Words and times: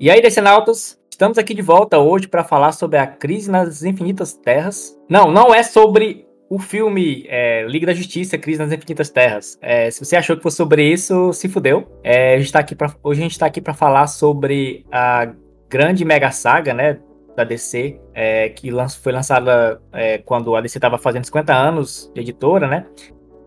E 0.00 0.08
aí, 0.08 0.22
Decenautas, 0.22 0.98
estamos 1.10 1.36
aqui 1.36 1.52
de 1.52 1.60
volta 1.60 1.98
hoje 1.98 2.26
para 2.26 2.42
falar 2.42 2.72
sobre 2.72 2.96
a 2.96 3.06
crise 3.06 3.50
nas 3.50 3.82
infinitas 3.82 4.32
terras. 4.32 4.98
Não, 5.06 5.30
não 5.30 5.54
é 5.54 5.62
sobre 5.62 6.26
o 6.48 6.58
filme 6.58 7.26
é, 7.28 7.66
Liga 7.68 7.84
da 7.84 7.92
Justiça, 7.92 8.38
Crise 8.38 8.60
nas 8.60 8.72
Infinitas 8.72 9.10
Terras. 9.10 9.58
É, 9.60 9.90
se 9.90 10.02
você 10.02 10.16
achou 10.16 10.38
que 10.38 10.42
fosse 10.42 10.56
sobre 10.56 10.90
isso, 10.90 11.34
se 11.34 11.50
fudeu. 11.50 12.00
É, 12.02 12.34
a 12.34 12.38
gente 12.38 12.50
tá 12.50 12.60
aqui 12.60 12.74
pra, 12.74 12.90
hoje 13.02 13.20
a 13.20 13.24
gente 13.24 13.32
está 13.32 13.44
aqui 13.44 13.60
para 13.60 13.74
falar 13.74 14.06
sobre 14.06 14.86
a 14.90 15.34
grande 15.68 16.02
mega 16.02 16.30
saga, 16.30 16.72
né, 16.72 16.98
da 17.36 17.44
DC, 17.44 18.00
é, 18.14 18.48
que 18.48 18.70
foi 19.02 19.12
lançada 19.12 19.82
é, 19.92 20.16
quando 20.16 20.56
a 20.56 20.62
DC 20.62 20.78
estava 20.78 20.96
fazendo 20.96 21.26
50 21.26 21.54
anos 21.54 22.10
de 22.14 22.22
editora, 22.22 22.66
né? 22.66 22.86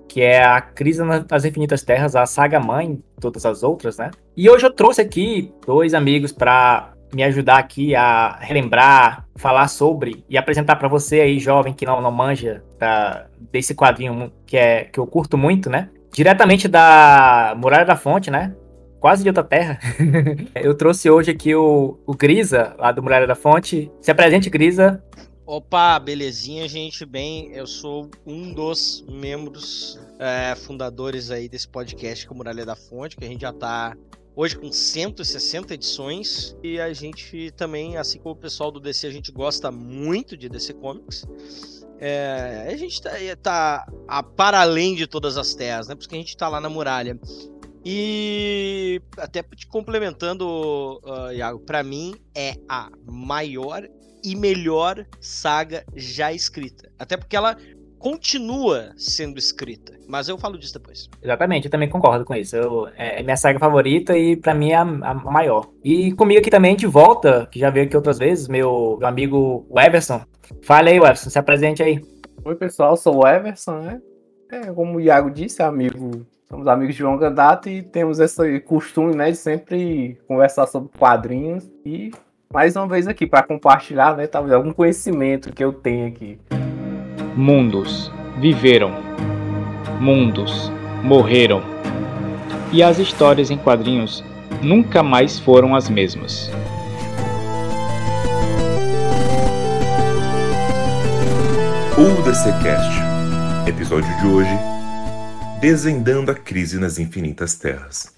Que 0.08 0.22
é 0.22 0.44
a 0.44 0.62
Crise 0.62 1.04
nas 1.04 1.46
Infinitas 1.46 1.82
Terras, 1.84 2.16
a 2.16 2.26
saga 2.26 2.60
mãe, 2.60 3.02
todas 3.20 3.46
as 3.46 3.64
outras, 3.64 3.98
né? 3.98 4.12
E 4.36 4.50
hoje 4.50 4.66
eu 4.66 4.72
trouxe 4.72 5.02
aqui 5.02 5.54
dois 5.66 5.94
amigos 5.94 6.32
para 6.32 6.94
me 7.14 7.24
ajudar 7.24 7.58
aqui 7.58 7.96
a 7.96 8.38
relembrar, 8.40 9.26
falar 9.36 9.68
sobre 9.68 10.24
e 10.28 10.38
apresentar 10.38 10.76
para 10.76 10.88
você 10.88 11.22
aí, 11.22 11.40
jovem 11.40 11.74
que 11.74 11.86
não, 11.86 12.02
não 12.02 12.12
manja 12.12 12.64
da, 12.80 13.28
desse 13.52 13.76
quadrinho 13.76 14.32
que, 14.46 14.58
é, 14.58 14.86
que 14.86 15.00
eu 15.00 15.06
curto 15.06 15.38
muito, 15.38 15.70
né? 15.70 15.90
Diretamente 16.12 16.68
da 16.68 17.56
Muralha 17.58 17.86
da 17.86 17.96
Fonte, 17.96 18.30
né? 18.30 18.54
Quase 19.00 19.24
de 19.24 19.30
outra 19.30 19.44
terra. 19.44 19.80
eu 20.56 20.74
trouxe 20.76 21.10
hoje 21.10 21.32
aqui 21.32 21.54
o, 21.56 22.00
o 22.06 22.16
Grisa, 22.16 22.76
lá 22.78 22.92
do 22.92 23.04
Muralha 23.04 23.28
da 23.28 23.36
Fonte. 23.36 23.92
Se 24.00 24.12
apresente, 24.12 24.50
Grisa. 24.50 25.04
Opa, 25.46 26.00
belezinha, 26.00 26.68
gente. 26.70 27.06
Bem, 27.06 27.52
eu 27.52 27.68
sou 27.68 28.10
um 28.26 28.54
dos 28.54 29.04
membros 29.10 30.00
é, 30.18 30.56
fundadores 30.56 31.32
aí 31.32 31.50
desse 31.50 31.68
podcast 31.68 32.26
com 32.26 32.36
Muralha 32.36 32.66
da 32.66 32.76
Fonte, 32.76 33.18
que 33.18 33.26
a 33.26 33.28
gente 33.28 33.42
já 33.42 33.52
tá 33.52 33.96
Hoje 34.36 34.58
com 34.58 34.72
160 34.72 35.76
edições. 35.76 36.56
E 36.64 36.80
a 36.80 36.92
gente 36.92 37.52
também, 37.52 37.98
assim 37.98 38.20
como 38.20 38.34
o 38.34 38.38
pessoal 38.38 38.72
do 38.72 38.80
DC, 38.80 39.06
a 39.06 39.12
gente 39.12 39.32
gosta 39.32 39.72
muito 39.72 40.36
de 40.36 40.50
DC 40.50 40.74
Comics. 40.74 41.26
É, 42.00 42.68
a 42.68 42.76
gente 42.76 43.02
tá, 43.02 43.12
tá 43.42 43.86
a, 44.08 44.24
para 44.24 44.62
além 44.62 44.96
de 44.96 45.06
todas 45.06 45.38
as 45.38 45.54
terras, 45.54 45.88
né? 45.88 45.96
Porque 45.96 46.16
a 46.16 46.18
gente 46.18 46.36
tá 46.36 46.50
lá 46.50 46.60
na 46.60 46.70
muralha. 46.70 47.20
E 47.86 49.02
até 49.18 49.44
te 49.44 49.68
complementando, 49.68 51.02
uh, 51.04 51.32
Iago, 51.32 51.60
para 51.60 51.84
mim 51.84 52.16
é 52.36 52.56
a 52.68 52.90
maior 53.06 53.88
e 54.24 54.36
melhor 54.36 55.06
saga 55.20 55.84
já 55.96 56.32
escrita. 56.32 56.90
Até 56.98 57.18
porque 57.18 57.36
ela 57.36 57.58
continua 58.00 58.92
sendo 58.98 59.38
escrita. 59.38 59.94
Mas 60.08 60.28
eu 60.28 60.38
falo 60.38 60.58
disso 60.58 60.74
depois. 60.74 61.10
Exatamente, 61.22 61.66
eu 61.66 61.72
também 61.72 61.90
concordo 61.90 62.26
com 62.26 62.36
isso. 62.36 62.56
Eu, 62.56 62.88
é, 62.98 63.22
é 63.22 63.24
minha 63.24 63.38
saga 63.38 63.58
favorita 63.60 64.18
e 64.18 64.36
para 64.36 64.54
mim 64.54 64.72
é 64.72 64.76
a, 64.76 64.82
a, 64.82 65.14
maior. 65.14 65.70
E 65.84 66.12
comigo 66.14 66.40
aqui 66.40 66.50
também 66.50 66.76
de 66.76 66.86
volta, 66.86 67.48
que 67.50 67.60
já 67.60 67.70
veio 67.70 67.86
aqui 67.86 67.96
outras 67.96 68.20
vezes, 68.20 68.48
meu, 68.48 68.98
meu 69.00 69.08
amigo 69.08 69.66
Everson. 69.78 70.22
Fale 70.62 70.90
aí, 70.90 70.98
Everson, 70.98 71.30
se 71.30 71.40
apresente 71.40 71.82
aí. 71.82 72.02
Oi, 72.44 72.56
pessoal, 72.56 72.98
sou 72.98 73.24
o 73.24 73.28
Everson, 73.28 73.80
né? 73.80 74.02
É, 74.52 74.72
como 74.74 74.98
o 74.98 75.02
Iago 75.02 75.32
disse, 75.32 75.64
amigo 75.64 76.26
somos 76.54 76.68
amigos 76.68 76.94
de 76.94 77.02
longa 77.02 77.32
data 77.32 77.68
e 77.68 77.82
temos 77.82 78.20
esse 78.20 78.60
costume, 78.60 79.16
né, 79.16 79.32
de 79.32 79.38
sempre 79.38 80.20
conversar 80.28 80.68
sobre 80.68 80.96
quadrinhos 81.00 81.68
e 81.84 82.12
mais 82.54 82.76
uma 82.76 82.88
vez 82.88 83.08
aqui 83.08 83.26
para 83.26 83.42
compartilhar, 83.42 84.16
né, 84.16 84.28
talvez 84.28 84.54
algum 84.54 84.72
conhecimento 84.72 85.52
que 85.52 85.64
eu 85.64 85.74
tenho 85.74 86.08
aqui. 86.08 86.38
Mundos 87.36 88.12
viveram, 88.40 88.92
mundos 90.00 90.72
morreram, 91.04 91.64
e 92.72 92.84
as 92.84 93.00
histórias 93.00 93.50
em 93.50 93.58
quadrinhos 93.58 94.24
nunca 94.62 95.02
mais 95.02 95.40
foram 95.40 95.76
as 95.76 95.90
mesmas. 95.90 96.52
O 101.98 102.22
DCCast, 102.22 103.00
episódio 103.68 104.10
de 104.20 104.28
hoje: 104.28 104.60
Desvendando 105.60 106.32
a 106.32 106.36
crise 106.36 106.80
nas 106.80 107.00
infinitas 107.00 107.56
terras. 107.56 108.14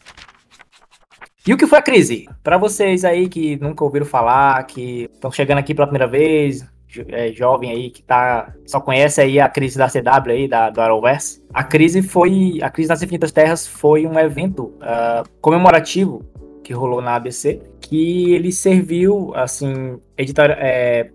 E 1.47 1.53
o 1.53 1.57
que 1.57 1.67
foi 1.67 1.77
a 1.77 1.81
crise? 1.81 2.27
Para 2.43 2.57
vocês 2.57 3.05
aí 3.05 3.29
que 3.29 3.55
nunca 3.57 3.83
ouviram 3.83 4.05
falar, 4.05 4.63
que 4.63 5.09
estão 5.13 5.31
chegando 5.31 5.59
aqui 5.59 5.75
pela 5.75 5.85
primeira 5.85 6.07
vez, 6.07 6.65
é, 7.09 7.31
jovem 7.33 7.69
aí 7.69 7.89
que 7.91 8.01
tá, 8.01 8.51
só 8.65 8.79
conhece 8.79 9.21
aí 9.21 9.39
a 9.39 9.47
crise 9.47 9.77
da 9.77 9.87
CW 9.87 10.31
aí, 10.31 10.47
da, 10.47 10.71
do 10.71 10.81
Arrowverse, 10.81 11.43
a 11.53 11.63
crise 11.63 12.01
foi, 12.01 12.59
a 12.63 12.69
crise 12.69 12.89
das 12.89 13.03
Infinitas 13.03 13.31
Terras 13.31 13.67
foi 13.67 14.07
um 14.07 14.17
evento 14.17 14.73
uh, 14.77 15.27
comemorativo 15.39 16.23
que 16.63 16.73
rolou 16.73 16.99
na 16.99 17.15
ABC, 17.15 17.61
que 17.79 18.33
ele 18.33 18.51
serviu, 18.51 19.31
assim, 19.35 19.99
editor, 20.17 20.49
é, 20.49 21.11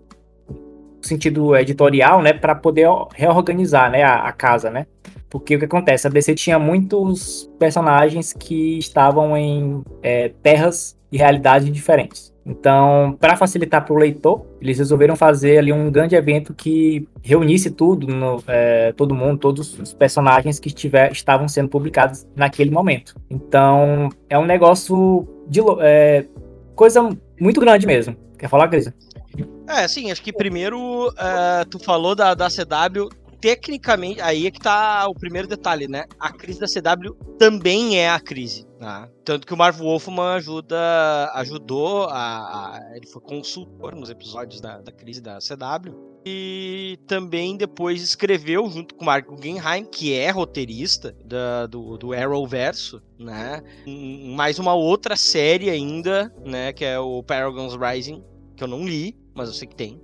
sentido 1.01 1.57
editorial, 1.57 2.21
né, 2.21 2.31
para 2.31 2.55
poder 2.55 2.87
reorganizar, 3.13 3.91
né, 3.91 4.03
a, 4.03 4.15
a, 4.27 4.31
casa, 4.31 4.69
né, 4.69 4.87
porque 5.31 5.55
o 5.55 5.59
que 5.59 5.65
acontece, 5.65 6.05
a 6.05 6.09
DC 6.09 6.35
tinha 6.35 6.59
muitos 6.59 7.49
personagens 7.57 8.33
que 8.33 8.77
estavam 8.77 9.35
em 9.35 9.81
é, 10.03 10.29
terras 10.43 10.99
e 11.09 11.17
realidades 11.17 11.71
diferentes. 11.71 12.31
Então, 12.45 13.15
para 13.17 13.37
facilitar 13.37 13.85
para 13.85 13.93
o 13.93 13.97
leitor, 13.97 14.45
eles 14.59 14.77
resolveram 14.77 15.15
fazer 15.15 15.57
ali 15.57 15.71
um 15.71 15.89
grande 15.89 16.15
evento 16.15 16.53
que 16.53 17.07
reunisse 17.21 17.71
tudo, 17.71 18.07
no, 18.07 18.43
é, 18.45 18.91
todo 18.91 19.15
mundo, 19.15 19.39
todos 19.39 19.79
os 19.79 19.93
personagens 19.93 20.59
que 20.59 20.67
estiver, 20.67 21.11
estavam 21.13 21.47
sendo 21.47 21.69
publicados 21.69 22.27
naquele 22.35 22.71
momento. 22.71 23.15
Então, 23.29 24.09
é 24.29 24.37
um 24.37 24.45
negócio 24.45 25.25
de 25.47 25.61
é, 25.79 26.25
coisa 26.75 27.09
muito 27.39 27.61
grande 27.61 27.87
mesmo. 27.87 28.17
Quer 28.37 28.49
falar, 28.49 28.67
Grisa? 28.67 28.93
É, 29.67 29.87
sim, 29.87 30.11
acho 30.11 30.21
que 30.21 30.33
primeiro 30.33 31.07
uh, 31.07 31.65
tu 31.69 31.79
falou 31.79 32.13
da, 32.15 32.33
da 32.33 32.49
CW, 32.49 33.07
tecnicamente, 33.41 34.21
aí 34.21 34.45
é 34.45 34.51
que 34.51 34.59
tá 34.59 35.07
o 35.07 35.15
primeiro 35.15 35.47
detalhe, 35.47 35.87
né? 35.87 36.05
A 36.19 36.31
crise 36.31 36.59
da 36.59 36.67
CW 36.67 37.13
também 37.39 37.97
é 37.97 38.09
a 38.09 38.19
crise. 38.19 38.67
Né? 38.79 39.09
Tanto 39.25 39.47
que 39.47 39.53
o 39.53 39.57
Marv 39.57 39.79
Wolfman 39.79 40.35
ajuda, 40.35 41.31
ajudou, 41.33 42.05
a, 42.05 42.77
a, 42.77 42.95
ele 42.95 43.07
foi 43.07 43.21
consultor 43.21 43.95
nos 43.95 44.09
episódios 44.09 44.61
da, 44.61 44.79
da 44.79 44.91
crise 44.91 45.21
da 45.21 45.39
CW. 45.39 46.11
E 46.23 46.99
também 47.07 47.57
depois 47.57 48.01
escreveu, 48.03 48.69
junto 48.69 48.93
com 48.93 49.01
o 49.01 49.05
Mark 49.05 49.25
Guggenheim, 49.25 49.85
que 49.85 50.13
é 50.13 50.29
roteirista 50.29 51.15
da, 51.25 51.65
do, 51.65 51.97
do 51.97 52.13
Arrowverso, 52.13 53.01
né? 53.17 53.63
Mais 54.35 54.59
uma 54.59 54.75
outra 54.75 55.15
série 55.15 55.71
ainda, 55.71 56.31
né? 56.45 56.73
Que 56.73 56.85
é 56.85 56.99
o 56.99 57.23
Paragons 57.23 57.75
Rising, 57.75 58.23
que 58.55 58.63
eu 58.63 58.67
não 58.67 58.85
li, 58.85 59.17
mas 59.33 59.49
eu 59.49 59.55
sei 59.55 59.67
que 59.67 59.75
tem. 59.75 59.99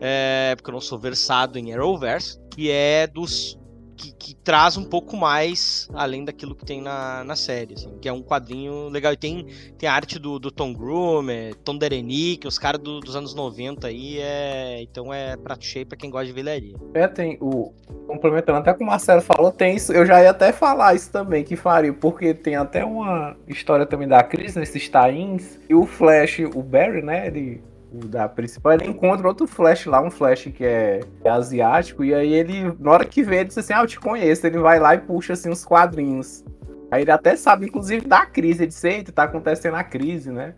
É, 0.00 0.54
porque 0.56 0.68
eu 0.68 0.74
não 0.74 0.80
sou 0.80 0.98
versado 0.98 1.58
em 1.58 1.72
Arrowverse, 1.72 2.41
que 2.52 2.70
é 2.70 3.06
dos. 3.06 3.58
Que, 3.96 4.12
que, 4.12 4.34
traz 4.34 4.76
um 4.76 4.82
pouco 4.82 5.16
mais 5.16 5.88
além 5.94 6.24
daquilo 6.24 6.56
que 6.56 6.64
tem 6.64 6.80
na, 6.80 7.22
na 7.22 7.36
série, 7.36 7.74
assim, 7.74 7.96
que 8.00 8.08
é 8.08 8.12
um 8.12 8.20
quadrinho 8.20 8.88
legal. 8.88 9.12
E 9.12 9.16
tem, 9.16 9.46
tem 9.78 9.88
a 9.88 9.94
arte 9.94 10.18
do, 10.18 10.40
do 10.40 10.50
Tom 10.50 10.72
Grumer, 10.72 11.54
Tom 11.56 11.78
Derenick, 11.78 12.44
os 12.48 12.58
caras 12.58 12.80
do, 12.80 12.98
dos 12.98 13.14
anos 13.14 13.32
90 13.32 13.86
aí, 13.86 14.18
é, 14.18 14.82
então 14.82 15.14
é 15.14 15.36
prato 15.36 15.64
cheio 15.64 15.86
pra 15.86 15.96
quem 15.96 16.10
gosta 16.10 16.26
de 16.26 16.32
velharia. 16.32 16.74
É, 16.94 17.06
tem 17.06 17.38
o. 17.40 17.72
Complementando 18.08 18.58
até 18.58 18.74
com 18.74 18.82
o 18.82 18.86
Marcelo 18.88 19.22
falou, 19.22 19.52
tem 19.52 19.76
isso. 19.76 19.92
Eu 19.92 20.04
já 20.04 20.20
ia 20.20 20.30
até 20.30 20.52
falar 20.52 20.94
isso 20.94 21.12
também, 21.12 21.44
que 21.44 21.54
faria, 21.54 21.92
porque 21.92 22.34
tem 22.34 22.56
até 22.56 22.84
uma 22.84 23.36
história 23.46 23.86
também 23.86 24.08
da 24.08 24.22
crise 24.24 24.58
nesses 24.58 24.88
tains. 24.88 25.60
E 25.68 25.74
o 25.74 25.86
Flash, 25.86 26.40
o 26.52 26.62
Barry, 26.62 27.02
né? 27.02 27.28
Ele 27.28 27.62
o 27.92 28.06
da 28.08 28.28
principal, 28.28 28.72
ele 28.72 28.88
encontra 28.88 29.28
outro 29.28 29.46
Flash 29.46 29.86
lá, 29.86 30.00
um 30.00 30.10
Flash 30.10 30.44
que 30.54 30.64
é, 30.64 31.00
é, 31.22 31.28
asiático, 31.28 32.02
e 32.02 32.14
aí 32.14 32.32
ele, 32.32 32.74
na 32.80 32.90
hora 32.90 33.04
que 33.04 33.22
vê, 33.22 33.36
ele 33.36 33.44
diz 33.46 33.58
assim, 33.58 33.74
ah, 33.74 33.82
eu 33.82 33.86
te 33.86 34.00
conheço, 34.00 34.46
ele 34.46 34.58
vai 34.58 34.80
lá 34.80 34.94
e 34.94 34.98
puxa, 34.98 35.34
assim, 35.34 35.50
uns 35.50 35.64
quadrinhos. 35.64 36.42
Aí 36.90 37.02
ele 37.02 37.10
até 37.10 37.36
sabe, 37.36 37.66
inclusive, 37.66 38.06
da 38.06 38.24
crise, 38.24 38.62
ele 38.62 38.68
diz, 38.68 38.82
eita, 38.84 39.12
tá 39.12 39.24
acontecendo 39.24 39.76
a 39.76 39.84
crise, 39.84 40.30
né? 40.30 40.54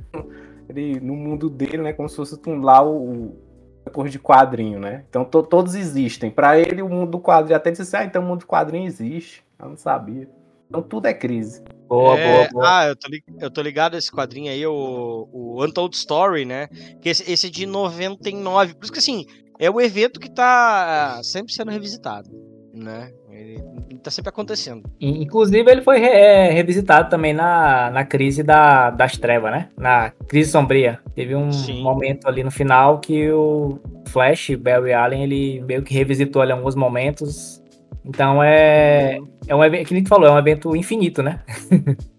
Ele, 0.68 1.00
no 1.00 1.14
mundo 1.14 1.50
dele, 1.50 1.78
né, 1.78 1.92
como 1.92 2.08
se 2.08 2.16
fosse 2.16 2.40
lá 2.46 2.84
o, 2.84 3.36
a 3.84 3.90
cor 3.90 4.08
de 4.08 4.18
quadrinho, 4.18 4.78
né? 4.78 5.04
Então 5.08 5.24
to, 5.24 5.42
todos 5.42 5.74
existem. 5.74 6.30
Para 6.30 6.58
ele, 6.58 6.82
o 6.82 6.88
mundo 6.88 7.12
do 7.12 7.20
quadrinho, 7.20 7.56
até 7.56 7.70
disse 7.70 7.82
assim, 7.82 7.96
ah, 7.96 8.04
então 8.04 8.22
o 8.22 8.26
mundo 8.26 8.40
do 8.40 8.46
quadrinho 8.46 8.86
existe. 8.86 9.44
Eu 9.58 9.68
não 9.68 9.76
sabia. 9.76 10.28
Então 10.74 10.82
tudo 10.82 11.06
é 11.06 11.14
crise. 11.14 11.62
Boa, 11.86 12.18
é, 12.18 12.32
boa, 12.32 12.48
boa. 12.52 12.64
Ah, 12.66 12.86
eu 12.88 12.96
tô, 12.96 13.08
eu 13.40 13.50
tô 13.50 13.62
ligado 13.62 13.94
a 13.94 13.98
esse 13.98 14.10
quadrinho 14.10 14.50
aí, 14.50 14.66
o, 14.66 15.28
o 15.32 15.64
Untold 15.64 15.94
Story, 15.94 16.44
né? 16.44 16.66
Que 17.00 17.10
esse, 17.10 17.30
esse 17.30 17.46
é 17.46 17.50
de 17.50 17.64
99. 17.64 18.74
Por 18.74 18.82
isso 18.82 18.92
que 18.92 18.98
assim, 18.98 19.24
é 19.60 19.70
o 19.70 19.80
evento 19.80 20.18
que 20.18 20.28
tá 20.28 21.20
sempre 21.22 21.52
sendo 21.52 21.70
revisitado, 21.70 22.28
né? 22.74 23.12
Ele 23.30 23.62
tá 24.02 24.10
sempre 24.10 24.30
acontecendo. 24.30 24.82
Inclusive, 25.00 25.70
ele 25.70 25.82
foi 25.82 26.02
é, 26.02 26.50
revisitado 26.50 27.08
também 27.08 27.32
na, 27.32 27.90
na 27.90 28.04
crise 28.04 28.42
da, 28.42 28.90
das 28.90 29.16
trevas, 29.16 29.52
né? 29.52 29.68
Na 29.78 30.10
crise 30.26 30.50
sombria. 30.50 30.98
Teve 31.14 31.36
um 31.36 31.52
Sim. 31.52 31.84
momento 31.84 32.26
ali 32.26 32.42
no 32.42 32.50
final 32.50 32.98
que 32.98 33.30
o 33.30 33.78
Flash, 34.08 34.56
Barry 34.56 34.92
Allen, 34.92 35.22
ele 35.22 35.60
meio 35.60 35.84
que 35.84 35.94
revisitou 35.94 36.42
ali 36.42 36.50
alguns 36.50 36.74
momentos 36.74 37.62
então 38.04 38.42
é. 38.42 39.18
É 39.46 39.54
um 39.54 39.62
evento, 39.62 39.88
que 39.88 39.94
nem 39.94 40.02
tu 40.02 40.08
falou, 40.08 40.26
é 40.26 40.32
um 40.32 40.38
evento 40.38 40.74
infinito, 40.74 41.22
né? 41.22 41.42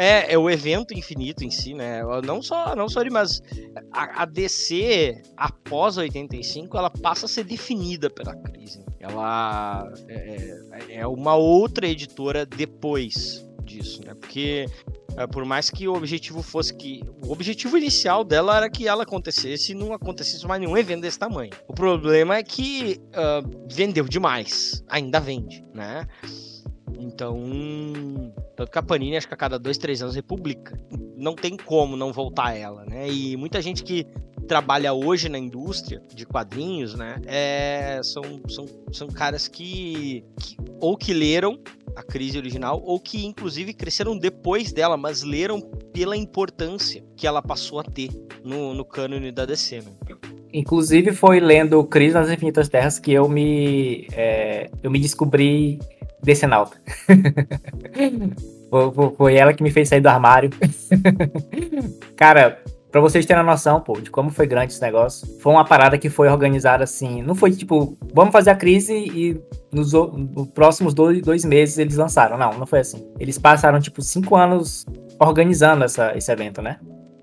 É, 0.00 0.34
é 0.34 0.38
o 0.38 0.48
evento 0.48 0.94
infinito 0.94 1.42
em 1.42 1.50
si, 1.50 1.74
né? 1.74 2.02
Não 2.24 2.40
só, 2.40 2.76
não 2.76 2.88
só 2.88 3.00
ele, 3.00 3.10
mas 3.10 3.42
a, 3.90 4.22
a 4.22 4.24
DC, 4.24 5.20
após 5.36 5.96
85, 5.96 6.78
ela 6.78 6.88
passa 6.88 7.26
a 7.26 7.28
ser 7.28 7.42
definida 7.42 8.08
pela 8.08 8.32
crise. 8.36 8.80
Ela 9.00 9.92
é, 10.08 10.60
é, 10.88 10.94
é 10.98 11.06
uma 11.08 11.34
outra 11.34 11.88
editora 11.88 12.46
depois 12.46 13.44
disso, 13.68 14.00
né? 14.04 14.14
Porque 14.14 14.66
é, 15.16 15.26
por 15.26 15.44
mais 15.44 15.68
que 15.68 15.86
o 15.86 15.94
objetivo 15.94 16.42
fosse 16.42 16.74
que. 16.74 17.02
O 17.24 17.32
objetivo 17.32 17.76
inicial 17.76 18.24
dela 18.24 18.56
era 18.56 18.70
que 18.70 18.88
ela 18.88 19.02
acontecesse 19.02 19.72
e 19.72 19.74
não 19.74 19.92
acontecesse 19.92 20.46
mais 20.46 20.60
nenhum 20.60 20.76
evento 20.76 21.02
desse 21.02 21.18
tamanho. 21.18 21.50
O 21.66 21.74
problema 21.74 22.36
é 22.36 22.42
que 22.42 23.00
uh, 23.08 23.68
vendeu 23.70 24.04
demais. 24.04 24.84
Ainda 24.88 25.20
vende, 25.20 25.64
né? 25.74 26.06
Então. 26.98 28.32
Tanto 28.56 28.70
que 28.70 28.78
a 28.78 28.82
Panini, 28.82 29.16
acho 29.16 29.28
que 29.28 29.34
a 29.34 29.36
cada 29.36 29.58
dois, 29.58 29.78
três 29.78 30.02
anos, 30.02 30.14
republica. 30.14 30.78
Não 31.16 31.34
tem 31.34 31.56
como 31.56 31.96
não 31.96 32.12
voltar 32.12 32.48
a 32.48 32.54
ela, 32.54 32.84
né? 32.84 33.08
E 33.08 33.36
muita 33.36 33.62
gente 33.62 33.82
que 33.82 34.06
trabalha 34.46 34.92
hoje 34.92 35.28
na 35.28 35.38
indústria 35.38 36.02
de 36.14 36.24
quadrinhos, 36.24 36.94
né? 36.94 37.20
É, 37.26 38.00
são, 38.02 38.22
são, 38.48 38.66
são 38.90 39.08
caras 39.08 39.46
que, 39.46 40.24
que 40.40 40.56
ou 40.80 40.96
que 40.96 41.12
leram 41.12 41.58
a 41.94 42.02
crise 42.02 42.38
original, 42.38 42.80
ou 42.84 42.98
que 42.98 43.26
inclusive 43.26 43.74
cresceram 43.74 44.16
depois 44.16 44.72
dela, 44.72 44.96
mas 44.96 45.22
leram 45.22 45.60
pela 45.92 46.16
importância 46.16 47.04
que 47.16 47.26
ela 47.26 47.42
passou 47.42 47.80
a 47.80 47.82
ter 47.82 48.08
no, 48.44 48.72
no 48.72 48.84
cânone 48.84 49.32
da 49.32 49.44
DC. 49.44 49.80
Né? 49.80 50.16
Inclusive 50.52 51.12
foi 51.12 51.40
lendo 51.40 51.82
Crise 51.84 52.14
nas 52.14 52.30
Infinitas 52.30 52.68
Terras 52.68 52.98
que 52.98 53.12
eu 53.12 53.28
me, 53.28 54.06
é, 54.12 54.70
eu 54.82 54.90
me 54.90 54.98
descobri 54.98 55.78
decenalta. 56.22 56.76
foi, 59.16 59.36
ela 59.36 59.52
que 59.52 59.62
me 59.62 59.70
fez 59.70 59.88
sair 59.88 60.00
do 60.00 60.08
armário. 60.08 60.50
Cara, 62.16 62.62
Pra 62.90 63.02
vocês 63.02 63.26
terem 63.26 63.42
a 63.42 63.44
noção, 63.44 63.82
pô, 63.82 64.00
de 64.00 64.10
como 64.10 64.30
foi 64.30 64.46
grande 64.46 64.72
esse 64.72 64.80
negócio. 64.80 65.28
Foi 65.40 65.52
uma 65.52 65.64
parada 65.64 65.98
que 65.98 66.08
foi 66.08 66.26
organizada 66.28 66.84
assim. 66.84 67.20
Não 67.20 67.34
foi 67.34 67.50
tipo, 67.50 67.98
vamos 68.14 68.32
fazer 68.32 68.50
a 68.50 68.56
crise 68.56 68.94
e 68.94 69.38
nos, 69.70 69.92
nos 69.92 70.48
próximos 70.54 70.94
dois, 70.94 71.20
dois, 71.20 71.44
meses 71.44 71.76
eles 71.76 71.96
lançaram. 71.96 72.38
Não, 72.38 72.58
não 72.58 72.66
foi 72.66 72.80
assim. 72.80 73.06
Eles 73.20 73.38
passaram, 73.38 73.78
tipo, 73.78 74.00
cinco 74.00 74.36
anos 74.36 74.86
organizando 75.20 75.84
essa, 75.84 76.16
esse 76.16 76.32
evento, 76.32 76.62
né? 76.62 76.78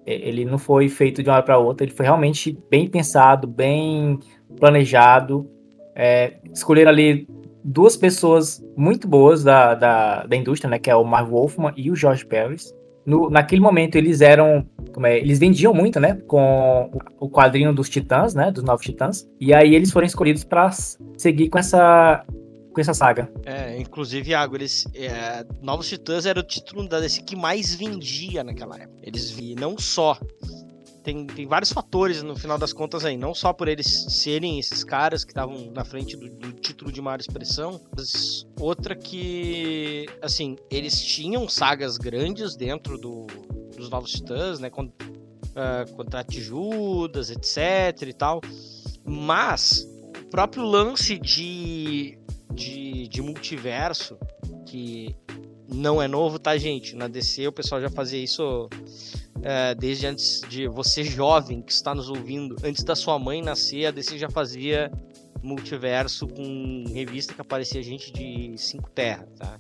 Ele 0.06 0.45
não 0.45 0.59
foi 0.59 0.88
feito 0.88 1.24
de 1.24 1.30
uma 1.30 1.38
hora 1.38 1.44
para 1.44 1.57
outra, 1.57 1.83
ele 1.83 1.95
foi 1.95 2.06
realmente 2.06 2.56
bem 2.69 2.88
pensado, 2.88 3.48
bem 3.48 4.19
planejado. 4.59 5.50
É, 5.95 6.33
escolheram 6.53 6.91
ali 6.91 7.27
duas 7.65 7.97
pessoas 7.97 8.63
muito 8.77 9.07
boas 9.07 9.44
da, 9.44 9.73
da, 9.73 10.25
da 10.25 10.35
indústria, 10.35 10.69
né? 10.69 10.79
Que 10.79 10.89
é 10.89 10.95
o 10.95 11.03
Marv 11.03 11.29
Wolfman 11.29 11.73
e 11.75 11.89
o 11.89 11.95
George 11.95 12.25
Paris 12.25 12.73
no, 13.06 13.29
naquele 13.29 13.62
momento 13.62 13.95
eles 13.95 14.21
eram. 14.21 14.67
É, 15.03 15.17
eles 15.19 15.38
vendiam 15.38 15.73
muito, 15.73 16.00
né? 16.00 16.15
Com 16.27 16.89
o, 17.19 17.25
o 17.27 17.29
quadrinho 17.29 17.73
dos 17.73 17.89
Titãs, 17.89 18.33
né? 18.33 18.51
Dos 18.51 18.63
Novos 18.63 18.85
Titãs. 18.85 19.27
E 19.39 19.53
aí 19.53 19.75
eles 19.75 19.91
foram 19.91 20.07
escolhidos 20.07 20.44
para 20.44 20.71
seguir 21.17 21.50
com 21.50 21.59
essa. 21.59 22.25
Com 22.73 22.81
essa 22.81 22.94
saga. 22.94 23.31
É, 23.45 23.79
inclusive, 23.79 24.31
Iago, 24.31 24.56
eles. 24.56 24.85
É, 24.94 25.45
Novos 25.62 25.88
Titãs 25.88 26.25
era 26.25 26.39
o 26.39 26.44
título 26.44 26.88
da 26.88 27.00
DC 27.00 27.21
que 27.21 27.35
mais 27.35 27.75
vendia 27.75 28.44
naquela 28.44 28.75
época. 28.75 29.00
Eles 29.03 29.29
vi 29.29 29.56
não 29.56 29.77
só 29.77 30.17
tem, 31.06 31.28
tem 31.28 31.46
vários 31.46 31.72
fatores 31.72 32.24
no 32.24 32.36
final 32.36 32.57
das 32.57 32.74
contas 32.74 33.06
aí, 33.06 33.16
não 33.16 33.34
só 33.36 33.54
por 33.54 33.68
eles 33.68 34.07
serem 34.10 34.57
esses 34.57 34.84
caras 34.84 35.24
que 35.24 35.30
estavam 35.31 35.72
na 35.72 35.86
frente 35.86 36.18
do, 36.18 36.28
do, 36.28 36.52
título 36.52 36.92
de 36.92 37.00
maior 37.00 37.19
expressão, 37.19 37.80
mas 37.96 38.48
outra 38.60 38.96
que, 38.96 40.07
assim, 40.19 40.56
eles 40.72 41.00
tinham 41.00 41.48
sagas 41.48 42.00
grandes 42.00 42.56
dentro 42.56 42.98
do, 42.98 43.28
dos 43.78 43.88
Novos 43.88 44.13
Titãs, 44.13 44.60
né, 44.60 44.72
contra, 44.72 45.07
uh, 45.07 45.96
contra 45.96 46.24
Tijudas, 46.24 47.30
etc 47.30 48.01
e 48.01 48.13
tal, 48.13 48.42
mas 49.06 49.88
o 50.19 50.30
próprio 50.31 50.63
lance 50.63 51.19
de, 51.19 52.18
de, 52.51 53.08
de 53.08 53.22
multiverso, 53.22 54.18
que 54.66 55.16
não 55.72 56.01
é 56.01 56.08
novo, 56.08 56.40
tá, 56.40 56.58
gente? 56.58 56.96
Na 56.96 57.08
DC 57.08 57.48
o 57.48 57.51
pessoal 57.51 57.80
já 57.80 57.92
fazia 57.92 58.24
isso 58.24 58.68
é, 59.45 59.75
desde 59.75 60.07
antes 60.07 60.42
de 60.50 60.68
você 60.68 61.03
jovem 61.03 61.62
que 61.62 61.71
está 61.71 61.94
nos 61.94 62.09
ouvindo, 62.09 62.56
antes 62.63 62.83
da 62.83 62.95
sua 62.95 63.19
mãe 63.19 63.44
nascer, 63.44 63.86
a 63.86 63.92
DC 63.92 64.18
já 64.18 64.27
fazia 64.27 64.92
multiverso 65.44 66.27
com 66.27 66.83
revista 66.92 67.31
que 67.31 67.42
aparecia 67.42 67.83
gente 67.83 68.12
de 68.12 68.57
cinco 68.57 68.89
terras, 68.89 69.30
tá? 69.38 69.59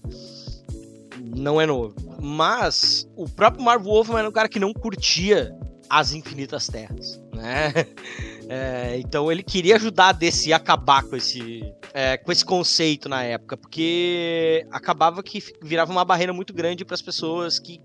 Não 1.37 1.61
é 1.61 1.67
novo. 1.67 1.93
Mas 2.19 3.07
o 3.15 3.29
próprio 3.29 3.63
Marv 3.63 3.83
Wolfman 3.83 4.19
era 4.19 4.29
um 4.29 4.31
cara 4.31 4.49
que 4.49 4.59
não 4.59 4.73
curtia 4.73 5.55
as 5.87 6.13
infinitas 6.13 6.67
terras, 6.67 7.21
né? 7.33 7.71
É, 8.47 8.99
então 8.99 9.31
ele 9.31 9.41
queria 9.41 9.75
ajudar 9.75 10.09
a 10.09 10.11
DC 10.11 10.53
a 10.53 10.57
acabar 10.57 11.01
com 11.01 11.15
esse, 11.15 11.63
é, 11.95 12.15
com 12.15 12.31
esse 12.31 12.45
conceito 12.45 13.09
na 13.09 13.23
época, 13.23 13.57
porque 13.57 14.67
acabava 14.69 15.23
que 15.23 15.43
virava 15.63 15.91
uma 15.91 16.05
barreira 16.05 16.31
muito 16.31 16.53
grande 16.53 16.85
para 16.85 16.93
as 16.93 17.01
pessoas 17.01 17.57
que 17.57 17.81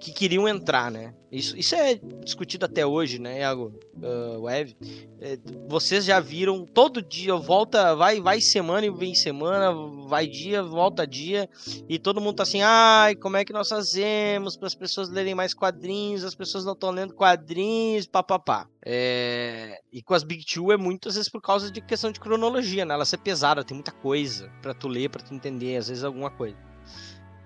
que 0.00 0.12
queriam 0.12 0.48
entrar, 0.48 0.90
né? 0.90 1.14
Isso, 1.30 1.56
isso 1.56 1.74
é 1.74 1.96
discutido 2.24 2.64
até 2.64 2.86
hoje, 2.86 3.18
né, 3.18 3.40
Iago? 3.40 3.72
Uh, 3.96 4.40
Web. 4.42 4.76
É, 5.20 5.38
vocês 5.68 6.04
já 6.04 6.20
viram 6.20 6.64
todo 6.64 7.02
dia, 7.02 7.34
volta, 7.34 7.94
vai, 7.94 8.20
vai 8.20 8.40
semana 8.40 8.86
e 8.86 8.90
vem 8.90 9.14
semana, 9.14 9.72
vai 10.06 10.26
dia, 10.26 10.62
volta 10.62 11.06
dia, 11.06 11.48
e 11.88 11.98
todo 11.98 12.20
mundo 12.20 12.36
tá 12.36 12.42
assim, 12.42 12.62
ai, 12.62 13.16
como 13.16 13.36
é 13.36 13.44
que 13.44 13.52
nós 13.52 13.68
fazemos 13.68 14.56
para 14.56 14.66
as 14.66 14.74
pessoas 14.74 15.08
lerem 15.08 15.34
mais 15.34 15.52
quadrinhos, 15.52 16.24
as 16.24 16.34
pessoas 16.34 16.64
não 16.64 16.74
estão 16.74 16.90
lendo 16.90 17.14
quadrinhos, 17.14 18.06
papapá. 18.06 18.68
É... 18.84 19.80
E 19.92 20.02
com 20.02 20.14
as 20.14 20.22
Big 20.22 20.44
Two 20.44 20.72
é 20.72 20.76
muitas 20.76 21.14
vezes 21.14 21.28
por 21.28 21.40
causa 21.40 21.70
de 21.70 21.80
questão 21.80 22.12
de 22.12 22.20
cronologia, 22.20 22.84
né? 22.84 22.94
Ela 22.94 23.04
ser 23.04 23.18
pesada, 23.18 23.64
tem 23.64 23.74
muita 23.74 23.92
coisa 23.92 24.50
para 24.62 24.74
tu 24.74 24.88
ler, 24.88 25.10
para 25.10 25.22
tu 25.22 25.34
entender, 25.34 25.76
às 25.76 25.88
vezes 25.88 26.04
alguma 26.04 26.30
coisa. 26.30 26.56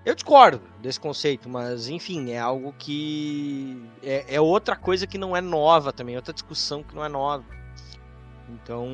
Eu 0.03 0.15
discordo 0.15 0.61
desse 0.81 0.99
conceito, 0.99 1.47
mas 1.47 1.87
enfim, 1.87 2.31
é 2.31 2.39
algo 2.39 2.73
que. 2.77 3.81
É, 4.01 4.35
é, 4.35 4.41
outra 4.41 4.75
coisa 4.75 5.05
que 5.05 5.17
não 5.17 5.37
é 5.37 5.41
nova 5.41 5.93
também, 5.93 6.15
outra 6.15 6.33
discussão 6.33 6.81
que 6.81 6.95
não 6.95 7.05
é 7.05 7.09
nova. 7.09 7.43
Então. 8.49 8.87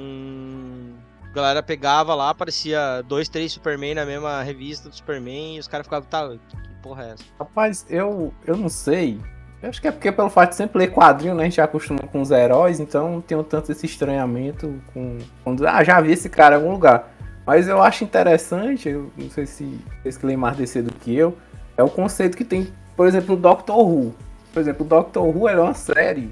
A 1.24 1.34
galera 1.38 1.64
pegava 1.64 2.16
lá, 2.16 2.30
aparecia 2.30 3.04
dois, 3.04 3.30
três 3.30 3.52
Superman 3.52 3.96
na 3.96 4.06
mesma 4.06 4.42
revista 4.42 4.90
do 4.90 4.96
Superman 4.96 5.58
e 5.58 5.60
os 5.60 5.68
caras 5.68 5.86
ficavam, 5.86 6.10
tá, 6.10 6.30
que 6.30 6.76
porra 6.82 7.04
é 7.04 7.10
essa? 7.12 7.24
Rapaz, 7.38 7.86
eu, 7.90 8.34
eu 8.46 8.58
não 8.58 8.70
sei. 8.70 9.20
Eu 9.62 9.70
acho 9.70 9.82
que 9.82 9.88
é 9.88 9.92
porque 9.92 10.12
pelo 10.12 10.30
fato 10.30 10.52
de 10.52 10.56
sempre 10.56 10.80
ler 10.80 10.92
quadrinho, 10.92 11.36
né? 11.36 11.44
A 11.44 11.46
gente 11.46 11.58
já 11.58 11.64
acostuma 11.64 12.00
com 12.00 12.22
os 12.22 12.32
heróis, 12.32 12.80
então 12.80 13.12
não 13.12 13.22
tenho 13.22 13.44
tanto 13.44 13.72
esse 13.72 13.86
estranhamento 13.86 14.82
com. 14.94 15.18
Quando, 15.44 15.68
ah, 15.68 15.84
já 15.84 16.00
vi 16.02 16.12
esse 16.12 16.30
cara 16.30 16.56
em 16.56 16.60
algum 16.60 16.72
lugar. 16.72 17.12
Mas 17.48 17.70
eu 17.70 17.82
acho 17.82 18.04
interessante, 18.04 18.90
eu 18.90 19.10
não 19.18 19.30
sei 19.30 19.46
se 19.46 19.80
vocês 20.04 20.18
que 20.18 20.36
mais 20.36 20.58
DC 20.58 20.82
do 20.82 20.94
que 20.94 21.16
eu, 21.16 21.38
é 21.78 21.82
o 21.82 21.90
conceito 21.90 22.36
que 22.36 22.44
tem, 22.44 22.68
por 22.94 23.08
exemplo, 23.08 23.36
o 23.36 23.38
Doctor 23.38 23.80
Who. 23.80 24.14
Por 24.54 24.60
exemplo, 24.60 24.86
o 24.86 24.90
Doctor 24.90 25.24
Who 25.26 25.48
é 25.48 25.58
uma 25.58 25.74
série 25.74 26.30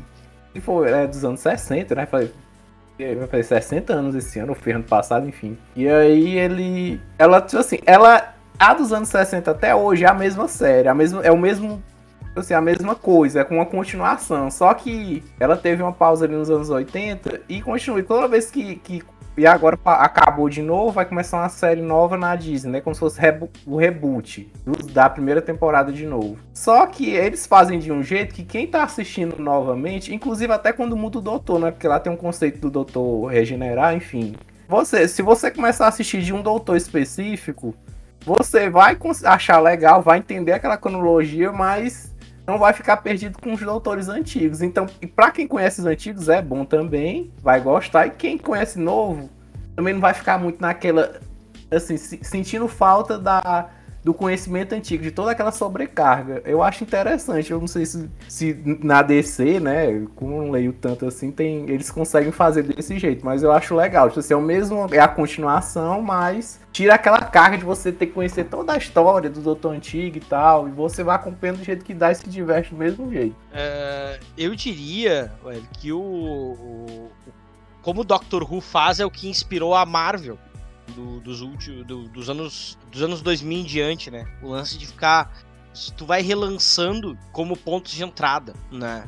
que 0.52 0.60
foi 0.60 0.92
é, 0.92 1.08
dos 1.08 1.24
anos 1.24 1.40
60, 1.40 1.96
né? 1.96 2.06
Vai 2.06 2.30
fazer 3.30 3.44
60 3.44 3.94
anos 3.94 4.14
esse 4.14 4.40
ano, 4.40 4.50
ou 4.50 4.56
foi 4.56 4.74
ano 4.74 4.84
passado, 4.84 5.26
enfim. 5.26 5.58
E 5.74 5.88
aí 5.88 6.38
ele. 6.38 7.00
Ela, 7.18 7.40
tipo 7.40 7.60
assim, 7.60 7.80
ela. 7.86 8.34
A 8.60 8.74
dos 8.74 8.92
anos 8.92 9.08
60 9.08 9.52
até 9.52 9.74
hoje 9.74 10.04
é 10.04 10.10
a 10.10 10.14
mesma 10.14 10.48
série, 10.50 10.88
a 10.90 10.94
mesma, 10.94 11.22
é 11.22 11.32
o 11.32 11.38
mesmo. 11.38 11.82
Assim, 12.36 12.54
a 12.54 12.60
mesma 12.60 12.94
coisa, 12.94 13.40
é 13.40 13.44
com 13.46 13.56
uma 13.56 13.66
continuação. 13.66 14.52
Só 14.52 14.74
que 14.74 15.24
ela 15.40 15.56
teve 15.56 15.82
uma 15.82 15.94
pausa 15.94 16.26
ali 16.26 16.36
nos 16.36 16.50
anos 16.50 16.70
80 16.70 17.42
e 17.48 17.62
continua. 17.62 18.00
E 18.00 18.04
toda 18.04 18.28
vez 18.28 18.52
que, 18.52 18.76
que 18.76 19.02
e 19.38 19.46
agora 19.46 19.78
acabou 19.84 20.50
de 20.50 20.62
novo, 20.62 20.92
vai 20.92 21.06
começar 21.06 21.38
uma 21.38 21.50
série 21.50 21.82
nova 21.82 22.18
na 22.18 22.36
Disney, 22.36 22.72
né? 22.72 22.82
Como 22.82 22.94
se 22.94 23.00
fosse 23.00 23.20
o 23.66 23.78
reboot 23.78 24.52
da 24.94 25.10
primeira 25.10 25.42
temporada 25.42 25.92
de 25.92 26.06
novo. 26.06 26.38
Só 26.54 26.86
que 26.88 27.10
eles 27.10 27.46
fazem 27.46 27.80
de 27.80 27.92
um 27.92 28.02
jeito 28.02 28.34
que 28.34 28.44
quem 28.44 28.66
tá 28.66 28.84
assistindo 28.84 29.38
novamente, 29.38 30.14
inclusive 30.14 30.54
até 30.54 30.72
quando 30.72 30.96
muda 30.96 31.18
o 31.18 31.22
doutor, 31.22 31.60
né? 31.60 31.72
Porque 31.72 31.88
lá 31.88 32.00
tem 32.00 32.12
um 32.12 32.18
conceito 32.18 32.60
do 32.60 32.70
doutor 32.70 33.28
regenerar, 33.28 33.94
enfim. 33.94 34.36
Você, 34.68 35.08
se 35.08 35.22
você 35.22 35.52
começar 35.52 35.86
a 35.86 35.90
assistir 35.90 36.22
de 36.22 36.34
um 36.34 36.42
doutor 36.42 36.78
específico, 36.78 37.76
você 38.26 38.70
vai 38.70 38.98
achar 39.26 39.60
legal, 39.60 40.02
vai 40.02 40.18
entender 40.18 40.54
aquela 40.54 40.78
cronologia, 40.78 41.52
mas 41.52 42.15
não 42.48 42.58
vai 42.58 42.74
ficar 42.74 42.98
perdido 42.98 43.40
com 43.40 43.54
os 43.54 43.60
doutores 43.60 44.08
antigos. 44.08 44.62
Então, 44.62 44.86
para 45.16 45.32
quem 45.32 45.48
conhece 45.48 45.80
os 45.80 45.86
antigos 45.86 46.30
é 46.30 46.42
bom 46.42 46.64
também, 46.64 47.32
vai 47.42 47.60
gostar. 47.60 48.08
E 48.08 48.12
quem 48.12 48.38
conhece 48.38 48.80
novo 48.80 49.30
também 49.76 49.94
não 49.94 50.02
vai 50.02 50.14
ficar 50.14 50.38
muito 50.38 50.62
naquela 50.62 51.20
assim, 51.72 51.98
sentindo 51.98 52.68
falta 52.68 53.18
da 53.18 53.70
do 54.06 54.14
conhecimento 54.14 54.76
antigo, 54.76 55.02
de 55.02 55.10
toda 55.10 55.32
aquela 55.32 55.52
sobrecarga. 55.52 56.40
Eu 56.46 56.62
acho 56.62 56.84
interessante. 56.84 57.50
Eu 57.50 57.60
não 57.60 57.66
sei 57.66 57.88
se, 57.88 58.08
se 58.30 58.56
na 58.84 59.02
DC, 59.02 59.60
né? 59.60 60.06
Como 60.16 60.44
não 60.44 60.52
leio 60.52 60.72
tanto 60.74 61.08
assim, 61.08 61.32
tem, 61.32 61.68
eles 61.72 61.90
conseguem 61.90 62.32
fazer 62.32 62.62
desse 62.62 63.00
jeito, 63.00 63.26
mas 63.26 63.42
eu 63.42 63.52
acho 63.52 63.74
legal. 63.76 64.08
Tipo, 64.10 64.20
assim, 64.20 64.36
é 64.36 64.38
o 64.38 64.42
mesmo, 64.42 64.88
é 64.92 65.00
a 65.00 65.08
continuação, 65.08 66.04
mas 66.04 66.60
tira 66.72 66.94
aquela 66.94 67.20
carga 67.20 67.58
de 67.58 67.66
você 67.66 67.92
ter 67.92 68.06
que 68.06 68.12
conhecer 68.14 68.44
toda 68.44 68.74
a 68.74 68.78
história 68.78 69.28
do 69.28 69.42
Doutor 69.42 69.74
Antigo 69.74 70.18
e 70.18 70.22
tal, 70.22 70.68
e 70.68 70.72
você 70.72 71.04
vai 71.04 71.16
acompanhando 71.16 71.58
do 71.58 71.64
jeito 71.64 71.84
que 71.84 71.96
dá 71.96 72.12
e 72.12 72.16
se 72.16 72.30
diverte 72.30 72.70
do 72.70 72.78
mesmo 72.78 73.12
jeito. 73.12 73.36
É, 73.52 74.20
eu 74.38 74.54
diria 74.54 75.32
ué, 75.44 75.60
que 75.80 75.92
o, 75.92 76.00
o, 76.00 77.12
como 77.82 78.02
o 78.02 78.04
Doctor 78.04 78.44
Who 78.44 78.62
faz 78.62 79.00
é 79.00 79.06
o 79.06 79.10
que 79.10 79.28
inspirou 79.28 79.74
a 79.74 79.84
Marvel 79.84 80.38
do, 80.94 81.20
dos 81.20 81.42
últimos 81.42 81.86
do, 81.86 82.08
dos 82.10 82.30
anos 82.30 82.78
dos 82.92 83.02
anos 83.02 83.22
2000 83.22 83.60
em 83.60 83.64
diante, 83.64 84.12
né? 84.12 84.28
O 84.42 84.50
lance 84.50 84.78
de 84.78 84.86
ficar 84.86 85.32
tu 85.96 86.06
vai 86.06 86.22
relançando 86.22 87.18
como 87.32 87.58
pontos 87.58 87.92
de 87.92 88.04
entrada, 88.04 88.54
né? 88.72 89.08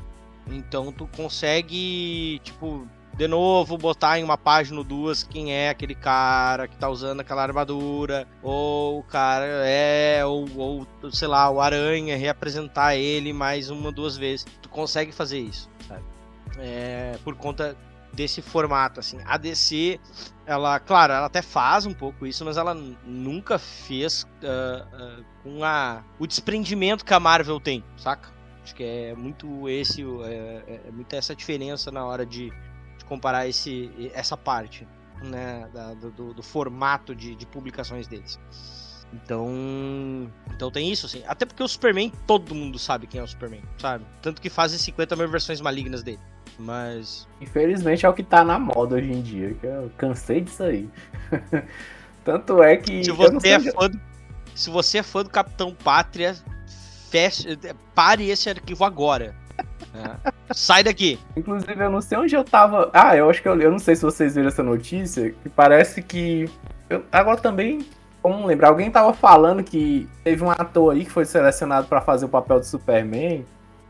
Então 0.50 0.92
tu 0.92 1.08
consegue, 1.08 2.40
tipo, 2.44 2.88
de 3.16 3.28
novo 3.28 3.78
botar 3.78 4.20
em 4.20 4.24
uma 4.24 4.38
página 4.38 4.78
ou 4.78 4.84
duas 4.84 5.24
quem 5.24 5.54
é 5.54 5.70
aquele 5.70 5.96
cara 5.96 6.68
que 6.68 6.78
tá 6.78 6.90
usando 6.90 7.22
aquela 7.22 7.44
armadura, 7.44 8.28
ou 8.42 9.00
o 9.00 9.04
cara 9.04 9.46
é, 9.66 10.24
ou, 10.26 10.46
ou 10.56 10.88
sei 11.12 11.28
lá, 11.28 11.50
o 11.50 11.60
Aranha, 11.60 12.18
reapresentar 12.18 12.96
ele 12.96 13.34
mais 13.34 13.70
uma 13.70 13.92
duas 13.92 14.18
vezes. 14.18 14.46
Tu 14.62 14.70
consegue 14.70 15.12
fazer 15.12 15.40
isso, 15.40 15.70
sabe? 15.88 16.04
É, 16.58 17.18
por 17.24 17.36
conta 17.36 17.76
desse 18.18 18.42
formato, 18.42 19.00
assim. 19.00 19.20
A 19.26 19.38
DC, 19.38 20.00
ela, 20.44 20.80
claro, 20.80 21.14
ela 21.14 21.28
até 21.28 21.44
faz 21.44 21.86
um 21.86 21.94
pouco 21.94 22.26
isso, 22.26 22.44
mas 22.44 22.58
ela 22.58 22.74
nunca 22.74 23.60
fez 23.60 24.24
uh, 24.24 25.20
uh, 25.22 25.26
com 25.44 25.64
a, 25.64 26.04
o 26.18 26.26
desprendimento 26.26 27.06
que 27.06 27.14
a 27.14 27.20
Marvel 27.20 27.60
tem, 27.60 27.84
saca? 27.96 28.36
Acho 28.64 28.74
que 28.74 28.84
é 28.84 29.16
muito 29.16 29.70
esse, 29.70 30.02
é, 30.02 30.64
é, 30.68 30.82
é 30.88 30.92
muito 30.92 31.14
essa 31.14 31.36
diferença 31.36 31.92
na 31.92 32.04
hora 32.04 32.26
de, 32.26 32.52
comparar 33.08 33.48
esse, 33.48 33.90
essa 34.14 34.36
parte 34.36 34.86
né, 35.24 35.70
da, 35.74 35.94
do, 35.94 36.34
do, 36.34 36.44
formato 36.44 37.16
de, 37.16 37.36
de, 37.36 37.46
publicações 37.46 38.08
deles. 38.08 38.38
Então, 39.14 39.50
então 40.54 40.70
tem 40.70 40.92
isso, 40.92 41.06
assim. 41.06 41.24
Até 41.26 41.46
porque 41.46 41.64
o 41.64 41.68
Superman, 41.68 42.12
todo 42.26 42.54
mundo 42.54 42.78
sabe 42.78 43.08
quem 43.08 43.22
é 43.22 43.24
o 43.24 43.28
Superman, 43.28 43.64
sabe? 43.78 44.06
Tanto 44.22 44.42
que 44.42 44.50
fazem 44.50 44.78
50 44.78 45.16
mil 45.16 45.30
versões 45.30 45.62
malignas 45.62 46.04
dele. 46.04 46.20
Mas. 46.60 47.28
Infelizmente 47.40 48.06
é 48.06 48.10
o 48.10 48.14
que 48.14 48.24
tá 48.24 48.44
na 48.44 48.58
moda 48.58 48.96
hoje 48.96 49.12
em 49.12 49.22
dia, 49.22 49.54
que 49.54 49.66
eu 49.66 49.92
cansei 49.98 50.42
disso 50.42 50.64
aí. 50.64 50.90
Tanto 52.26 52.62
é 52.62 52.78
que. 52.78 53.04
Se 53.04 53.12
você, 53.12 53.50
é 53.50 53.60
fã 53.60 53.90
do, 53.90 54.02
se 54.56 54.70
você 54.70 54.98
é 54.98 55.04
fã 55.04 55.24
do 55.24 55.30
Capitão 55.30 55.74
Pátria, 55.74 56.36
feche, 57.10 57.58
pare 57.94 58.30
esse 58.30 58.50
arquivo 58.50 58.84
agora. 58.84 59.36
É. 59.94 60.32
Sai 60.54 60.84
daqui. 60.84 61.20
Inclusive, 61.36 61.84
eu 61.84 61.90
não 61.90 62.02
sei 62.02 62.18
onde 62.18 62.36
eu 62.36 62.44
tava. 62.44 62.90
Ah, 62.94 63.16
eu 63.16 63.30
acho 63.30 63.42
que 63.42 63.48
eu, 63.48 63.60
eu 63.60 63.72
não 63.72 63.80
sei 63.80 63.96
se 63.96 64.02
vocês 64.02 64.36
viram 64.36 64.48
essa 64.48 64.64
notícia, 64.64 65.32
que 65.32 65.50
parece 65.50 66.02
que. 66.02 66.50
Eu, 66.90 67.04
agora 67.12 67.38
também, 67.38 67.86
como 68.22 68.46
lembrar, 68.46 68.70
alguém 68.70 68.92
tava 68.92 69.14
falando 69.14 69.64
que 69.64 70.08
teve 70.24 70.44
um 70.44 70.52
ator 70.52 70.94
aí 70.94 71.06
que 71.06 71.12
foi 71.12 71.26
selecionado 71.26 71.88
para 71.88 72.02
fazer 72.02 72.26
o 72.26 72.30
papel 72.30 72.60
de 72.60 72.68
Superman. 72.68 73.46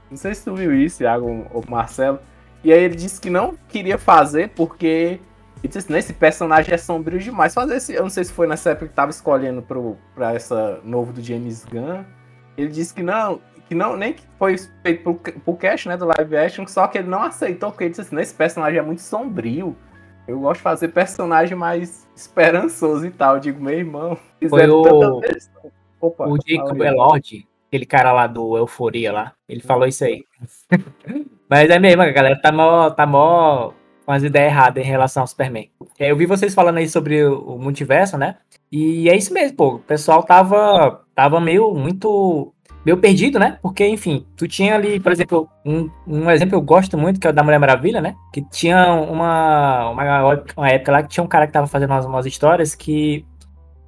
Não 0.09 0.17
sei 0.17 0.33
se 0.33 0.43
tu 0.45 0.55
viu 0.55 0.73
isso, 0.73 0.99
Thiago 0.99 1.47
ou 1.51 1.63
Marcelo. 1.67 2.19
E 2.67 2.73
aí 2.73 2.83
ele 2.83 2.95
disse 2.95 3.21
que 3.21 3.29
não 3.29 3.55
queria 3.69 3.97
fazer 3.97 4.49
porque. 4.49 5.21
Ele 5.63 5.73
disse, 5.73 5.93
esse 5.93 6.11
personagem 6.11 6.73
é 6.73 6.77
sombrio 6.77 7.17
demais. 7.17 7.53
Fazer 7.53 7.77
esse. 7.77 7.93
Eu 7.93 8.01
não 8.01 8.09
sei 8.09 8.25
se 8.25 8.33
foi 8.33 8.45
nessa 8.45 8.71
época 8.71 8.89
que 8.89 8.93
tava 8.93 9.09
escolhendo 9.09 9.61
pro, 9.61 9.95
pra 10.13 10.33
essa 10.33 10.81
novo 10.83 11.13
do 11.13 11.21
James 11.21 11.63
Gunn. 11.63 12.03
Ele 12.57 12.67
disse 12.67 12.93
que 12.93 13.01
não, 13.01 13.39
que 13.69 13.73
não 13.73 13.95
nem 13.95 14.11
que 14.11 14.23
foi 14.37 14.57
feito 14.83 15.01
pro, 15.01 15.15
pro 15.15 15.55
cast, 15.55 15.87
né, 15.87 15.95
do 15.95 16.05
live 16.17 16.35
action, 16.35 16.67
só 16.67 16.87
que 16.87 16.97
ele 16.97 17.07
não 17.07 17.23
aceitou, 17.23 17.71
porque 17.71 17.85
ele 17.85 17.91
disse 17.91 18.01
assim, 18.01 18.19
esse 18.19 18.35
personagem 18.35 18.79
é 18.79 18.81
muito 18.81 19.01
sombrio. 19.01 19.73
Eu 20.27 20.41
gosto 20.41 20.57
de 20.57 20.63
fazer 20.63 20.89
personagem 20.89 21.57
mais 21.57 22.05
esperançoso 22.13 23.05
e 23.05 23.11
tal. 23.11 23.35
Eu 23.35 23.39
digo, 23.39 23.63
meu 23.63 23.75
irmão, 23.75 24.17
foi 24.49 24.69
o... 24.69 25.21
Opa, 26.01 26.27
o 26.27 26.37
Jacob 26.45 26.81
Elord, 26.81 27.47
aquele 27.69 27.85
cara 27.85 28.11
lá 28.11 28.27
do 28.27 28.57
Euforia 28.57 29.13
lá, 29.13 29.33
ele 29.47 29.61
falou 29.61 29.87
isso 29.87 30.03
aí. 30.03 30.25
Mas 31.49 31.69
é 31.69 31.79
mesmo, 31.79 32.01
a 32.01 32.11
galera 32.11 32.39
tá 32.41 32.51
mó, 32.51 32.89
tá 32.89 33.05
mó 33.05 33.71
com 34.05 34.11
as 34.11 34.23
ideias 34.23 34.51
erradas 34.51 34.83
em 34.83 34.87
relação 34.87 35.23
ao 35.23 35.27
Superman. 35.27 35.69
Eu 35.99 36.15
vi 36.15 36.25
vocês 36.25 36.53
falando 36.53 36.77
aí 36.77 36.87
sobre 36.87 37.25
o 37.25 37.57
multiverso, 37.57 38.17
né? 38.17 38.35
E 38.71 39.09
é 39.09 39.15
isso 39.15 39.33
mesmo, 39.33 39.57
pô. 39.57 39.75
O 39.75 39.79
pessoal 39.79 40.23
tava, 40.23 41.01
tava 41.15 41.39
meio 41.39 41.73
muito 41.73 42.53
meio 42.85 42.97
perdido, 42.97 43.37
né? 43.37 43.59
Porque, 43.61 43.85
enfim, 43.85 44.25
tu 44.37 44.47
tinha 44.47 44.75
ali, 44.75 44.97
por 44.97 45.11
exemplo, 45.11 45.49
um, 45.65 45.89
um 46.07 46.31
exemplo 46.31 46.51
que 46.51 46.55
eu 46.55 46.61
gosto 46.61 46.97
muito, 46.97 47.19
que 47.19 47.27
é 47.27 47.29
o 47.29 47.33
da 47.33 47.43
Mulher 47.43 47.59
Maravilha, 47.59 47.99
né? 47.99 48.15
Que 48.31 48.41
tinha 48.41 48.93
uma, 48.93 49.89
uma, 49.89 50.35
uma 50.55 50.69
época 50.69 50.91
lá 50.93 51.03
que 51.03 51.09
tinha 51.09 51.21
um 51.21 51.27
cara 51.27 51.45
que 51.45 51.51
tava 51.51 51.67
fazendo 51.67 51.91
umas, 51.91 52.05
umas 52.05 52.25
histórias 52.25 52.75
que 52.75 53.25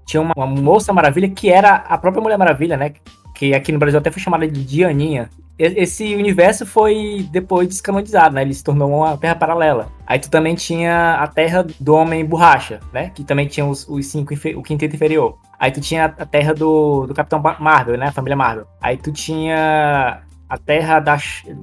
tinha 0.06 0.20
uma, 0.20 0.34
uma 0.36 0.48
moça 0.48 0.92
maravilha 0.92 1.30
que 1.30 1.50
era 1.50 1.75
a 1.75 1.98
própria 1.98 2.22
Mulher 2.22 2.38
Maravilha, 2.38 2.75
né? 2.75 2.94
Que 3.34 3.54
aqui 3.54 3.72
no 3.72 3.80
Brasil 3.80 4.00
até 4.00 4.12
foi 4.12 4.22
chamada 4.22 4.46
de 4.46 4.66
Dianinha 4.66 5.30
esse 5.60 6.16
universo 6.16 6.66
foi 6.66 7.28
depois 7.32 7.68
descanonizado, 7.68 8.34
né? 8.34 8.44
Ele 8.44 8.54
se 8.54 8.63
tornou 8.63 8.89
uma 8.89 9.18
terra 9.18 9.36
paralela. 9.36 9.92
Aí 10.08 10.18
tu 10.18 10.30
também 10.30 10.56
tinha 10.56 11.16
a 11.16 11.28
terra 11.28 11.68
do 11.80 11.96
Homem 11.96 12.24
Borracha, 12.24 12.80
né? 12.94 13.12
Que 13.13 13.25
também 13.25 13.46
tinha 13.46 13.66
os, 13.66 13.86
os 13.89 14.06
cinco, 14.06 14.34
o 14.56 14.63
quinteto 14.63 14.96
inferior. 14.96 15.38
Aí 15.60 15.70
tu 15.70 15.82
tinha 15.82 16.06
a 16.06 16.25
terra 16.25 16.54
do, 16.54 17.06
do 17.06 17.13
Capitão 17.13 17.44
Marvel, 17.60 17.98
né? 17.98 18.08
A 18.08 18.12
família 18.13 18.38
Marvel. 18.38 18.66
Aí 18.82 18.96
tu 18.96 19.12
tinha 19.12 20.22
a 20.48 20.58
terra 20.58 21.01
da. 21.01 21.18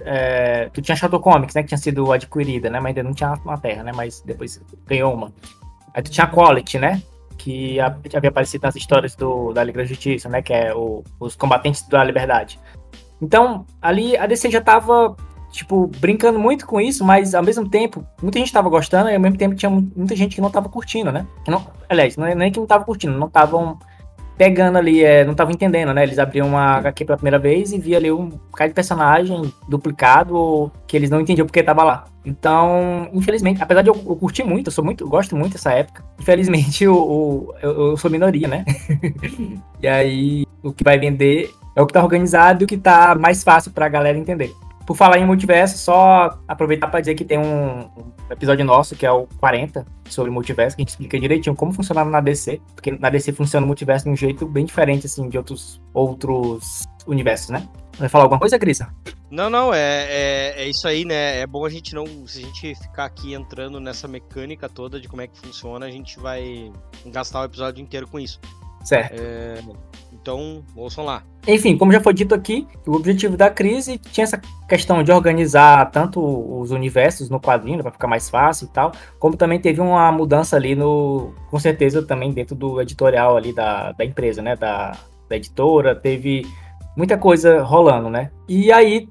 É, 0.05 0.69
tu 0.75 0.83
tinha 0.83 0.95
a 0.95 0.99
Shadow 0.99 1.19
Comics, 1.19 1.55
né? 1.55 1.62
Que 1.62 1.69
tinha 1.69 1.79
sido 1.79 2.12
adquirida, 2.12 2.69
né? 2.69 2.79
Mas 2.79 2.88
ainda 2.88 3.03
não 3.03 3.15
tinha 3.15 3.33
uma 3.47 3.57
terra, 3.57 3.83
né? 3.83 3.93
Mas 3.95 4.21
depois 4.21 4.62
ganhou 4.87 5.15
uma. 5.15 5.33
Aí 5.95 6.03
tu 6.03 6.11
tinha 6.11 6.26
a 6.26 6.31
Quality, 6.31 6.79
né? 6.79 7.03
Que 7.38 7.81
havia 7.81 8.29
aparecido 8.29 8.65
nas 8.65 8.76
histórias 8.76 9.17
do, 9.17 9.55
da 9.55 9.65
Liga 9.65 9.79
da 9.79 9.87
Justiça, 9.87 10.29
né? 10.29 10.43
Que 10.43 10.53
é 10.53 10.75
o, 10.75 11.03
os 11.19 11.35
combatentes 11.35 11.88
da 11.88 12.05
liberdade. 12.05 12.61
Então, 13.20 13.64
ali 13.80 14.16
a 14.16 14.26
DC 14.26 14.50
já 14.50 14.61
tava, 14.61 15.16
tipo, 15.50 15.87
brincando 15.99 16.38
muito 16.38 16.66
com 16.66 16.80
isso, 16.80 17.04
mas 17.04 17.35
ao 17.35 17.42
mesmo 17.42 17.68
tempo, 17.68 18.06
muita 18.23 18.38
gente 18.38 18.52
tava 18.52 18.68
gostando 18.68 19.08
e 19.08 19.14
ao 19.14 19.20
mesmo 19.20 19.38
tempo 19.38 19.54
tinha 19.54 19.70
muita 19.70 20.14
gente 20.14 20.35
que 20.35 20.40
não 20.40 20.50
tava 20.50 20.68
curtindo, 20.68 21.11
né? 21.11 21.26
Que 21.44 21.50
não, 21.50 21.66
aliás, 21.88 22.16
não 22.16 22.26
é 22.26 22.35
nem 22.35 22.52
que 22.52 22.61
não 22.61 22.66
tava 22.66 22.85
curtindo, 22.85 23.18
não 23.18 23.26
estavam 23.26 23.78
pegando 24.37 24.76
ali, 24.76 25.02
é, 25.02 25.25
não 25.25 25.33
estavam 25.33 25.52
entendendo, 25.52 25.93
né? 25.95 26.02
Eles 26.02 26.19
abriam 26.19 26.47
uma 26.47 26.76
HQ 26.76 27.05
pela 27.05 27.16
primeira 27.16 27.38
vez 27.38 27.73
e 27.73 27.78
via 27.78 27.97
ali 27.97 28.12
um 28.12 28.31
cara 28.55 28.69
de 28.69 28.75
personagem 28.75 29.52
duplicado 29.69 30.71
que 30.87 30.97
eles 30.97 31.11
não 31.11 31.21
entendiam 31.21 31.47
porque 31.47 31.62
tava 31.62 31.83
lá. 31.83 32.05
Então, 32.25 33.09
infelizmente, 33.12 33.62
apesar 33.62 33.83
de 33.83 33.88
eu, 33.88 33.95
eu 33.95 34.16
curtir 34.16 34.43
muito, 34.43 34.66
eu 34.66 34.73
sou 34.73 34.85
muito, 34.85 35.09
gosto 35.09 35.37
muito 35.37 35.52
dessa 35.52 35.73
época, 35.73 36.05
infelizmente 36.19 36.85
eu, 36.85 37.55
eu, 37.62 37.90
eu 37.90 37.97
sou 37.97 38.11
minoria, 38.11 38.49
né? 38.49 38.64
e 39.81 39.87
aí 39.87 40.47
o 40.62 40.73
que 40.73 40.85
vai 40.85 40.99
vender 40.99 41.50
é 41.75 41.81
o 41.81 41.87
que 41.87 41.93
tá 41.93 42.02
organizado 42.02 42.62
e 42.62 42.64
o 42.64 42.66
que 42.66 42.76
tá 42.76 43.14
mais 43.14 43.45
fácil 43.45 43.71
pra 43.71 43.88
galera 43.88 44.19
entender. 44.19 44.52
Por 44.87 44.97
falar 44.97 45.19
em 45.19 45.26
multiverso, 45.26 45.76
só 45.76 46.38
aproveitar 46.47 46.87
para 46.87 47.00
dizer 47.00 47.16
que 47.16 47.25
tem 47.25 47.38
um, 47.38 47.81
um, 47.81 48.12
episódio 48.31 48.64
nosso, 48.64 48.95
que 48.95 49.05
é 49.05 49.11
o 49.11 49.26
40, 49.40 49.85
sobre 50.09 50.31
multiverso, 50.31 50.76
que 50.76 50.83
a 50.83 50.85
gente 50.85 50.90
explica 50.90 51.19
direitinho 51.19 51.57
como 51.57 51.73
funciona 51.73 52.05
na 52.05 52.21
DC, 52.21 52.61
porque 52.75 52.93
na 52.93 53.11
DC 53.11 53.33
funciona 53.33 53.64
o 53.64 53.66
multiverso 53.66 54.05
de 54.05 54.12
um 54.12 54.16
jeito 54.16 54.47
bem 54.47 54.64
diferente, 54.64 55.07
assim, 55.07 55.28
de 55.28 55.37
outros, 55.37 55.83
outros 55.93 56.85
universos, 57.07 57.50
né? 57.50 57.69
Vai 57.99 58.09
falar 58.09 58.25
alguma 58.25 58.38
coisa, 58.38 58.59
Cris? 58.59 58.81
Não, 59.31 59.50
não, 59.50 59.75
é, 59.75 60.07
é, 60.09 60.55
é, 60.59 60.69
isso 60.69 60.87
aí, 60.87 61.05
né? 61.05 61.40
É 61.40 61.47
bom 61.47 61.64
a 61.64 61.71
gente 61.71 61.95
não. 61.95 62.07
Se 62.26 62.40
a 62.40 62.43
gente 62.43 62.75
ficar 62.75 63.07
aqui 63.07 63.35
entrando 63.35 63.81
nessa 63.81 64.07
mecânica 64.07 64.69
toda 64.69 65.00
de 65.00 65.09
como 65.09 65.23
é 65.23 65.26
que 65.26 65.38
funciona, 65.38 65.87
a 65.87 65.90
gente 65.90 66.21
vai 66.21 66.71
gastar 67.07 67.40
o 67.40 67.45
episódio 67.45 67.83
inteiro 67.83 68.07
com 68.07 68.21
isso. 68.21 68.38
Certo. 68.85 69.14
É, 69.19 69.61
então, 70.26 70.64
ouçam 70.75 71.04
lá. 71.04 71.23
Enfim, 71.47 71.78
como 71.78 71.92
já 71.92 72.00
foi 72.00 72.12
dito 72.12 72.35
aqui, 72.35 72.66
o 72.85 72.97
objetivo 72.97 73.37
da 73.37 73.49
crise 73.49 73.97
tinha 73.97 74.25
essa 74.25 74.40
questão 74.68 75.04
de 75.04 75.12
organizar 75.12 75.88
tanto 75.92 76.21
os 76.21 76.73
universos 76.73 77.30
no 77.30 77.40
quadrinho, 77.40 77.80
para 77.80 77.92
ficar 77.92 78.09
mais 78.09 78.28
fácil 78.28 78.66
e 78.66 78.71
tal, 78.71 78.90
como 79.21 79.37
também 79.37 79.61
teve 79.61 79.80
uma 79.80 80.11
mudança 80.11 80.56
ali 80.56 80.75
no. 80.75 81.33
Com 81.49 81.61
certeza 81.61 82.04
também 82.04 82.33
dentro 82.33 82.56
do 82.56 82.80
editorial 82.80 83.37
ali 83.37 83.52
da, 83.52 83.92
da 83.92 84.04
empresa, 84.04 84.42
né? 84.42 84.56
Da, 84.56 84.99
da 85.28 85.37
editora, 85.37 85.95
teve 85.95 86.45
muita 86.97 87.16
coisa 87.16 87.62
rolando, 87.62 88.11
né? 88.11 88.33
E 88.49 88.73
aí 88.73 89.09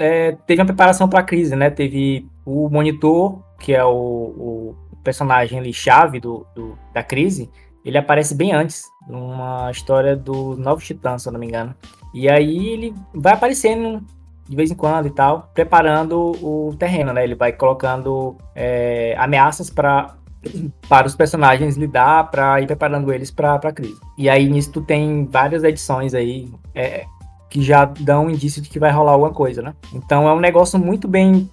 é, 0.00 0.32
teve 0.48 0.60
uma 0.60 0.66
preparação 0.66 1.08
para 1.08 1.20
a 1.20 1.22
crise, 1.22 1.54
né? 1.54 1.70
Teve 1.70 2.26
o 2.44 2.68
monitor, 2.68 3.38
que 3.60 3.72
é 3.72 3.84
o, 3.84 3.92
o 3.92 4.76
personagem 5.04 5.60
ali 5.60 5.72
chave 5.72 6.18
do, 6.18 6.44
do, 6.56 6.76
da 6.92 7.04
crise, 7.04 7.48
ele 7.86 7.96
aparece 7.96 8.34
bem 8.34 8.52
antes, 8.52 8.82
numa 9.06 9.70
história 9.70 10.16
do 10.16 10.56
Novos 10.56 10.84
Titãs, 10.84 11.22
se 11.22 11.28
eu 11.28 11.32
não 11.32 11.38
me 11.38 11.46
engano. 11.46 11.72
E 12.12 12.28
aí 12.28 12.66
ele 12.66 12.94
vai 13.14 13.32
aparecendo 13.32 14.04
de 14.48 14.56
vez 14.56 14.72
em 14.72 14.74
quando 14.74 15.06
e 15.06 15.10
tal, 15.10 15.50
preparando 15.54 16.32
o 16.42 16.74
terreno, 16.76 17.12
né? 17.12 17.22
Ele 17.22 17.36
vai 17.36 17.52
colocando 17.52 18.36
é, 18.56 19.14
ameaças 19.18 19.70
para 19.70 20.16
para 20.88 21.06
os 21.06 21.14
personagens 21.14 21.76
lidar 21.76 22.28
para 22.28 22.60
ir 22.60 22.66
preparando 22.66 23.12
eles 23.12 23.30
para 23.30 23.54
a 23.54 23.72
crise. 23.72 24.00
E 24.18 24.28
aí 24.28 24.48
nisso 24.48 24.72
tu 24.72 24.80
tem 24.82 25.24
várias 25.24 25.62
edições 25.62 26.12
aí 26.12 26.52
é, 26.74 27.04
que 27.48 27.62
já 27.62 27.84
dão 27.84 28.28
indício 28.28 28.60
de 28.60 28.68
que 28.68 28.80
vai 28.80 28.90
rolar 28.90 29.12
alguma 29.12 29.32
coisa, 29.32 29.62
né? 29.62 29.74
Então 29.94 30.28
é 30.28 30.34
um 30.34 30.40
negócio 30.40 30.76
muito 30.76 31.06
bem 31.06 31.48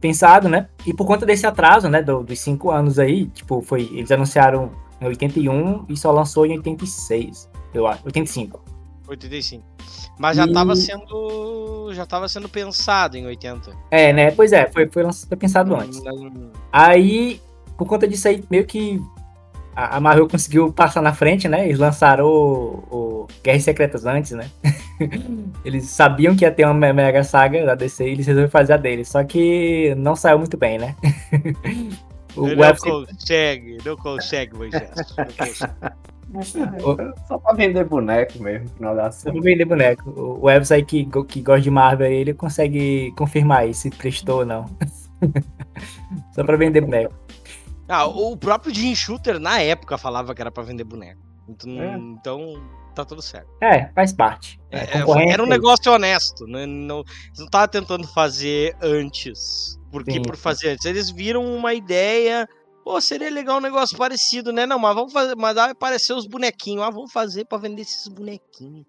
pensado, 0.00 0.48
né? 0.48 0.68
E 0.86 0.94
por 0.94 1.06
conta 1.08 1.26
desse 1.26 1.44
atraso, 1.44 1.88
né, 1.88 2.02
do, 2.02 2.22
dos 2.22 2.38
cinco 2.38 2.70
anos 2.70 3.00
aí, 3.00 3.26
tipo, 3.26 3.60
foi 3.62 3.82
eles 3.92 4.12
anunciaram 4.12 4.70
em 5.02 5.08
81 5.08 5.86
e 5.88 5.96
só 5.96 6.10
lançou 6.10 6.46
em 6.46 6.56
86, 6.56 7.50
eu 7.74 7.86
acho, 7.86 8.04
85. 8.04 8.62
85. 9.08 9.64
Mas 10.18 10.36
já 10.36 10.44
estava 10.44 10.76
sendo 10.76 11.90
já 11.92 12.04
estava 12.04 12.28
sendo 12.28 12.48
pensado 12.48 13.16
em 13.16 13.26
80. 13.26 13.72
É, 13.90 14.12
né? 14.12 14.30
Pois 14.30 14.52
é, 14.52 14.70
foi 14.70 14.88
foi, 14.88 15.04
foi 15.12 15.36
pensado 15.36 15.74
antes. 15.74 16.00
Aí 16.72 17.40
por 17.76 17.86
conta 17.86 18.06
disso 18.06 18.28
aí, 18.28 18.44
meio 18.48 18.64
que 18.64 19.00
a, 19.74 19.98
Marvel 20.00 20.28
conseguiu 20.28 20.72
passar 20.72 21.00
na 21.00 21.14
frente, 21.14 21.48
né? 21.48 21.66
Eles 21.66 21.78
lançaram 21.78 22.26
o, 22.26 22.84
o 22.90 23.26
Guerras 23.42 23.64
Secretas 23.64 24.04
antes, 24.04 24.32
né? 24.32 24.50
eles 25.64 25.84
sabiam 25.86 26.36
que 26.36 26.44
ia 26.44 26.50
ter 26.50 26.66
uma 26.66 26.92
mega 26.92 27.24
saga 27.24 27.64
da 27.64 27.74
DC 27.74 28.04
e 28.06 28.10
eles 28.10 28.26
resolveram 28.26 28.50
fazer 28.50 28.74
a 28.74 28.76
deles. 28.76 29.08
Só 29.08 29.24
que 29.24 29.94
não 29.96 30.14
saiu 30.14 30.38
muito 30.38 30.56
bem, 30.56 30.78
né? 30.78 30.94
o 32.36 32.48
não 32.48 32.58
web... 32.58 32.78
consegue, 32.78 33.78
não 33.84 33.96
consegue, 33.96 34.56
Moisés. 34.56 34.90
Só 37.28 37.38
pra 37.38 37.52
vender 37.52 37.84
boneco 37.84 38.42
mesmo, 38.42 38.64
no 38.64 38.74
final 38.76 38.96
da 38.96 39.12
Só 39.12 39.30
pra 39.30 39.40
vender 39.40 39.64
boneco. 39.64 40.10
O 40.10 40.46
website 40.46 40.86
que, 40.86 41.24
que 41.24 41.42
gosta 41.42 41.60
de 41.60 41.70
Marvel 41.70 42.10
ele 42.10 42.32
consegue 42.32 43.12
confirmar 43.16 43.60
aí 43.60 43.74
se 43.74 43.90
prestou 43.90 44.38
ou 44.38 44.46
não. 44.46 44.64
Só 46.34 46.42
pra 46.42 46.56
vender 46.56 46.80
boneco. 46.80 47.14
Ah, 47.88 48.06
o 48.06 48.36
próprio 48.36 48.74
Jim 48.74 48.94
Shooter, 48.94 49.38
na 49.38 49.60
época, 49.60 49.98
falava 49.98 50.34
que 50.34 50.40
era 50.40 50.50
para 50.50 50.62
vender 50.62 50.84
boneco. 50.84 51.20
Então, 51.46 51.82
é. 51.82 51.96
então, 51.98 52.62
tá 52.94 53.04
tudo 53.04 53.20
certo. 53.20 53.48
É, 53.60 53.90
faz 53.94 54.12
parte. 54.12 54.58
É, 54.70 54.98
é 54.98 55.30
era 55.30 55.42
um 55.42 55.46
negócio 55.46 55.92
honesto. 55.92 56.46
Né? 56.46 56.64
Não, 56.64 57.04
não 57.36 57.44
estavam 57.44 57.68
tentando 57.68 58.06
fazer 58.08 58.74
antes. 58.80 59.78
Porque 59.92 60.12
Sim. 60.12 60.22
por 60.22 60.36
fazer 60.36 60.70
antes. 60.70 60.84
Eles 60.86 61.10
viram 61.10 61.44
uma 61.44 61.74
ideia. 61.74 62.48
Pô, 62.82 63.00
seria 63.00 63.30
legal 63.30 63.58
um 63.58 63.60
negócio 63.60 63.96
parecido, 63.96 64.52
né? 64.52 64.66
Não, 64.66 64.78
mas 64.78 64.94
vamos 64.94 65.12
fazer. 65.12 65.36
Mas 65.36 65.54
vai 65.54 65.70
aparecer 65.70 66.14
os 66.14 66.26
bonequinhos. 66.26 66.82
Ah, 66.82 66.90
vamos 66.90 67.12
fazer 67.12 67.44
para 67.44 67.58
vender 67.58 67.82
esses 67.82 68.08
bonequinhos. 68.08 68.86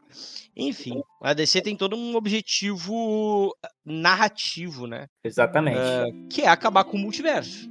Enfim, 0.55 1.03
a 1.21 1.33
DC 1.33 1.61
tem 1.61 1.75
todo 1.75 1.95
um 1.95 2.15
objetivo 2.15 3.55
narrativo, 3.85 4.87
né? 4.87 5.07
Exatamente. 5.23 5.77
Uh, 5.77 6.27
que 6.29 6.41
é 6.41 6.47
acabar 6.47 6.85
com 6.85 6.97
o 6.97 6.99
multiverso 6.99 7.69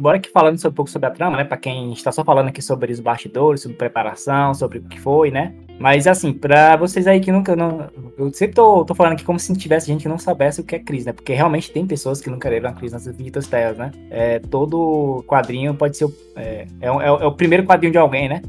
bora 0.00 0.18
que 0.18 0.30
falando 0.30 0.56
um 0.66 0.72
pouco 0.72 0.90
sobre 0.90 1.08
a 1.08 1.10
trama, 1.10 1.36
né? 1.36 1.44
Pra 1.44 1.56
quem 1.56 1.92
está 1.92 2.10
só 2.10 2.24
falando 2.24 2.48
aqui 2.48 2.62
sobre 2.62 2.90
os 2.92 3.00
bastidores, 3.00 3.60
sobre 3.60 3.76
preparação, 3.76 4.54
sobre 4.54 4.78
o 4.78 4.82
que 4.82 4.98
foi, 4.98 5.30
né? 5.30 5.54
Mas 5.80 6.06
assim, 6.06 6.30
pra 6.30 6.76
vocês 6.76 7.06
aí 7.06 7.20
que 7.20 7.32
nunca. 7.32 7.56
Não, 7.56 7.88
eu 8.18 8.30
sempre 8.34 8.54
tô, 8.54 8.84
tô 8.84 8.94
falando 8.94 9.14
aqui 9.14 9.24
como 9.24 9.40
se 9.40 9.50
tivesse 9.56 9.86
gente 9.86 10.02
que 10.02 10.08
não 10.10 10.18
soubesse 10.18 10.60
o 10.60 10.64
que 10.64 10.76
é 10.76 10.78
crise, 10.78 11.06
né? 11.06 11.12
Porque 11.14 11.32
realmente 11.32 11.72
tem 11.72 11.86
pessoas 11.86 12.20
que 12.20 12.28
nunca 12.28 12.50
leram 12.50 12.68
a 12.68 12.74
crise 12.74 12.92
nas 12.92 13.06
infinitas 13.06 13.46
terras, 13.46 13.78
né? 13.78 13.90
É, 14.10 14.38
todo 14.40 15.24
quadrinho 15.26 15.74
pode 15.74 15.96
ser. 15.96 16.06
É, 16.36 16.66
é, 16.82 16.86
é, 16.86 17.06
é, 17.06 17.26
o 17.26 17.32
primeiro 17.32 17.64
quadrinho 17.64 17.92
de 17.92 17.96
alguém, 17.96 18.28
né? 18.28 18.42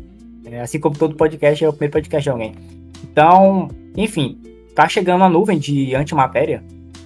É, 0.43 0.59
assim 0.59 0.77
como 0.77 0.97
todo 0.97 1.15
podcast 1.15 1.63
é 1.63 1.69
o 1.69 1.71
primeiro 1.71 1.93
podcast 1.93 2.21
de 2.21 2.29
alguém. 2.29 2.53
Então, 3.01 3.69
enfim, 3.95 4.37
tá 4.75 4.89
chegando 4.89 5.23
a 5.23 5.29
nuvem 5.29 5.57
de 5.57 5.95
antimatéria 5.95 6.61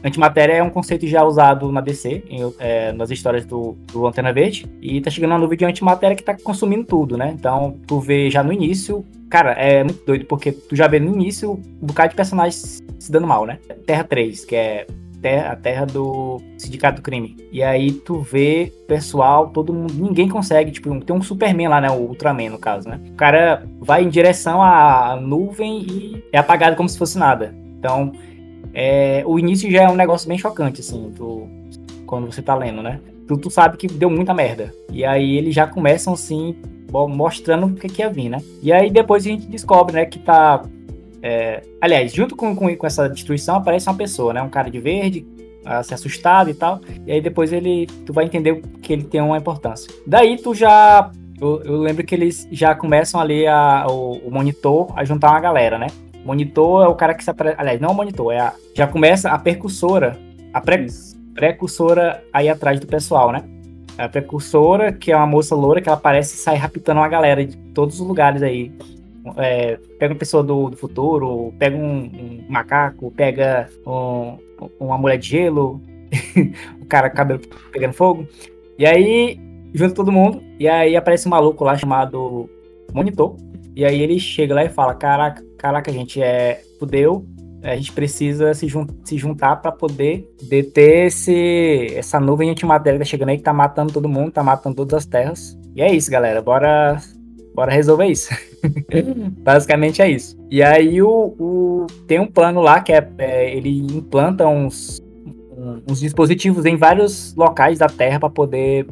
Antimatéria 0.06 0.54
é 0.54 0.64
um 0.64 0.70
conceito 0.70 1.08
já 1.08 1.24
usado 1.24 1.72
na 1.72 1.82
DC, 1.82 2.24
em, 2.30 2.54
é, 2.60 2.92
nas 2.92 3.10
histórias 3.10 3.44
do, 3.44 3.76
do 3.92 4.02
Lanterna 4.02 4.32
Verde, 4.32 4.68
e 4.80 5.02
tá 5.02 5.10
chegando 5.10 5.32
uma 5.32 5.40
nuvem 5.40 5.58
de 5.58 5.66
antimatéria 5.66 6.16
que 6.16 6.22
tá 6.22 6.38
consumindo 6.38 6.84
tudo, 6.84 7.18
né? 7.18 7.34
Então, 7.36 7.80
tu 7.88 8.00
vê 8.00 8.30
já 8.30 8.44
no 8.44 8.54
início, 8.54 9.04
cara, 9.32 9.54
é 9.54 9.84
muito 9.84 10.06
doido, 10.06 10.26
porque 10.26 10.52
tu 10.52 10.76
já 10.76 10.88
vê 10.88 11.00
no 11.00 11.12
início 11.12 11.54
um 11.54 11.88
bocado 11.88 12.10
de 12.10 12.16
personagens 12.16 12.84
se 13.00 13.12
dando 13.12 13.26
mal, 13.26 13.48
né? 13.48 13.58
Terra 13.88 14.04
3, 14.04 14.46
que 14.46 14.56
é 14.56 14.86
a 15.48 15.56
terra 15.56 15.88
do 15.88 16.40
Sindicato 16.56 16.98
do 16.98 17.02
Crime. 17.02 17.36
E 17.52 17.64
aí 17.64 17.92
tu 17.92 18.20
vê 18.20 18.72
pessoal, 18.88 19.48
todo 19.50 19.74
mundo, 19.74 19.92
ninguém 19.96 20.30
consegue, 20.30 20.72
tipo, 20.72 21.04
tem 21.04 21.16
um 21.16 21.22
Superman 21.24 21.68
lá, 21.68 21.82
né, 21.82 21.90
o 21.90 21.96
Ultraman 21.96 22.52
no 22.52 22.60
caso, 22.60 22.88
né? 22.88 23.00
O 23.10 23.16
cara 23.16 23.66
vai 23.80 24.04
em 24.04 24.10
direção 24.10 24.62
à 24.62 25.18
nuvem 25.20 25.82
e 25.82 26.24
é 26.32 26.38
apagado 26.38 26.76
como 26.76 26.88
se 26.88 26.96
fosse 26.96 27.18
nada. 27.18 27.56
Então, 27.80 28.14
é, 28.74 29.24
o 29.25 29.39
início 29.39 29.69
já 29.72 29.84
é 29.84 29.89
um 29.89 29.95
negócio 29.95 30.27
bem 30.27 30.38
chocante, 30.38 30.81
assim, 30.81 31.12
tu, 31.15 31.48
quando 32.05 32.25
você 32.25 32.41
tá 32.41 32.55
lendo, 32.55 32.81
né? 32.81 33.00
Tu, 33.27 33.38
tu 33.38 33.50
sabe 33.50 33.77
que 33.77 33.88
deu 33.88 34.10
muita 34.10 34.34
merda. 34.34 34.74
E 34.91 35.03
aí 35.03 35.38
eles 35.38 35.56
já 35.56 35.65
começam, 35.65 36.13
assim, 36.13 36.56
mostrando 37.10 37.67
o 37.67 37.73
que, 37.73 37.88
que 37.88 38.01
ia 38.01 38.10
vir, 38.10 38.30
né? 38.30 38.38
E 38.62 38.71
aí 38.71 38.89
depois 38.89 39.25
a 39.25 39.30
gente 39.30 39.47
descobre, 39.47 39.95
né, 39.95 40.06
que 40.06 40.19
tá. 40.19 40.62
É... 41.21 41.62
aliás, 41.82 42.13
junto 42.13 42.36
com, 42.36 42.56
com, 42.56 42.73
com, 42.75 42.88
essa 42.88 43.10
destruição 43.10 43.56
aparece 43.56 43.89
uma 43.89 43.95
pessoa, 43.95 44.34
né? 44.34 44.41
Um 44.41 44.49
cara 44.49 44.69
de 44.69 44.80
verde, 44.80 45.25
se 45.84 45.93
assustado 45.93 46.49
e 46.49 46.54
tal. 46.54 46.80
E 47.06 47.12
aí 47.12 47.21
depois 47.21 47.51
ele. 47.51 47.88
Tu 48.06 48.13
vai 48.13 48.25
entender 48.25 48.62
que 48.82 48.93
ele 48.93 49.04
tem 49.04 49.21
uma 49.21 49.38
importância. 49.38 49.91
Daí 50.06 50.38
tu 50.38 50.54
já. 50.54 51.12
Eu, 51.41 51.62
eu 51.63 51.78
lembro 51.78 52.06
que 52.06 52.15
eles 52.15 52.47
já 52.49 52.73
começam 52.73 53.19
ali 53.19 53.45
a, 53.45 53.86
o, 53.89 54.19
o 54.19 54.32
monitor 54.32 54.88
a 54.95 55.04
juntar 55.04 55.32
uma 55.32 55.39
galera, 55.41 55.78
né? 55.78 55.88
Monitor 56.26 56.84
é 56.84 56.88
o 56.88 56.96
cara 56.96 57.14
que 57.14 57.24
se 57.24 57.30
apre... 57.30 57.54
Aliás, 57.56 57.80
não 57.80 57.90
é 57.90 57.92
o 57.92 57.96
monitor, 57.96 58.34
é 58.34 58.40
a... 58.40 58.54
já 58.74 58.88
começa 58.88 59.30
a 59.30 59.38
percussora. 59.38 60.18
A 60.52 60.60
pre... 60.60 60.88
precursora 61.36 62.24
aí 62.34 62.50
atrás 62.50 62.80
do 62.80 62.88
pessoal, 62.88 63.32
né? 63.32 63.44
A 63.96 64.10
precursora, 64.10 64.92
que 64.92 65.12
é 65.12 65.16
uma 65.16 65.28
moça 65.28 65.56
loura 65.56 65.80
que 65.80 65.88
ela 65.88 65.98
parece 65.98 66.36
sair 66.36 66.58
raptando 66.58 67.00
uma 67.00 67.08
galera 67.08 67.46
de 67.46 67.56
todos 67.74 68.02
os 68.02 68.08
lugares 68.08 68.42
aí. 68.42 68.72
É, 69.38 69.78
pega 70.00 70.14
uma 70.14 70.20
pessoa 70.20 70.44
do, 70.44 70.72
do 70.72 70.78
futuro, 70.78 71.54
pega 71.60 71.78
um, 71.78 72.00
um, 72.06 72.46
macaco, 72.50 73.12
pega 73.12 73.70
um, 73.86 74.38
uma 74.80 74.98
mulher 74.98 75.18
de 75.18 75.30
gelo, 75.30 75.80
o 76.82 76.86
cara 76.88 77.10
cabelo 77.10 77.42
pegando 77.72 77.94
fogo. 77.94 78.28
E 78.78 78.86
aí, 78.86 79.40
junta 79.74 79.94
todo 79.94 80.12
mundo, 80.12 80.42
e 80.60 80.68
aí 80.68 80.96
aparece 80.96 81.28
um 81.28 81.32
maluco 81.32 81.64
lá 81.64 81.78
chamado 81.78 82.50
Monitor. 82.94 83.36
E 83.76 83.86
aí 83.86 84.02
ele 84.02 84.20
chega 84.20 84.56
lá 84.56 84.64
e 84.64 84.70
fala: 84.70 84.96
Caraca, 84.96 85.44
caraca, 85.58 85.89
a 85.89 85.94
gente 85.94 86.22
é 86.22 86.62
fudeu, 86.80 87.26
a 87.65 87.76
gente 87.76 87.91
precisa 87.91 88.54
se, 88.54 88.68
jun 88.68 88.86
se 89.04 89.18
juntar 89.18 89.56
para 89.58 89.72
poder 89.72 90.30
deter 90.44 91.08
esse, 91.08 91.88
essa 91.96 92.20
nuvem 92.20 92.50
antimatéria 92.50 93.00
que 93.00 93.06
tá 93.06 93.10
chegando 93.10 93.30
aí, 93.30 93.38
que 93.38 93.44
tá 93.44 93.54
matando 93.54 93.91
todo 93.91 94.08
mundo, 94.08 94.32
tá 94.32 94.44
matando 94.44 94.76
todas 94.76 94.94
as 94.94 95.06
terras. 95.06 95.58
E 95.76 95.82
é 95.82 95.91
isso, 95.91 96.12
galera. 96.12 96.41
Bora, 96.41 97.02
bora 97.56 97.72
resolver 97.72 98.06
isso. 98.06 98.30
Basicamente 99.41 100.02
é 100.02 100.10
isso. 100.10 100.38
E 100.50 100.62
aí 100.62 101.02
o, 101.02 101.36
o, 101.39 101.88
tem 102.08 102.20
um 102.20 102.28
plano 102.28 102.62
lá 102.62 102.82
que 102.82 102.94
é, 102.94 103.10
é 103.18 103.56
ele 103.56 103.80
implanta 103.80 104.48
uns, 104.48 105.02
uns 105.89 106.00
dispositivos 106.00 106.65
em 106.65 106.78
vários 106.78 107.34
locais 107.36 107.80
da 107.80 107.88
Terra 107.88 108.20
para 108.20 108.30
poder 108.30 108.86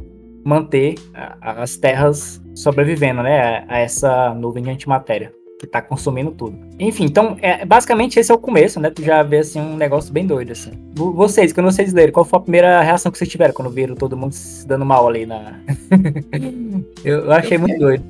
manter 0.44 0.96
as 1.14 1.78
terras 1.78 2.42
sobrevivendo, 2.54 3.24
né, 3.24 3.64
a 3.68 3.80
essa 3.80 4.34
nuvem 4.34 4.62
de 4.62 4.70
antimatéria 4.70 5.32
que 5.66 5.72
tá 5.72 5.82
consumindo 5.82 6.32
tudo. 6.32 6.58
Enfim, 6.80 7.06
então, 7.06 7.38
é, 7.42 7.66
basicamente 7.66 8.20
esse 8.20 8.32
é 8.32 8.36
o 8.36 8.38
começo, 8.38 8.80
né? 8.80 8.90
Tu 8.90 9.02
já 9.02 9.24
vê, 9.24 9.40
assim, 9.40 9.60
um 9.60 9.76
negócio 9.76 10.12
bem 10.12 10.26
doido, 10.26 10.52
assim. 10.52 10.72
Vocês, 10.94 11.54
quando 11.54 11.72
vocês 11.72 11.94
leram, 11.94 12.12
qual 12.12 12.26
foi 12.26 12.38
a 12.38 12.42
primeira 12.42 12.82
reação 12.82 13.12
que 13.12 13.18
vocês 13.18 13.30
tiveram 13.30 13.54
quando 13.54 13.70
viram 13.70 13.96
todo 13.96 14.18
mundo 14.18 14.34
se 14.34 14.68
dando 14.68 14.86
mal 14.86 15.08
ali 15.08 15.26
na... 15.26 15.60
eu, 17.04 17.32
achei 17.32 17.58
eu 17.58 17.62
muito 17.62 17.80
doido. 17.80 18.04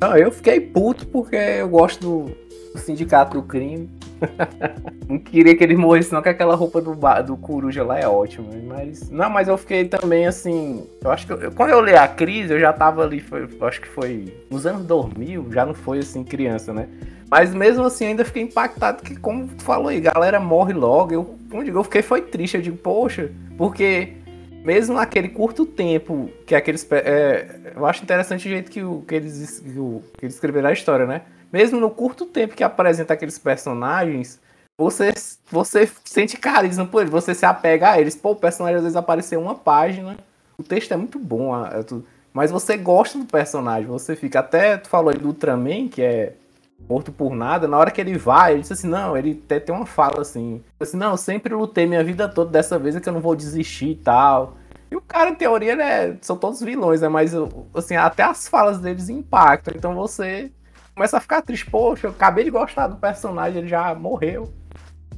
Não, 0.00 0.16
eu 0.16 0.30
fiquei 0.30 0.60
puto 0.60 1.06
porque 1.06 1.36
eu 1.36 1.68
gosto 1.68 2.00
do 2.00 2.78
Sindicato 2.78 3.40
do 3.40 3.42
Crime. 3.42 3.88
não 5.08 5.18
queria 5.18 5.56
que 5.56 5.62
ele 5.64 5.76
morresse, 5.76 6.12
não, 6.12 6.22
que 6.22 6.28
aquela 6.28 6.54
roupa 6.54 6.80
do, 6.80 6.94
do 7.26 7.36
coruja 7.36 7.82
lá 7.84 7.98
é 7.98 8.06
ótima. 8.06 8.48
Mas. 8.66 9.10
Não, 9.10 9.30
mas 9.30 9.48
eu 9.48 9.56
fiquei 9.56 9.84
também 9.86 10.26
assim. 10.26 10.86
Eu 11.02 11.10
acho 11.10 11.26
que. 11.26 11.32
Eu, 11.32 11.52
quando 11.52 11.70
eu 11.70 11.80
li 11.80 11.94
a 11.94 12.06
crise, 12.08 12.52
eu 12.52 12.60
já 12.60 12.72
tava 12.72 13.02
ali. 13.02 13.20
Foi, 13.20 13.48
acho 13.62 13.80
que 13.80 13.88
foi 13.88 14.34
nos 14.50 14.66
anos 14.66 14.84
2000, 14.84 15.52
já 15.52 15.64
não 15.64 15.74
foi 15.74 15.98
assim, 15.98 16.24
criança, 16.24 16.72
né? 16.72 16.88
Mas 17.30 17.54
mesmo 17.54 17.84
assim, 17.84 18.06
ainda 18.06 18.24
fiquei 18.24 18.42
impactado 18.42 19.02
que, 19.02 19.14
como 19.16 19.48
tu 19.48 19.62
falou 19.62 19.88
aí, 19.88 20.00
galera 20.00 20.40
morre 20.40 20.72
logo. 20.72 21.12
Eu, 21.12 21.38
como 21.50 21.62
digo, 21.62 21.78
eu 21.78 21.84
fiquei 21.84 22.02
foi 22.02 22.22
triste. 22.22 22.56
Eu 22.56 22.62
digo, 22.62 22.76
poxa, 22.78 23.30
porque 23.56 24.14
mesmo 24.64 24.94
naquele 24.94 25.28
curto 25.28 25.66
tempo 25.66 26.30
que 26.46 26.54
aqueles. 26.54 26.86
É, 26.90 27.72
eu 27.76 27.86
acho 27.86 28.02
interessante 28.02 28.46
o 28.46 28.50
jeito 28.50 28.70
que, 28.70 28.82
o, 28.82 29.02
que, 29.02 29.14
eles, 29.14 29.60
que, 29.60 29.78
o, 29.78 30.02
que 30.18 30.24
eles 30.24 30.34
escreveram 30.34 30.68
a 30.68 30.72
história, 30.72 31.06
né? 31.06 31.22
Mesmo 31.52 31.80
no 31.80 31.90
curto 31.90 32.26
tempo 32.26 32.54
que 32.54 32.64
apresenta 32.64 33.14
aqueles 33.14 33.38
personagens, 33.38 34.40
você, 34.78 35.12
você 35.50 35.90
sente 36.04 36.36
carisma 36.36 36.86
por 36.86 37.00
eles, 37.00 37.10
você 37.10 37.34
se 37.34 37.44
apega 37.44 37.90
a 37.90 38.00
eles. 38.00 38.14
Pô, 38.14 38.30
o 38.30 38.36
personagem 38.36 38.76
às 38.76 38.82
vezes 38.82 38.96
apareceu 38.96 39.40
uma 39.40 39.54
página, 39.54 40.16
o 40.56 40.62
texto 40.62 40.92
é 40.92 40.96
muito 40.96 41.18
bom, 41.18 41.54
é 41.66 41.84
mas 42.32 42.50
você 42.50 42.76
gosta 42.76 43.18
do 43.18 43.24
personagem, 43.24 43.88
você 43.88 44.14
fica. 44.14 44.40
Até 44.40 44.76
tu 44.76 44.88
falou 44.88 45.10
aí 45.10 45.18
do 45.18 45.28
Ultraman, 45.28 45.88
que 45.88 46.02
é 46.02 46.34
morto 46.88 47.10
por 47.10 47.34
nada, 47.34 47.66
na 47.66 47.76
hora 47.76 47.90
que 47.90 48.00
ele 48.00 48.16
vai, 48.16 48.52
ele 48.52 48.60
disse 48.60 48.74
assim, 48.74 48.86
não, 48.86 49.16
ele 49.16 49.42
até 49.44 49.58
tem 49.58 49.74
uma 49.74 49.86
fala 49.86 50.20
assim, 50.20 50.62
assim, 50.78 50.96
não, 50.96 51.10
eu 51.10 51.16
sempre 51.16 51.52
lutei 51.52 51.86
minha 51.86 52.04
vida 52.04 52.28
toda, 52.28 52.52
dessa 52.52 52.78
vez 52.78 52.94
é 52.94 53.00
que 53.00 53.08
eu 53.08 53.12
não 53.12 53.20
vou 53.20 53.34
desistir 53.34 53.90
e 53.90 53.96
tal. 53.96 54.56
E 54.90 54.96
o 54.96 55.00
cara, 55.00 55.30
em 55.30 55.34
teoria, 55.34 55.74
né, 55.74 56.16
são 56.20 56.36
todos 56.36 56.60
vilões, 56.60 57.00
né? 57.00 57.08
Mas, 57.08 57.32
assim, 57.74 57.96
até 57.96 58.22
as 58.22 58.48
falas 58.48 58.78
deles 58.78 59.08
impactam. 59.08 59.74
Então 59.76 59.94
você 59.94 60.50
começa 60.98 61.16
a 61.16 61.20
ficar 61.20 61.42
triste. 61.42 61.70
Poxa, 61.70 62.08
eu 62.08 62.10
acabei 62.10 62.44
de 62.44 62.50
gostar 62.50 62.88
do 62.88 62.96
personagem, 62.96 63.58
ele 63.58 63.68
já 63.68 63.94
morreu. 63.94 64.52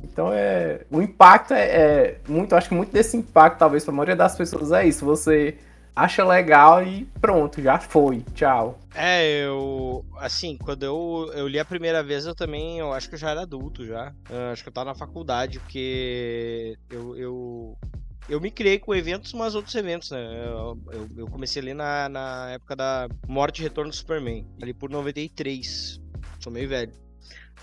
Então 0.04 0.30
é. 0.32 0.84
O 0.90 1.00
impacto 1.00 1.54
é, 1.54 1.64
é 1.64 2.20
muito. 2.28 2.54
Acho 2.54 2.68
que 2.68 2.74
muito 2.74 2.92
desse 2.92 3.16
impacto, 3.16 3.58
talvez, 3.58 3.82
pra 3.82 3.92
maioria 3.92 4.16
das 4.16 4.36
pessoas 4.36 4.70
é 4.72 4.86
isso. 4.86 5.04
Você 5.06 5.56
acha 5.96 6.24
legal 6.24 6.84
e 6.84 7.06
pronto, 7.20 7.62
já 7.62 7.78
foi. 7.78 8.22
Tchau. 8.34 8.78
É, 8.94 9.44
eu. 9.46 10.04
Assim, 10.18 10.58
quando 10.58 10.82
eu, 10.82 11.30
eu 11.34 11.48
li 11.48 11.58
a 11.58 11.64
primeira 11.64 12.02
vez, 12.02 12.26
eu 12.26 12.34
também. 12.34 12.78
Eu 12.78 12.92
acho 12.92 13.08
que 13.08 13.14
eu 13.14 13.18
já 13.18 13.30
era 13.30 13.42
adulto 13.42 13.86
já. 13.86 14.12
Eu 14.28 14.52
acho 14.52 14.62
que 14.62 14.68
eu 14.68 14.72
tava 14.72 14.90
na 14.90 14.94
faculdade, 14.94 15.58
porque 15.60 16.76
eu, 16.90 17.16
eu 17.16 17.78
eu 18.30 18.40
me 18.40 18.50
criei 18.50 18.78
com 18.78 18.94
eventos, 18.94 19.32
mas 19.32 19.56
outros 19.56 19.74
eventos, 19.74 20.12
né? 20.12 20.46
Eu, 20.46 20.78
eu, 20.92 21.08
eu, 21.16 21.26
comecei 21.26 21.60
ali 21.60 21.74
na, 21.74 22.08
na 22.08 22.50
época 22.52 22.76
da 22.76 23.08
Morte 23.26 23.58
e 23.58 23.62
Retorno 23.62 23.90
do 23.90 23.96
Superman, 23.96 24.46
ali 24.62 24.72
por 24.72 24.88
93. 24.88 26.00
Sou 26.38 26.52
meio 26.52 26.68
velho. 26.68 26.92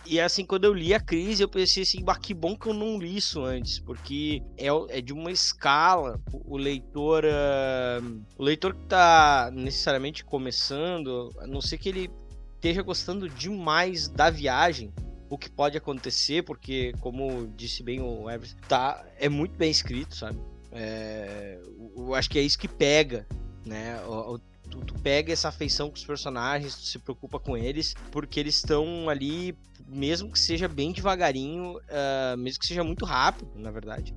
E 0.05 0.19
assim, 0.19 0.45
quando 0.45 0.65
eu 0.65 0.73
li 0.73 0.93
a 0.93 0.99
crise, 0.99 1.41
eu 1.41 1.47
pensei 1.47 1.83
assim, 1.83 2.03
que 2.21 2.33
bom 2.33 2.57
que 2.57 2.67
eu 2.67 2.73
não 2.73 2.99
li 2.99 3.15
isso 3.15 3.41
antes, 3.43 3.79
porque 3.79 4.43
é, 4.57 4.67
é 4.89 5.01
de 5.01 5.13
uma 5.13 5.31
escala. 5.31 6.19
O 6.33 6.57
leitor. 6.57 7.23
Uh, 7.23 8.21
o 8.37 8.43
leitor 8.43 8.75
que 8.75 8.85
tá 8.87 9.49
necessariamente 9.53 10.25
começando, 10.25 11.33
a 11.39 11.47
não 11.47 11.61
ser 11.61 11.77
que 11.77 11.87
ele 11.87 12.09
esteja 12.55 12.81
gostando 12.81 13.29
demais 13.29 14.09
da 14.09 14.29
viagem, 14.29 14.93
o 15.29 15.37
que 15.37 15.49
pode 15.49 15.77
acontecer, 15.77 16.43
porque, 16.43 16.93
como 16.99 17.47
disse 17.55 17.83
bem 17.83 18.01
o 18.01 18.29
Everett, 18.29 18.55
tá, 18.67 19.05
é 19.17 19.29
muito 19.29 19.57
bem 19.57 19.71
escrito, 19.71 20.15
sabe? 20.15 20.37
É, 20.71 21.59
eu 21.95 22.13
acho 22.13 22.29
que 22.29 22.39
é 22.39 22.41
isso 22.41 22.57
que 22.57 22.67
pega, 22.67 23.25
né? 23.65 24.01
O, 24.05 24.39
tu, 24.69 24.79
tu, 24.85 24.93
pega 24.95 25.31
essa 25.31 25.49
afeição 25.49 25.89
com 25.89 25.95
os 25.95 26.05
personagens, 26.05 26.75
tu 26.75 26.83
se 26.83 26.99
preocupa 26.99 27.39
com 27.39 27.57
eles, 27.57 27.95
porque 28.11 28.39
eles 28.39 28.55
estão 28.55 29.09
ali, 29.09 29.57
mesmo 29.87 30.31
que 30.31 30.39
seja 30.39 30.67
bem 30.67 30.91
devagarinho, 30.91 31.77
uh, 31.77 32.37
mesmo 32.37 32.59
que 32.59 32.67
seja 32.67 32.83
muito 32.83 33.05
rápido, 33.05 33.51
na 33.55 33.71
verdade, 33.71 34.13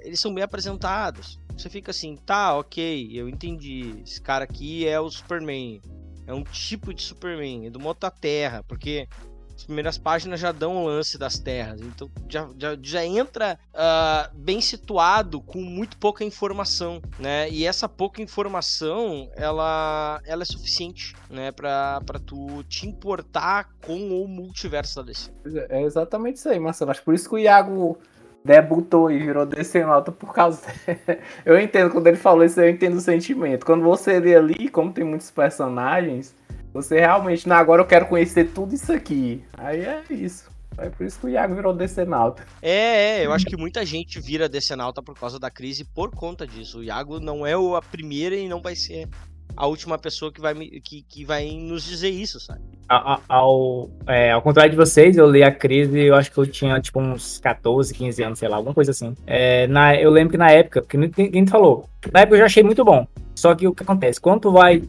eles 0.00 0.20
são 0.20 0.32
bem 0.32 0.44
apresentados. 0.44 1.38
Você 1.56 1.70
fica 1.70 1.90
assim, 1.90 2.16
tá, 2.16 2.56
ok, 2.56 3.10
eu 3.12 3.28
entendi. 3.28 4.02
Esse 4.04 4.20
cara 4.20 4.44
aqui 4.44 4.86
é 4.86 5.00
o 5.00 5.10
Superman. 5.10 5.80
É 6.26 6.34
um 6.34 6.42
tipo 6.42 6.92
de 6.92 7.02
Superman, 7.02 7.66
é 7.66 7.70
do 7.70 7.84
outra 7.86 8.10
Terra, 8.10 8.62
porque 8.64 9.08
as 9.56 9.64
primeiras 9.64 9.96
páginas 9.96 10.38
já 10.38 10.52
dão 10.52 10.76
o 10.76 10.86
lance 10.86 11.16
das 11.16 11.38
terras. 11.38 11.80
Então 11.80 12.10
já, 12.28 12.46
já, 12.58 12.78
já 12.80 13.04
entra 13.04 13.58
uh, 13.72 14.36
bem 14.36 14.60
situado 14.60 15.40
com 15.40 15.60
muito 15.60 15.96
pouca 15.96 16.22
informação, 16.22 17.00
né? 17.18 17.48
E 17.50 17.66
essa 17.66 17.88
pouca 17.88 18.20
informação, 18.20 19.30
ela, 19.34 20.20
ela 20.26 20.42
é 20.42 20.44
suficiente, 20.44 21.16
né? 21.30 21.50
Pra, 21.52 22.02
tu 22.24 22.62
te 22.64 22.86
importar 22.86 23.70
com 23.84 23.96
o 24.22 24.28
multiverso 24.28 24.96
da 24.96 25.02
DC. 25.02 25.30
É 25.70 25.82
exatamente 25.82 26.36
isso 26.36 26.48
aí, 26.50 26.60
Marcelo. 26.60 26.90
Acho 26.90 27.02
por 27.02 27.14
isso 27.14 27.28
que 27.28 27.34
o 27.36 27.38
Iago 27.38 27.98
debutou 28.44 29.10
e 29.10 29.18
virou 29.18 29.46
DC 29.46 29.84
nota 29.84 30.12
por 30.12 30.34
causa. 30.34 30.60
eu 31.46 31.58
entendo 31.58 31.90
quando 31.90 32.06
ele 32.06 32.16
falou 32.16 32.44
isso, 32.44 32.60
eu 32.60 32.68
entendo 32.68 32.96
o 32.96 33.00
sentimento. 33.00 33.64
Quando 33.64 33.82
você 33.82 34.20
lê 34.20 34.36
ali, 34.36 34.68
como 34.68 34.92
tem 34.92 35.02
muitos 35.04 35.30
personagens 35.30 36.34
você 36.76 37.00
realmente, 37.00 37.48
não, 37.48 37.56
agora 37.56 37.82
eu 37.82 37.86
quero 37.86 38.06
conhecer 38.06 38.50
tudo 38.52 38.74
isso 38.74 38.92
aqui. 38.92 39.42
Aí 39.56 39.80
é 39.80 40.02
isso. 40.10 40.50
É 40.78 40.90
por 40.90 41.06
isso 41.06 41.18
que 41.18 41.26
o 41.26 41.28
Iago 41.30 41.54
virou 41.54 41.72
decenalta. 41.72 42.44
É, 42.60 43.20
é, 43.20 43.26
eu 43.26 43.32
acho 43.32 43.46
que 43.46 43.56
muita 43.56 43.84
gente 43.84 44.20
vira 44.20 44.48
decenalta 44.48 45.02
por 45.02 45.18
causa 45.18 45.38
da 45.38 45.50
crise 45.50 45.84
por 45.84 46.10
conta 46.10 46.46
disso. 46.46 46.80
O 46.80 46.84
Iago 46.84 47.18
não 47.18 47.46
é 47.46 47.54
a 47.54 47.82
primeira 47.82 48.36
e 48.36 48.46
não 48.46 48.60
vai 48.60 48.76
ser 48.76 49.08
a 49.56 49.66
última 49.66 49.96
pessoa 49.96 50.30
que 50.30 50.38
vai, 50.38 50.54
que, 50.54 51.02
que 51.02 51.24
vai 51.24 51.50
nos 51.52 51.82
dizer 51.82 52.10
isso, 52.10 52.38
sabe? 52.38 52.60
Ao, 52.88 53.20
ao, 53.26 53.90
é, 54.06 54.32
ao 54.32 54.42
contrário 54.42 54.70
de 54.70 54.76
vocês, 54.76 55.16
eu 55.16 55.30
li 55.30 55.42
a 55.42 55.50
crise, 55.50 55.98
eu 55.98 56.14
acho 56.14 56.30
que 56.30 56.36
eu 56.36 56.46
tinha 56.46 56.78
tipo 56.78 57.00
uns 57.00 57.38
14, 57.38 57.94
15 57.94 58.22
anos, 58.22 58.38
sei 58.38 58.48
lá, 58.48 58.56
alguma 58.56 58.74
coisa 58.74 58.90
assim. 58.90 59.14
É, 59.26 59.66
na, 59.68 59.96
eu 59.96 60.10
lembro 60.10 60.32
que 60.32 60.38
na 60.38 60.50
época, 60.50 60.82
que 60.82 60.98
ninguém 60.98 61.46
falou, 61.46 61.88
na 62.12 62.20
época 62.20 62.36
eu 62.36 62.40
já 62.40 62.44
achei 62.44 62.62
muito 62.62 62.84
bom. 62.84 63.06
Só 63.34 63.54
que 63.54 63.66
o 63.66 63.74
que 63.74 63.82
acontece? 63.82 64.20
Quando 64.20 64.42
tu 64.42 64.52
vai 64.52 64.82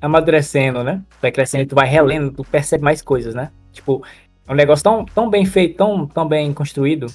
amadurecendo, 0.00 0.84
né? 0.84 1.02
Vai 1.20 1.32
crescendo, 1.32 1.66
tu 1.66 1.74
vai 1.74 1.88
relendo, 1.88 2.32
tu 2.32 2.44
percebe 2.44 2.84
mais 2.84 3.02
coisas, 3.02 3.34
né? 3.34 3.50
Tipo, 3.72 4.02
é 4.46 4.52
um 4.52 4.56
negócio 4.56 4.82
tão, 4.82 5.04
tão 5.04 5.28
bem 5.28 5.44
feito, 5.44 5.76
tão, 5.76 6.06
tão 6.06 6.26
bem 6.26 6.52
construído, 6.52 7.06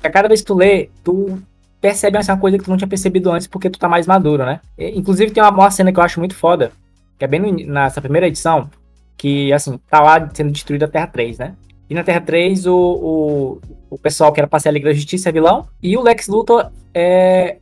que 0.00 0.06
a 0.06 0.10
cada 0.10 0.28
vez 0.28 0.40
que 0.40 0.46
tu 0.46 0.54
lê, 0.54 0.90
tu 1.04 1.38
percebe 1.80 2.18
essa 2.18 2.36
coisa 2.36 2.58
que 2.58 2.64
tu 2.64 2.70
não 2.70 2.76
tinha 2.76 2.88
percebido 2.88 3.30
antes, 3.30 3.46
porque 3.46 3.70
tu 3.70 3.78
tá 3.78 3.88
mais 3.88 4.06
maduro, 4.06 4.44
né? 4.44 4.60
E, 4.76 4.98
inclusive 4.98 5.30
tem 5.30 5.42
uma, 5.42 5.50
uma, 5.50 5.70
cena 5.70 5.92
que 5.92 5.98
eu 5.98 6.02
acho 6.02 6.18
muito 6.18 6.34
foda, 6.34 6.72
que 7.18 7.24
é 7.24 7.28
bem 7.28 7.40
no, 7.40 7.52
nessa 7.72 8.00
primeira 8.00 8.26
edição, 8.26 8.70
que, 9.16 9.52
assim, 9.52 9.78
tá 9.88 10.00
lá 10.00 10.28
sendo 10.32 10.50
destruída 10.50 10.86
a 10.86 10.88
Terra 10.88 11.06
3, 11.06 11.38
né? 11.38 11.54
E 11.88 11.94
na 11.94 12.02
Terra 12.02 12.20
3, 12.20 12.66
o, 12.66 12.76
o, 12.76 13.60
o 13.90 13.98
pessoal 13.98 14.32
que 14.32 14.40
era 14.40 14.48
pra 14.48 14.58
ser 14.58 14.70
a 14.70 14.72
Liga 14.72 14.88
da 14.88 14.94
Justiça 14.94 15.28
é 15.28 15.32
vilão, 15.32 15.68
e 15.82 15.96
o 15.96 16.02
Lex 16.02 16.26
Luthor 16.26 16.70
é 16.92 17.58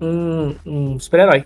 um, 0.00 0.54
um 0.64 0.98
super-herói. 0.98 1.44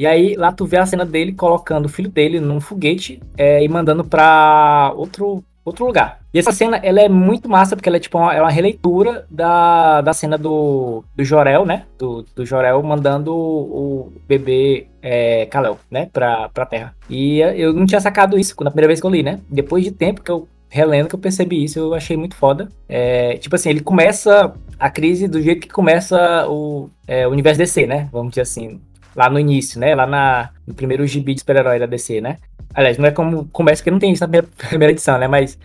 E 0.00 0.06
aí 0.06 0.34
lá 0.34 0.50
tu 0.50 0.64
vê 0.64 0.78
a 0.78 0.86
cena 0.86 1.04
dele 1.04 1.30
colocando 1.30 1.84
o 1.84 1.88
filho 1.90 2.08
dele 2.08 2.40
num 2.40 2.58
foguete 2.58 3.20
é, 3.36 3.62
e 3.62 3.68
mandando 3.68 4.02
pra 4.02 4.94
outro, 4.96 5.44
outro 5.62 5.84
lugar. 5.84 6.20
E 6.32 6.38
essa 6.38 6.52
cena, 6.52 6.78
ela 6.78 7.02
é 7.02 7.08
muito 7.10 7.50
massa, 7.50 7.76
porque 7.76 7.86
ela 7.86 7.98
é 7.98 8.00
tipo 8.00 8.16
uma, 8.16 8.34
é 8.34 8.40
uma 8.40 8.50
releitura 8.50 9.26
da, 9.30 10.00
da 10.00 10.14
cena 10.14 10.38
do, 10.38 11.04
do 11.14 11.22
Jorel, 11.22 11.66
né? 11.66 11.84
Do, 11.98 12.24
do 12.34 12.46
Jorel 12.46 12.82
mandando 12.82 13.36
o, 13.36 14.10
bebê 14.26 14.86
é, 15.02 15.44
Kalel, 15.44 15.78
né? 15.90 16.08
Pra, 16.10 16.48
pra 16.48 16.64
Terra. 16.64 16.94
E 17.10 17.40
eu 17.40 17.74
não 17.74 17.84
tinha 17.84 18.00
sacado 18.00 18.38
isso 18.38 18.54
na 18.64 18.70
primeira 18.70 18.88
vez 18.88 19.02
que 19.02 19.06
eu 19.06 19.10
li, 19.10 19.22
né? 19.22 19.38
Depois 19.50 19.84
de 19.84 19.90
tempo 19.90 20.22
que 20.22 20.30
eu 20.30 20.48
relendo 20.70 21.08
que 21.08 21.14
eu 21.14 21.20
percebi 21.20 21.62
isso, 21.62 21.78
eu 21.78 21.92
achei 21.92 22.16
muito 22.16 22.36
foda. 22.36 22.70
É, 22.88 23.36
tipo 23.36 23.54
assim, 23.54 23.68
ele 23.68 23.80
começa 23.80 24.54
a 24.78 24.88
crise 24.88 25.28
do 25.28 25.42
jeito 25.42 25.60
que 25.60 25.68
começa 25.68 26.48
o, 26.48 26.88
é, 27.06 27.28
o 27.28 27.32
universo 27.32 27.58
DC, 27.58 27.86
né? 27.86 28.08
Vamos 28.10 28.30
dizer 28.30 28.42
assim 28.42 28.80
lá 29.20 29.28
no 29.28 29.38
início, 29.38 29.78
né? 29.78 29.94
Lá 29.94 30.06
na, 30.06 30.50
no 30.66 30.74
primeiro 30.74 31.06
gibi 31.06 31.34
de 31.34 31.40
super-herói 31.40 31.78
da 31.78 31.84
DC, 31.84 32.20
né? 32.22 32.38
Aliás, 32.72 32.96
não 32.96 33.06
é 33.06 33.10
como 33.10 33.46
começa 33.48 33.82
que 33.82 33.90
não 33.90 33.98
tem 33.98 34.12
isso 34.12 34.26
na 34.26 34.42
primeira, 34.68 34.92
edição, 34.92 35.18
né? 35.18 35.28
Mas, 35.28 35.58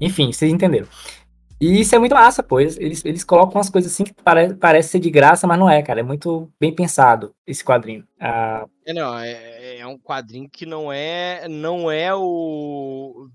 enfim, 0.00 0.30
vocês 0.30 0.52
entenderam. 0.52 0.86
E 1.58 1.80
isso 1.80 1.94
é 1.94 1.98
muito 1.98 2.14
massa, 2.14 2.42
pois 2.42 2.76
eles, 2.78 3.04
eles 3.04 3.24
colocam 3.24 3.56
umas 3.56 3.70
coisas 3.70 3.92
assim 3.92 4.04
que 4.04 4.14
pare, 4.14 4.54
parece 4.54 4.90
ser 4.90 4.98
de 4.98 5.10
graça, 5.10 5.46
mas 5.46 5.58
não 5.58 5.68
é, 5.68 5.82
cara. 5.82 6.00
É 6.00 6.02
muito 6.02 6.50
bem 6.60 6.74
pensado 6.74 7.34
esse 7.46 7.64
quadrinho. 7.64 8.04
Ah... 8.20 8.66
É, 8.86 8.92
não, 8.92 9.18
é, 9.18 9.78
é 9.78 9.86
um 9.86 9.98
quadrinho 9.98 10.48
que 10.50 10.66
não 10.66 10.92
é, 10.92 11.46
não 11.48 11.90
é 11.90 12.14
o 12.14 13.28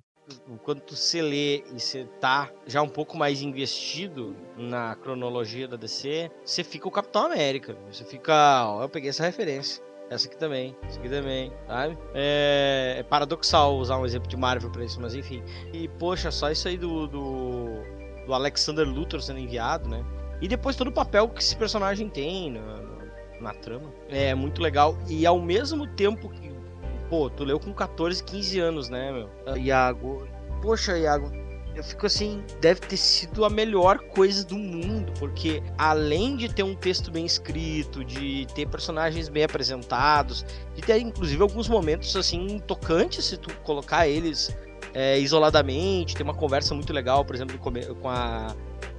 quando 0.63 0.81
você 0.87 1.21
lê 1.21 1.63
e 1.73 1.79
você 1.79 2.05
tá 2.19 2.51
já 2.67 2.81
um 2.81 2.89
pouco 2.89 3.17
mais 3.17 3.41
investido 3.41 4.35
na 4.55 4.95
cronologia 4.95 5.67
da 5.67 5.75
DC, 5.75 6.29
você 6.43 6.63
fica 6.63 6.87
o 6.87 6.91
Capitão 6.91 7.25
América. 7.25 7.75
Você 7.91 8.03
fica, 8.05 8.65
ó, 8.67 8.83
eu 8.83 8.89
peguei 8.89 9.09
essa 9.09 9.23
referência. 9.23 9.83
Essa 10.07 10.27
aqui 10.27 10.37
também, 10.37 10.75
essa 10.83 10.99
aqui 10.99 11.09
também, 11.09 11.51
sabe? 11.65 11.97
É, 12.13 12.97
é 12.99 13.03
paradoxal 13.03 13.75
usar 13.75 13.97
um 13.97 14.05
exemplo 14.05 14.29
de 14.29 14.37
Marvel 14.37 14.69
pra 14.69 14.83
isso, 14.83 15.01
mas 15.01 15.15
enfim. 15.15 15.43
E, 15.73 15.87
poxa, 15.87 16.29
só 16.29 16.51
isso 16.51 16.67
aí 16.67 16.77
do, 16.77 17.07
do, 17.07 17.65
do 18.27 18.33
Alexander 18.33 18.87
Luthor 18.87 19.19
sendo 19.21 19.39
enviado, 19.39 19.89
né? 19.89 20.05
E 20.39 20.47
depois 20.47 20.75
todo 20.75 20.89
o 20.89 20.91
papel 20.91 21.27
que 21.29 21.41
esse 21.41 21.55
personagem 21.55 22.07
tem 22.07 22.51
na, 22.51 22.83
na 23.41 23.53
trama. 23.55 23.91
É 24.09 24.35
muito 24.35 24.61
legal. 24.61 24.95
E 25.09 25.25
ao 25.25 25.41
mesmo 25.41 25.87
tempo 25.87 26.29
que 26.29 26.53
Pô, 27.09 27.29
tu 27.29 27.43
leu 27.43 27.59
com 27.59 27.71
14, 27.71 28.23
15 28.23 28.59
anos, 28.59 28.89
né, 28.89 29.11
meu? 29.11 29.57
Iago. 29.57 30.27
Poxa, 30.65 30.97
Iago, 30.97 31.31
eu 31.75 31.83
fico 31.83 32.07
assim, 32.07 32.43
deve 32.59 32.79
ter 32.79 32.97
sido 32.97 33.45
a 33.45 33.51
melhor 33.51 33.99
coisa 33.99 34.43
do 34.43 34.55
mundo, 34.55 35.13
porque 35.19 35.61
além 35.77 36.35
de 36.35 36.51
ter 36.51 36.63
um 36.63 36.73
texto 36.73 37.11
bem 37.11 37.23
escrito, 37.23 38.03
de 38.03 38.47
ter 38.55 38.67
personagens 38.67 39.29
bem 39.29 39.43
apresentados, 39.43 40.43
de 40.73 40.81
ter 40.81 40.97
inclusive 40.97 41.39
alguns 41.39 41.69
momentos 41.69 42.15
assim 42.15 42.57
tocantes 42.65 43.25
se 43.25 43.37
tu 43.37 43.53
colocar 43.57 44.07
eles 44.07 44.57
é, 44.91 45.19
isoladamente, 45.19 46.15
ter 46.15 46.23
uma 46.23 46.33
conversa 46.33 46.73
muito 46.73 46.91
legal, 46.91 47.23
por 47.23 47.35
exemplo, 47.35 47.59
com 47.59 48.09
a 48.09 48.55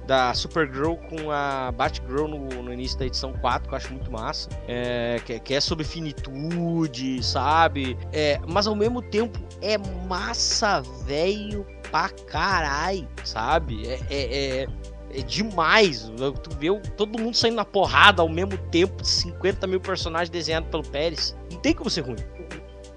da 0.07 0.33
Supergirl 0.33 0.95
com 0.95 1.29
a 1.29 1.71
Batgirl 1.73 2.27
no, 2.27 2.63
no 2.63 2.73
início 2.73 2.97
da 2.97 3.05
edição 3.05 3.33
4, 3.33 3.67
que 3.67 3.73
eu 3.73 3.77
acho 3.77 3.93
muito 3.93 4.09
massa. 4.09 4.49
É, 4.67 5.19
que, 5.25 5.37
que, 5.39 5.53
é 5.53 5.59
sobre 5.59 5.83
finitude, 5.83 7.21
sabe? 7.21 7.97
É, 8.13 8.39
mas 8.47 8.65
ao 8.65 8.75
mesmo 8.75 9.01
tempo 9.01 9.37
é 9.61 9.77
massa, 10.07 10.81
velho, 11.03 11.67
pra 11.91 12.09
caralho, 12.09 13.07
sabe? 13.25 13.85
É, 13.85 13.99
é, 14.09 14.61
é, 14.61 14.67
é 15.13 15.21
demais. 15.21 16.09
Tu 16.41 16.55
vê 16.57 16.67
todo 16.95 17.19
mundo 17.19 17.35
saindo 17.35 17.57
na 17.57 17.65
porrada 17.65 18.21
ao 18.21 18.29
mesmo 18.29 18.57
tempo, 18.71 19.03
50 19.03 19.67
mil 19.67 19.81
personagens 19.81 20.29
desenhados 20.29 20.69
pelo 20.69 20.83
Pérez. 20.83 21.35
Não 21.51 21.59
tem 21.59 21.73
como 21.73 21.89
ser 21.89 22.01
ruim. 22.01 22.15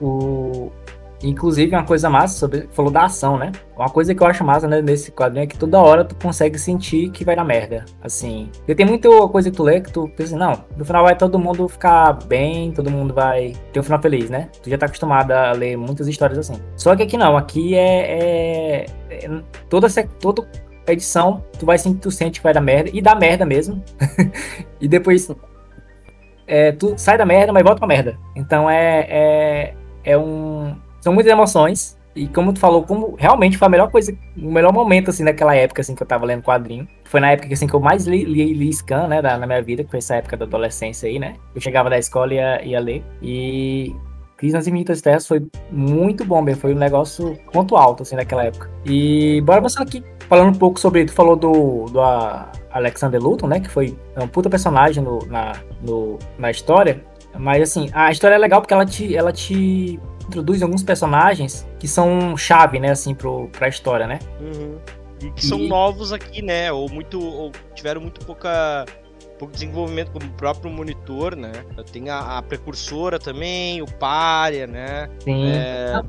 O, 0.00 0.72
Inclusive, 1.22 1.74
uma 1.74 1.84
coisa 1.84 2.08
massa 2.08 2.38
sobre. 2.38 2.68
Falou 2.72 2.90
da 2.90 3.04
ação, 3.04 3.36
né? 3.36 3.52
Uma 3.76 3.88
coisa 3.88 4.14
que 4.14 4.22
eu 4.22 4.26
acho 4.26 4.42
massa 4.44 4.66
né, 4.66 4.80
nesse 4.80 5.10
quadrinho 5.10 5.44
é 5.44 5.46
que 5.46 5.56
toda 5.56 5.78
hora 5.78 6.04
tu 6.04 6.14
consegue 6.14 6.58
sentir 6.58 7.10
que 7.10 7.24
vai 7.24 7.36
dar 7.36 7.44
merda. 7.44 7.84
Assim. 8.02 8.48
Porque 8.58 8.74
tem 8.74 8.86
muita 8.86 9.08
coisa 9.28 9.50
que 9.50 9.56
tu 9.56 9.62
lê 9.62 9.80
que 9.80 9.92
tu 9.92 10.08
pensa, 10.16 10.36
não, 10.36 10.64
no 10.76 10.84
final 10.84 11.04
vai 11.04 11.16
todo 11.16 11.38
mundo 11.38 11.68
ficar 11.68 12.12
bem, 12.24 12.72
todo 12.72 12.90
mundo 12.90 13.12
vai 13.12 13.54
ter 13.72 13.80
um 13.80 13.82
final 13.82 14.00
feliz, 14.00 14.30
né? 14.30 14.48
Tu 14.62 14.70
já 14.70 14.78
tá 14.78 14.86
acostumado 14.86 15.32
a 15.32 15.52
ler 15.52 15.76
muitas 15.76 16.08
histórias 16.08 16.38
assim. 16.38 16.60
Só 16.76 16.96
que 16.96 17.02
aqui 17.02 17.16
não, 17.16 17.36
aqui 17.36 17.74
é. 17.74 18.80
é, 18.80 18.86
é 19.10 19.42
toda, 19.68 19.88
toda 20.20 20.48
edição, 20.86 21.44
tu 21.58 21.66
vai 21.66 21.78
sentir, 21.78 22.00
tu 22.00 22.10
sente 22.10 22.40
que 22.40 22.44
vai 22.44 22.54
dar 22.54 22.60
merda, 22.60 22.90
e 22.92 23.00
dá 23.02 23.14
merda 23.14 23.44
mesmo. 23.44 23.82
e 24.80 24.88
depois. 24.88 25.30
É, 26.46 26.72
tu 26.72 26.94
sai 26.96 27.16
da 27.16 27.24
merda, 27.24 27.52
mas 27.52 27.62
volta 27.62 27.78
pra 27.78 27.86
merda. 27.86 28.18
Então 28.34 28.68
é, 28.68 29.06
é, 29.08 29.74
é 30.02 30.18
um 30.18 30.74
são 31.00 31.12
muitas 31.12 31.32
emoções. 31.32 31.98
E 32.14 32.26
como 32.26 32.52
tu 32.52 32.58
falou, 32.58 32.82
como 32.82 33.14
realmente 33.16 33.56
foi 33.56 33.66
a 33.66 33.68
melhor 33.68 33.88
coisa, 33.90 34.12
o 34.36 34.50
melhor 34.50 34.72
momento, 34.72 35.10
assim, 35.10 35.22
naquela 35.22 35.54
época, 35.54 35.80
assim, 35.80 35.94
que 35.94 36.02
eu 36.02 36.06
tava 36.06 36.26
lendo 36.26 36.42
quadrinho. 36.42 36.88
Foi 37.04 37.20
na 37.20 37.30
época, 37.30 37.52
assim, 37.52 37.68
que 37.68 37.74
eu 37.74 37.78
mais 37.78 38.06
li, 38.06 38.24
li, 38.24 38.52
li 38.52 38.72
Scan, 38.72 39.06
né, 39.06 39.22
da, 39.22 39.38
na 39.38 39.46
minha 39.46 39.62
vida, 39.62 39.84
que 39.84 39.90
foi 39.90 39.98
essa 39.98 40.16
época 40.16 40.36
da 40.36 40.44
adolescência 40.44 41.08
aí, 41.08 41.20
né. 41.20 41.34
Eu 41.54 41.60
chegava 41.60 41.88
da 41.88 41.98
escola 41.98 42.34
e 42.34 42.36
ia, 42.36 42.64
ia 42.64 42.80
ler. 42.80 43.04
E 43.22 43.94
Crise 44.40 44.54
nas 44.54 44.66
Infinitas 44.66 45.02
Terras 45.02 45.26
foi 45.26 45.46
muito 45.70 46.24
bom, 46.24 46.42
bem. 46.42 46.54
Foi 46.54 46.74
um 46.74 46.78
negócio 46.78 47.38
ponto 47.52 47.76
alto, 47.76 48.04
assim, 48.04 48.16
naquela 48.16 48.42
época. 48.44 48.70
E 48.86 49.38
bora 49.42 49.60
você 49.60 49.82
aqui 49.82 50.02
falando 50.30 50.54
um 50.54 50.58
pouco 50.58 50.80
sobre. 50.80 51.04
Tu 51.04 51.12
falou 51.12 51.36
do, 51.36 51.84
do 51.84 52.00
Alexander 52.70 53.22
Luthor, 53.22 53.50
né? 53.50 53.60
Que 53.60 53.68
foi 53.68 53.94
um 54.16 54.26
puta 54.26 54.48
personagem 54.48 55.04
no, 55.04 55.18
na, 55.26 55.52
no, 55.86 56.18
na 56.38 56.50
história. 56.50 57.04
Mas 57.38 57.62
assim, 57.62 57.90
a 57.92 58.10
história 58.10 58.34
é 58.34 58.38
legal 58.38 58.62
porque 58.62 58.72
ela 58.72 58.86
te, 58.86 59.14
ela 59.14 59.30
te 59.30 60.00
introduz 60.30 60.62
alguns 60.62 60.82
personagens 60.82 61.66
que 61.78 61.88
são 61.88 62.36
chave, 62.36 62.78
né, 62.78 62.90
assim, 62.90 63.14
pro, 63.14 63.48
pra 63.48 63.68
história, 63.68 64.06
né? 64.06 64.20
Uhum. 64.40 64.78
E 65.20 65.30
que 65.32 65.44
e... 65.44 65.48
são 65.48 65.58
novos 65.58 66.12
aqui, 66.12 66.40
né? 66.40 66.72
Ou 66.72 66.88
muito. 66.88 67.20
Ou 67.20 67.52
tiveram 67.74 68.00
muito 68.00 68.24
pouca. 68.24 68.86
Pouco 69.38 69.54
desenvolvimento 69.54 70.10
como 70.10 70.26
o 70.26 70.32
próprio 70.32 70.70
monitor, 70.70 71.34
né? 71.34 71.52
Tem 71.90 72.10
a, 72.10 72.38
a 72.38 72.42
precursora 72.42 73.18
também, 73.18 73.80
o 73.80 73.86
Pária, 73.86 74.66
né? 74.66 75.08
Sim. 75.24 75.50
É... 75.50 76.02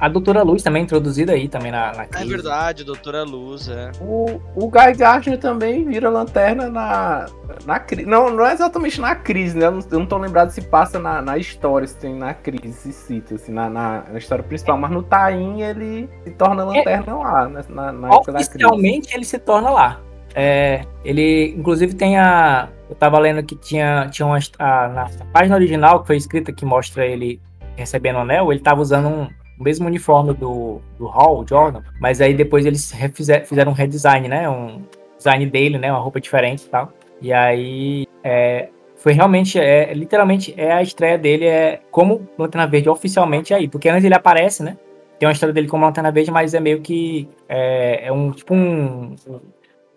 A 0.00 0.08
Doutora 0.08 0.42
Luz 0.42 0.62
também 0.62 0.82
introduzida 0.82 1.32
aí 1.32 1.46
também 1.46 1.70
na, 1.70 1.92
na 1.92 2.06
crise. 2.06 2.24
É 2.24 2.28
verdade, 2.28 2.84
Doutora 2.84 3.22
Luz, 3.22 3.68
é. 3.68 3.92
O, 4.00 4.40
o 4.56 4.70
Guy 4.70 4.94
Gardner 4.96 5.38
também 5.38 5.84
vira 5.84 6.08
lanterna 6.08 6.70
na, 6.70 7.26
na 7.66 7.78
crise. 7.78 8.08
Não, 8.08 8.30
não 8.30 8.46
é 8.46 8.54
exatamente 8.54 8.98
na 8.98 9.14
crise, 9.14 9.58
né? 9.58 9.66
Eu 9.66 9.72
não, 9.72 9.80
eu 9.90 9.98
não 9.98 10.06
tô 10.06 10.16
lembrado 10.16 10.50
se 10.50 10.62
passa 10.62 10.98
na, 10.98 11.20
na 11.20 11.36
história, 11.36 11.86
se 11.86 11.96
tem 11.98 12.14
na 12.14 12.32
crise, 12.32 12.72
se 12.72 12.92
cita, 12.92 13.34
assim, 13.34 13.52
na, 13.52 13.68
na, 13.68 14.04
na 14.10 14.18
história 14.18 14.42
principal. 14.42 14.78
Mas 14.78 14.90
no 14.90 15.02
Taim 15.02 15.60
ele 15.60 16.08
se 16.24 16.30
torna 16.30 16.64
lanterna 16.64 17.12
é, 17.12 17.14
lá, 17.14 17.48
né? 17.48 17.62
na, 17.68 17.92
na 17.92 18.08
época 18.08 18.32
da 18.32 18.38
crise. 18.38 18.50
Oficialmente 18.50 19.14
ele 19.14 19.24
se 19.24 19.38
torna 19.38 19.68
lá. 19.68 20.00
É, 20.34 20.82
ele, 21.04 21.54
inclusive, 21.56 21.94
tem 21.94 22.18
a. 22.18 22.68
Eu 22.88 22.96
tava 22.96 23.18
lendo 23.18 23.42
que 23.42 23.54
tinha, 23.54 24.08
tinha 24.10 24.26
uma, 24.26 24.38
a, 24.58 24.88
na 24.88 25.10
página 25.32 25.56
original 25.56 26.00
que 26.00 26.06
foi 26.06 26.16
escrita 26.16 26.52
que 26.52 26.64
mostra 26.64 27.04
ele 27.04 27.40
recebendo 27.76 28.16
o 28.16 28.20
anel, 28.20 28.52
ele 28.52 28.60
tava 28.60 28.80
usando 28.80 29.08
um, 29.08 29.28
o 29.60 29.62
mesmo 29.62 29.86
uniforme 29.86 30.32
do, 30.32 30.80
do 30.98 31.06
Hall, 31.06 31.46
Jordan, 31.46 31.82
mas 32.00 32.22
aí 32.22 32.32
depois 32.32 32.64
eles 32.64 32.90
refizer, 32.90 33.46
fizeram 33.46 33.72
um 33.72 33.74
redesign, 33.74 34.26
né? 34.26 34.48
Um 34.48 34.82
design 35.18 35.44
dele, 35.44 35.76
né? 35.76 35.92
Uma 35.92 36.00
roupa 36.00 36.18
diferente 36.18 36.64
e 36.64 36.68
tal. 36.70 36.90
E 37.20 37.30
aí 37.30 38.06
é, 38.24 38.70
foi 38.96 39.12
realmente, 39.12 39.58
é, 39.58 39.92
literalmente, 39.92 40.54
é 40.56 40.72
a 40.72 40.82
estreia 40.82 41.18
dele 41.18 41.44
é 41.44 41.82
como 41.90 42.26
Lanterna 42.38 42.66
Verde 42.66 42.88
oficialmente 42.88 43.52
aí, 43.52 43.68
porque 43.68 43.90
antes 43.90 44.04
ele 44.04 44.14
aparece, 44.14 44.62
né? 44.62 44.78
Tem 45.18 45.28
uma 45.28 45.32
história 45.32 45.52
dele 45.52 45.68
como 45.68 45.84
Lanterna 45.84 46.10
Verde, 46.10 46.30
mas 46.30 46.54
é 46.54 46.60
meio 46.60 46.80
que 46.80 47.28
é, 47.46 48.06
é 48.06 48.12
um 48.12 48.32
tipo 48.32 48.54
um, 48.54 49.14
um, 49.28 49.40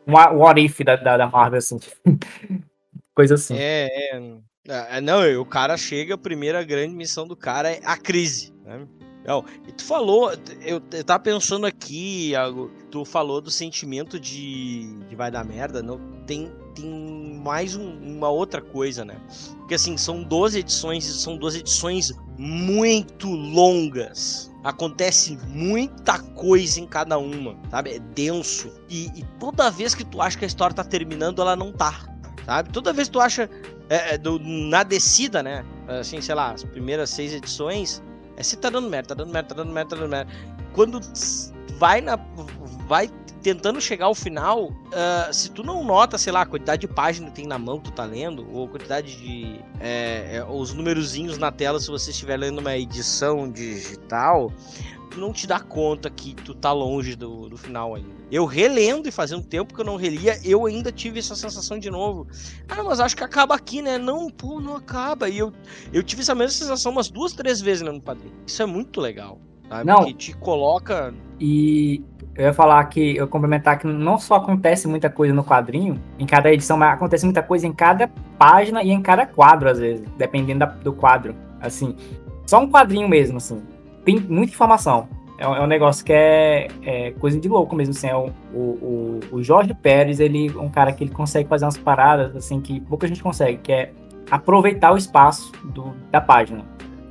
um 0.06 0.14
what 0.14 0.60
if 0.60 0.82
da, 0.82 0.98
da, 0.98 1.16
da 1.16 1.28
Marvel, 1.28 1.60
assim. 1.60 1.80
Coisa 3.16 3.36
assim. 3.36 3.56
É, 3.58 3.88
é, 4.12 4.98
é. 4.98 5.00
Não, 5.00 5.22
o 5.40 5.46
cara 5.46 5.78
chega, 5.78 6.16
a 6.16 6.18
primeira 6.18 6.62
grande 6.64 6.94
missão 6.94 7.26
do 7.26 7.36
cara 7.38 7.72
é 7.72 7.80
a 7.86 7.96
crise. 7.96 8.54
Né? 8.66 8.86
Não, 9.26 9.46
e 9.68 9.72
tu 9.72 9.84
falou, 9.84 10.32
eu, 10.62 10.82
eu 10.92 11.04
tava 11.04 11.20
pensando 11.24 11.66
aqui, 11.66 12.34
tu 12.92 13.06
falou 13.06 13.40
do 13.40 13.50
sentimento 13.50 14.20
de, 14.20 14.94
de 15.08 15.16
vai 15.16 15.32
dar 15.32 15.46
merda, 15.46 15.82
não 15.82 15.98
tem, 16.28 16.52
tem 16.76 17.40
mais 17.42 17.76
um, 17.76 17.98
uma 18.00 18.30
outra 18.30 18.62
coisa, 18.62 19.06
né? 19.06 19.16
Porque 19.60 19.76
assim, 19.76 19.96
são 19.96 20.24
12 20.24 20.60
edições 20.60 21.06
e 21.06 21.14
são 21.14 21.38
12 21.38 21.60
edições 21.60 22.12
muito 22.38 23.30
longas. 23.30 24.52
Acontece 24.64 25.38
muita 25.48 26.20
coisa 26.20 26.80
em 26.80 26.88
cada 26.88 27.18
uma, 27.18 27.58
sabe? 27.70 27.96
É 27.96 28.00
denso. 28.00 28.72
E, 28.90 29.06
e, 29.16 29.26
toda 29.40 29.70
vez 29.70 29.96
que 29.96 30.04
tu 30.04 30.22
acha 30.22 30.38
que 30.38 30.46
a 30.46 30.48
história 30.48 30.76
tá 30.76 30.84
terminando, 30.84 31.42
ela 31.42 31.56
não 31.56 31.72
tá, 31.72 32.08
sabe? 32.46 32.72
Toda 32.72 32.92
vez 32.92 33.08
que 33.08 33.14
tu 33.14 33.20
acha 33.22 33.50
é, 33.90 34.16
é 34.16 34.18
do, 34.18 34.40
na 34.40 34.84
descida, 34.84 35.42
né? 35.42 35.66
Assim, 35.88 36.22
sei 36.22 36.36
lá, 36.36 36.52
as 36.52 36.64
primeiras 36.64 37.10
seis 37.10 37.34
edições, 37.34 38.02
é 38.38 38.44
se 38.44 38.58
tá 38.58 38.70
dando 38.70 38.90
merda, 38.90 39.10
tá 39.10 39.16
dando 39.16 39.32
merda, 39.32 39.50
tá 39.50 39.56
dando 39.56 39.74
merda, 39.74 39.90
tá 39.90 39.96
dando 39.96 40.10
merda. 40.10 40.32
Quando 40.74 41.00
vai 41.78 42.02
na. 42.02 42.18
Vai 42.88 43.10
tentando 43.44 43.80
chegar 43.82 44.06
ao 44.06 44.16
final, 44.16 44.70
uh, 44.70 45.34
se 45.34 45.52
tu 45.52 45.64
não 45.64 45.84
nota, 45.84 46.18
sei 46.18 46.32
lá, 46.32 46.42
a 46.42 46.46
quantidade 46.46 46.82
de 46.82 46.88
página 46.88 47.30
que 47.30 47.36
tem 47.36 47.46
na 47.46 47.60
mão 47.60 47.78
que 47.78 47.92
tu 47.92 47.92
tá 47.92 48.06
lendo, 48.06 48.48
ou 48.52 48.66
a 48.66 48.70
quantidade 48.70 49.18
de. 49.18 49.60
É, 49.80 50.38
é, 50.38 50.46
os 50.50 50.74
numerozinhos 50.74 51.38
na 51.38 51.52
tela, 51.52 51.80
se 51.80 51.90
você 51.90 52.12
estiver 52.12 52.38
lendo 52.38 52.60
uma 52.60 52.76
edição 52.78 53.52
digital, 53.52 54.52
tu 55.14 55.20
não 55.20 55.32
te 55.32 55.46
dá 55.46 55.60
conta 55.60 56.10
que 56.10 56.34
tu 56.34 56.54
tá 56.56 56.72
longe 56.72 57.16
do, 57.16 57.48
do 57.48 57.56
final 57.56 57.96
ainda. 57.96 58.10
Eu 58.32 58.46
relendo 58.46 59.08
e 59.08 59.12
fazendo 59.12 59.40
um 59.40 59.44
tempo 59.44 59.74
que 59.74 59.80
eu 59.80 59.86
não 59.86 59.96
relia, 59.96 60.40
eu 60.44 60.66
ainda 60.66 60.92
tive 60.92 61.20
essa 61.20 61.36
sensação 61.36 61.78
de 61.78 61.90
novo. 61.90 62.28
Ah, 62.68 62.84
mas 62.84 63.00
acho 63.00 63.16
que 63.16 63.24
acaba 63.24 63.54
aqui, 63.54 63.82
né? 63.82 63.98
Não, 63.98 64.30
pô, 64.30 64.60
não 64.60 64.76
acaba. 64.76 65.30
E 65.30 65.38
eu, 65.38 65.54
eu 65.92 66.02
tive 66.02 66.22
essa 66.22 66.34
mesma 66.34 66.52
sensação 66.52 66.92
umas 66.92 67.10
duas, 67.10 67.34
três 67.34 67.62
vezes 67.62 67.84
no 67.84 68.02
padrinho. 68.02 68.34
Isso 68.46 68.62
é 68.62 68.66
muito 68.66 69.00
legal. 69.00 69.40
Sabe? 69.70 69.86
Não. 69.86 70.12
Te 70.14 70.36
coloca. 70.36 71.14
E 71.40 72.04
eu 72.36 72.46
ia 72.46 72.54
falar 72.54 72.84
que, 72.86 73.16
eu 73.16 73.28
complementar 73.28 73.78
que 73.78 73.86
não 73.86 74.18
só 74.18 74.36
acontece 74.36 74.88
muita 74.88 75.10
coisa 75.10 75.34
no 75.34 75.44
quadrinho, 75.44 76.02
em 76.18 76.26
cada 76.26 76.52
edição, 76.52 76.76
mas 76.76 76.94
acontece 76.94 77.26
muita 77.26 77.44
coisa 77.44 77.68
em 77.68 77.74
cada 77.74 78.08
página 78.38 78.82
e 78.82 78.90
em 78.90 79.02
cada 79.02 79.28
quadro, 79.28 79.70
às 79.70 79.78
vezes, 79.78 80.04
dependendo 80.18 80.60
da, 80.62 80.66
do 80.66 80.92
quadro. 80.92 81.36
Assim, 81.62 81.96
só 82.46 82.60
um 82.60 82.70
quadrinho 82.70 83.08
mesmo, 83.08 83.38
assim 83.38 83.62
tem 84.04 84.20
muita 84.20 84.54
informação. 84.54 85.08
É 85.38 85.48
um, 85.48 85.56
é 85.56 85.62
um 85.62 85.68
negócio 85.68 86.06
que 86.06 86.14
é, 86.14 86.68
é, 86.84 87.12
coisa 87.12 87.40
de 87.40 87.48
louco 87.48 87.76
mesmo, 87.76 87.94
assim. 87.94 88.08
É 88.08 88.16
o, 88.16 88.30
o, 88.54 89.20
o, 89.32 89.44
Jorge 89.44 89.74
Pérez, 89.74 90.20
ele 90.20 90.48
é 90.48 90.60
um 90.60 90.70
cara 90.70 90.94
que 90.94 91.04
ele 91.04 91.12
consegue 91.12 91.50
fazer 91.50 91.66
umas 91.66 91.78
paradas, 91.78 92.36
assim, 92.36 92.62
que 92.62 92.80
pouca 92.82 93.08
gente 93.08 93.22
consegue, 93.22 93.58
que 93.58 93.72
é 93.72 93.92
aproveitar 94.30 94.94
o 94.94 94.98
espaço 94.98 95.52
do, 95.66 95.94
da 96.12 96.22
página. 96.22 96.64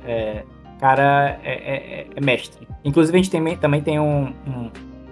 É, 0.05 0.43
cara 0.83 1.39
é, 1.43 1.53
é, 1.53 2.07
é, 2.13 2.21
mestre. 2.21 2.67
Inclusive, 2.83 3.17
a 3.17 3.21
gente 3.21 3.31
tem, 3.31 3.57
também 3.57 3.81
tem 3.81 3.99
um, 3.99 4.33
um, 4.45 4.71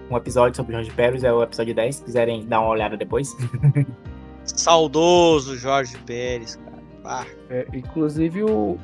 um, 0.10 0.18
episódio 0.18 0.58
sobre 0.58 0.74
o 0.74 0.76
Jorge 0.76 0.92
Pérez, 0.92 1.24
é 1.24 1.32
o 1.32 1.42
episódio 1.42 1.74
10, 1.74 1.96
se 1.96 2.04
quiserem 2.04 2.46
dar 2.46 2.60
uma 2.60 2.70
olhada 2.70 2.98
depois. 2.98 3.34
Saudoso 4.44 5.56
Jorge 5.58 5.98
Pérez, 6.00 6.58
cara. 6.58 6.84
Ah. 7.06 7.26
É, 7.50 7.66
inclusive, 7.74 8.44
o, 8.44 8.78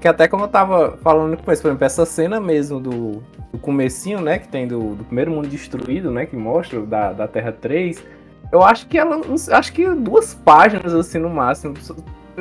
que 0.00 0.08
até 0.08 0.28
como 0.28 0.44
eu 0.44 0.48
tava 0.48 0.96
falando 1.02 1.36
começo, 1.36 1.62
por 1.62 1.68
exemplo, 1.68 1.84
essa 1.84 2.06
cena 2.06 2.40
mesmo 2.40 2.80
do, 2.80 3.22
do 3.52 3.58
comecinho, 3.60 4.20
né, 4.20 4.38
que 4.38 4.48
tem 4.48 4.66
do, 4.66 4.94
do 4.94 5.04
primeiro 5.04 5.30
mundo 5.30 5.48
destruído, 5.48 6.10
né, 6.10 6.26
que 6.26 6.36
mostra 6.36 6.80
da, 6.80 7.12
da 7.12 7.28
Terra 7.28 7.52
3, 7.52 8.02
eu 8.52 8.62
acho 8.62 8.86
que 8.86 8.98
ela, 8.98 9.20
acho 9.52 9.72
que 9.72 9.88
duas 9.94 10.34
páginas, 10.34 10.94
assim, 10.94 11.18
no 11.18 11.30
máximo, 11.30 11.74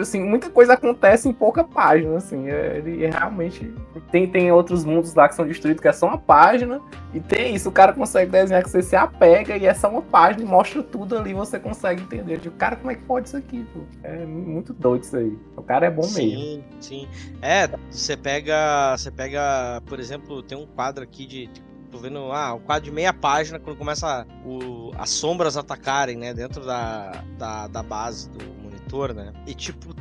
assim, 0.02 0.24
muita 0.24 0.50
coisa 0.50 0.74
acontece 0.74 1.30
em 1.30 1.34
pouca 1.34 1.64
página, 1.64 2.18
assim, 2.18 2.50
é, 2.50 2.78
ele 2.78 3.06
realmente 3.08 3.74
tem, 4.12 4.28
tem 4.28 4.52
outros 4.52 4.84
mundos 4.84 5.14
lá 5.14 5.28
que 5.28 5.36
são 5.36 5.48
destruídos 5.48 5.82
que 5.82 5.88
é 5.88 5.94
só 5.94 6.08
uma 6.08 6.18
página, 6.18 6.82
e 7.14 7.20
tem 7.20 7.56
isso, 7.56 7.70
o 7.70 7.72
cara 7.72 7.94
consegue 7.94 8.32
desenhar 8.32 8.64
que 8.64 8.70
você 8.70 8.82
se 8.82 8.96
apega 8.96 9.56
e 9.56 9.66
é 9.66 9.74
só 9.74 9.90
uma 9.90 10.02
página 10.02 10.44
e 10.44 10.48
mostra 10.48 10.84
tudo 10.84 11.18
ali, 11.18 11.34
você 11.34 11.60
consegue 11.60 12.02
entender. 12.02 12.40
Tipo, 12.40 12.58
cara, 12.58 12.76
como 12.76 12.92
é 12.92 12.96
que 12.96 13.04
pode 13.04 13.28
isso 13.28 13.38
aqui? 13.38 13.66
Pô? 13.74 13.80
É 14.04 14.26
muito 14.26 14.74
doido 14.74 15.04
isso 15.04 15.16
aí. 15.16 15.38
O 15.56 15.62
cara 15.62 15.86
é 15.86 15.90
bom 15.90 16.04
sim, 16.04 16.28
mesmo. 16.28 16.64
Sim, 16.80 17.08
sim. 17.08 17.08
É, 17.42 17.70
você 17.90 18.18
pega, 18.18 18.96
você 18.98 19.10
pega, 19.10 19.82
por 19.86 20.00
exemplo, 20.00 20.44
tem 20.44 20.58
um 20.58 20.66
quadro 20.66 21.04
aqui 21.04 21.26
de 21.26 21.50
tô 21.96 21.98
vendo 21.98 22.32
ah, 22.32 22.54
um 22.56 22.60
quadro 22.60 22.84
de 22.84 22.92
meia 22.92 23.14
página 23.14 23.58
quando 23.58 23.78
começa 23.78 24.28
o, 24.46 24.92
as 24.98 25.10
sombras 25.10 25.56
atacarem, 25.56 26.18
né, 26.18 26.34
dentro 26.34 26.66
da, 26.66 27.24
da, 27.38 27.68
da 27.68 27.82
base 27.82 28.30
do 28.30 28.65
monitor, 28.96 29.14
né? 29.14 29.34
E 29.46 29.54
tipo, 29.54 29.94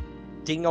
tem, 0.44 0.62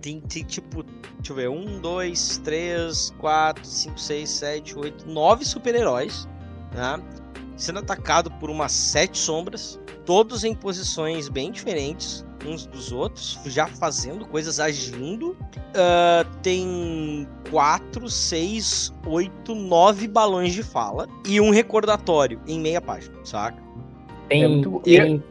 tem, 0.00 0.20
tem 0.20 0.44
tipo, 0.44 0.82
deixa 0.82 1.32
eu 1.32 1.36
ver, 1.36 1.48
um, 1.48 1.80
dois, 1.80 2.38
três, 2.44 3.14
quatro, 3.18 3.64
cinco, 3.64 3.98
seis, 3.98 4.28
sete, 4.28 4.78
oito, 4.78 5.08
nove 5.08 5.44
super-heróis, 5.44 6.28
né? 6.72 7.02
Sendo 7.56 7.78
atacado 7.78 8.30
por 8.32 8.48
umas 8.50 8.72
sete 8.72 9.18
sombras, 9.18 9.78
todos 10.06 10.44
em 10.44 10.54
posições 10.54 11.28
bem 11.28 11.50
diferentes, 11.50 12.24
uns 12.46 12.64
dos 12.64 12.90
outros, 12.90 13.38
já 13.44 13.66
fazendo 13.66 14.24
coisas, 14.26 14.58
agindo. 14.58 15.36
Uh, 15.70 16.24
tem 16.42 17.28
quatro, 17.50 18.08
seis, 18.08 18.92
oito, 19.06 19.54
nove 19.54 20.08
balões 20.08 20.54
de 20.54 20.62
fala 20.62 21.06
e 21.26 21.38
um 21.40 21.50
recordatório 21.50 22.40
em 22.46 22.58
meia 22.58 22.80
página, 22.80 23.14
saca? 23.24 23.62
Tem, 24.30 24.44
É 24.44 24.48
muito- 24.48 24.80
tem- 24.80 25.22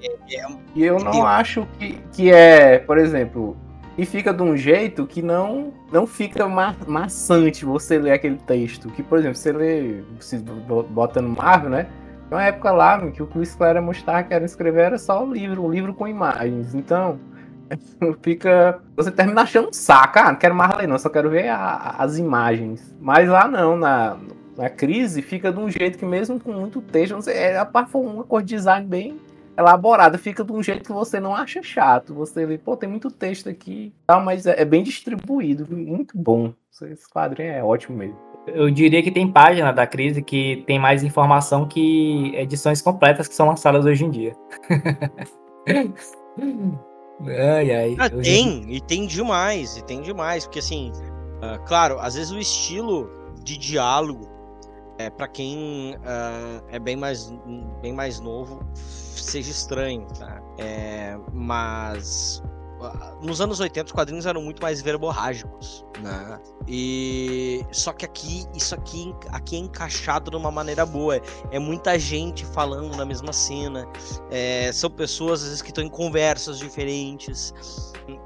E 0.75 0.83
eu 0.83 0.99
não 0.99 1.13
Eu- 1.13 1.25
acho 1.25 1.65
que, 1.79 1.97
que 2.11 2.31
é, 2.31 2.77
por 2.79 2.97
exemplo, 2.97 3.57
e 3.97 4.05
fica 4.05 4.31
de 4.33 4.43
um 4.43 4.55
jeito 4.55 5.07
que 5.07 5.21
não 5.21 5.73
não 5.91 6.05
fica 6.05 6.47
ma 6.47 6.75
maçante 6.85 7.65
você 7.65 7.97
ler 7.97 8.11
aquele 8.11 8.35
texto. 8.37 8.89
Que, 8.89 9.01
por 9.01 9.17
exemplo, 9.17 9.37
você 9.37 9.51
lê, 9.51 10.03
se 10.19 10.37
bo- 10.37 10.83
bota 10.83 11.21
no 11.21 11.29
Marvel, 11.29 11.69
né? 11.71 11.83
Tem 12.29 12.37
uma 12.37 12.43
época 12.43 12.71
lá 12.71 12.99
que 13.09 13.23
o 13.23 13.25
que 13.25 13.39
o 13.39 13.57
Claremont 13.57 13.97
estava 13.97 14.21
querendo 14.21 14.45
escrever 14.45 14.81
era 14.83 14.97
só 14.99 15.25
o 15.25 15.33
livro, 15.33 15.65
um 15.65 15.71
livro 15.71 15.93
com 15.95 16.07
imagens. 16.07 16.75
Então, 16.75 17.17
fica. 18.21 18.79
Você 18.95 19.09
termina 19.11 19.41
achando 19.41 19.69
um 19.69 19.73
saco. 19.73 20.19
Ah, 20.19 20.31
não 20.31 20.35
quero 20.35 20.53
mais 20.53 20.75
ler, 20.77 20.87
não, 20.87 20.99
só 20.99 21.09
quero 21.09 21.29
ver 21.29 21.47
a- 21.49 21.95
as 21.97 22.17
imagens. 22.19 22.95
Mas 23.01 23.27
lá 23.27 23.47
não, 23.47 23.75
na, 23.75 24.17
na 24.59 24.69
crise, 24.69 25.21
fica 25.21 25.51
de 25.53 25.57
um 25.59 25.69
jeito 25.69 25.97
que, 25.97 26.05
mesmo 26.05 26.37
com 26.39 26.51
muito 26.51 26.81
texto, 26.81 27.13
não 27.13 27.21
sei, 27.21 27.33
é, 27.35 27.57
a 27.57 27.65
parte 27.65 27.91
foi 27.91 28.01
uma 28.01 28.25
cor 28.25 28.41
de 28.43 28.55
design 28.55 28.85
bem 28.85 29.17
elaborada, 29.57 30.17
fica 30.17 30.43
de 30.43 30.51
um 30.51 30.61
jeito 30.61 30.83
que 30.83 30.91
você 30.91 31.19
não 31.19 31.33
acha 31.33 31.63
chato. 31.63 32.13
Você 32.13 32.45
vê, 32.45 32.57
pô, 32.57 32.75
tem 32.77 32.89
muito 32.89 33.09
texto 33.09 33.47
aqui, 33.49 33.93
tal, 34.07 34.21
mas 34.21 34.45
é, 34.45 34.61
é 34.61 34.65
bem 34.65 34.83
distribuído, 34.83 35.65
muito 35.73 36.17
bom. 36.17 36.53
Esse 36.81 37.09
quadrinho 37.09 37.51
é 37.51 37.63
ótimo 37.63 37.97
mesmo. 37.97 38.17
eu 38.47 38.69
diria 38.69 39.01
que 39.03 39.11
tem 39.11 39.31
página 39.31 39.71
da 39.71 39.85
crise 39.87 40.21
que 40.21 40.63
tem 40.67 40.77
mais 40.79 41.03
informação 41.03 41.65
que 41.67 42.33
edições 42.35 42.81
completas 42.81 43.27
que 43.27 43.35
são 43.35 43.47
lançadas 43.47 43.85
hoje 43.85 44.05
em 44.05 44.09
dia. 44.11 44.33
ai, 47.27 47.71
ai. 47.75 47.95
Ah, 47.99 48.09
hoje- 48.13 48.21
tem, 48.23 48.65
e 48.73 48.81
tem 48.81 49.07
demais, 49.07 49.77
e 49.77 49.83
tem 49.83 50.01
demais, 50.01 50.45
porque 50.45 50.59
assim, 50.59 50.91
ah, 51.41 51.57
claro, 51.67 51.99
às 51.99 52.15
vezes 52.15 52.31
o 52.31 52.39
estilo 52.39 53.09
de 53.43 53.57
diálogo 53.57 54.38
é 54.99 55.09
para 55.09 55.27
quem 55.27 55.97
ah, 56.05 56.61
é 56.67 56.77
bem 56.77 56.95
mais 56.95 57.33
bem 57.81 57.93
mais 57.93 58.19
novo 58.19 58.59
seja 58.75 59.49
estranho, 59.49 60.05
tá? 60.17 60.41
É, 60.57 61.17
mas 61.33 62.43
ah, 62.81 63.15
nos 63.21 63.39
anos 63.39 63.59
80 63.59 63.87
os 63.87 63.91
quadrinhos 63.91 64.25
eram 64.25 64.41
muito 64.41 64.61
mais 64.61 64.81
verborrágicos, 64.81 65.85
né? 65.99 66.39
E 66.67 67.65
só 67.71 67.93
que 67.93 68.05
aqui 68.05 68.45
isso 68.53 68.75
aqui 68.75 69.15
aqui 69.29 69.55
é 69.55 69.59
encaixado 69.59 70.31
de 70.31 70.37
uma 70.37 70.51
maneira 70.51 70.85
boa. 70.85 71.21
É 71.51 71.59
muita 71.59 71.97
gente 71.97 72.45
falando 72.45 72.95
na 72.97 73.05
mesma 73.05 73.31
cena. 73.31 73.87
é, 74.29 74.69
são 74.73 74.89
pessoas 74.89 75.41
às 75.41 75.47
vezes 75.47 75.61
que 75.61 75.69
estão 75.69 75.83
em 75.83 75.89
conversas 75.89 76.59
diferentes 76.59 77.53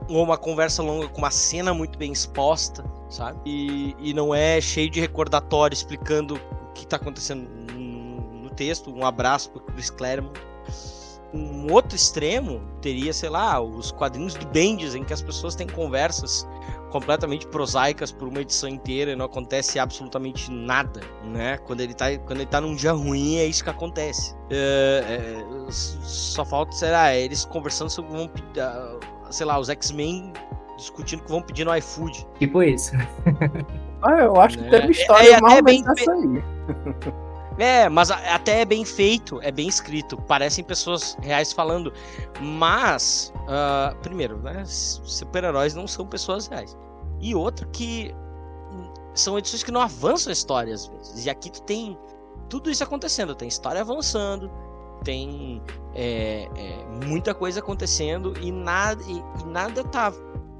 ou 0.09 0.23
uma 0.23 0.37
conversa 0.37 0.81
longa 0.81 1.07
com 1.09 1.19
uma 1.19 1.31
cena 1.31 1.73
muito 1.73 1.99
bem 1.99 2.11
exposta, 2.11 2.83
sabe? 3.09 3.39
E, 3.45 3.95
e 3.99 4.13
não 4.13 4.33
é 4.33 4.59
cheio 4.61 4.89
de 4.89 4.99
recordatório 4.99 5.73
explicando 5.73 6.39
que 6.73 6.85
tá 6.87 6.97
acontecendo 6.97 7.47
no, 7.73 8.49
texto. 8.53 8.93
Um 8.93 9.05
abraço 9.05 9.49
pro 9.51 9.61
Chris 9.61 9.89
Claremont. 9.89 10.39
Um 11.33 11.71
outro 11.71 11.95
extremo 11.95 12.61
teria, 12.81 13.11
sei 13.11 13.29
lá, 13.29 13.59
os 13.59 13.91
quadrinhos 13.91 14.35
do 14.35 14.45
Bendis, 14.47 14.93
em 14.93 15.03
que 15.03 15.11
as 15.11 15.21
pessoas 15.21 15.55
têm 15.55 15.67
conversas 15.67 16.47
completamente 16.91 17.47
prosaicas 17.47 18.11
por 18.11 18.27
uma 18.27 18.41
edição 18.41 18.69
inteira 18.69 19.13
e 19.13 19.15
não 19.15 19.25
acontece 19.25 19.79
absolutamente 19.79 20.51
nada, 20.51 21.01
né? 21.23 21.57
Quando 21.65 21.81
ele 21.81 21.95
tá, 21.95 22.15
quando 22.19 22.41
ele 22.41 22.45
tá 22.45 22.61
num 22.61 22.75
dia 22.75 22.91
ruim, 22.91 23.37
é 23.37 23.47
isso 23.47 23.63
que 23.63 23.69
acontece. 23.71 24.35
É, 24.51 25.03
é, 25.07 25.71
só 25.71 26.45
falta, 26.45 26.71
sei 26.73 26.91
lá, 26.91 27.15
eles 27.15 27.45
conversando 27.45 27.89
sobre, 27.89 28.11
vão 28.11 28.29
ah, 28.59 28.99
sei 29.31 29.47
lá, 29.47 29.57
os 29.57 29.69
X-Men 29.69 30.31
discutindo 30.77 31.23
que 31.23 31.29
vão 31.29 31.41
pedir 31.41 31.65
no 31.65 31.75
iFood. 31.75 32.27
Tipo 32.37 32.61
isso. 32.61 32.91
Ah, 34.03 34.19
eu 34.21 34.39
acho 34.39 34.57
que 34.57 34.65
É, 34.65 34.69
teve 34.69 34.87
é- 34.87 34.91
história 34.91 35.29
é 35.29 35.35
até 35.35 35.45
menos 35.45 35.63
bem 35.63 35.83
dessa 35.83 36.11
aí. 36.11 36.43
É, 37.59 37.87
mas 37.87 38.09
até 38.09 38.61
é 38.61 38.65
bem 38.65 38.83
feito, 38.83 39.39
é 39.43 39.51
bem 39.51 39.67
escrito. 39.67 40.17
Parecem 40.23 40.63
pessoas 40.63 41.15
reais 41.21 41.53
falando. 41.53 41.93
Mas, 42.41 43.31
ah, 43.47 43.93
primeiro, 44.01 44.37
né? 44.39 44.63
Super-heróis 44.65 45.75
não 45.75 45.87
são 45.87 46.05
pessoas 46.07 46.47
reais. 46.47 46.75
E 47.19 47.35
outra 47.35 47.67
que 47.67 48.13
são 49.13 49.37
edições 49.37 49.63
que 49.63 49.71
não 49.71 49.81
avançam 49.81 50.31
a 50.31 50.33
história 50.33 50.73
às 50.73 50.87
vezes. 50.87 51.25
E 51.25 51.29
aqui 51.29 51.51
tu 51.51 51.61
tem 51.61 51.97
tudo 52.49 52.69
isso 52.69 52.83
acontecendo. 52.83 53.35
Tem 53.35 53.47
história 53.47 53.81
avançando, 53.81 54.49
tem 55.03 55.61
é, 55.93 56.49
é, 56.55 57.05
muita 57.05 57.33
coisa 57.33 57.59
acontecendo 57.59 58.33
e 58.41 58.51
nada, 58.51 59.01
e, 59.03 59.23
e 59.41 59.45
nada 59.45 59.83
tá 59.83 60.11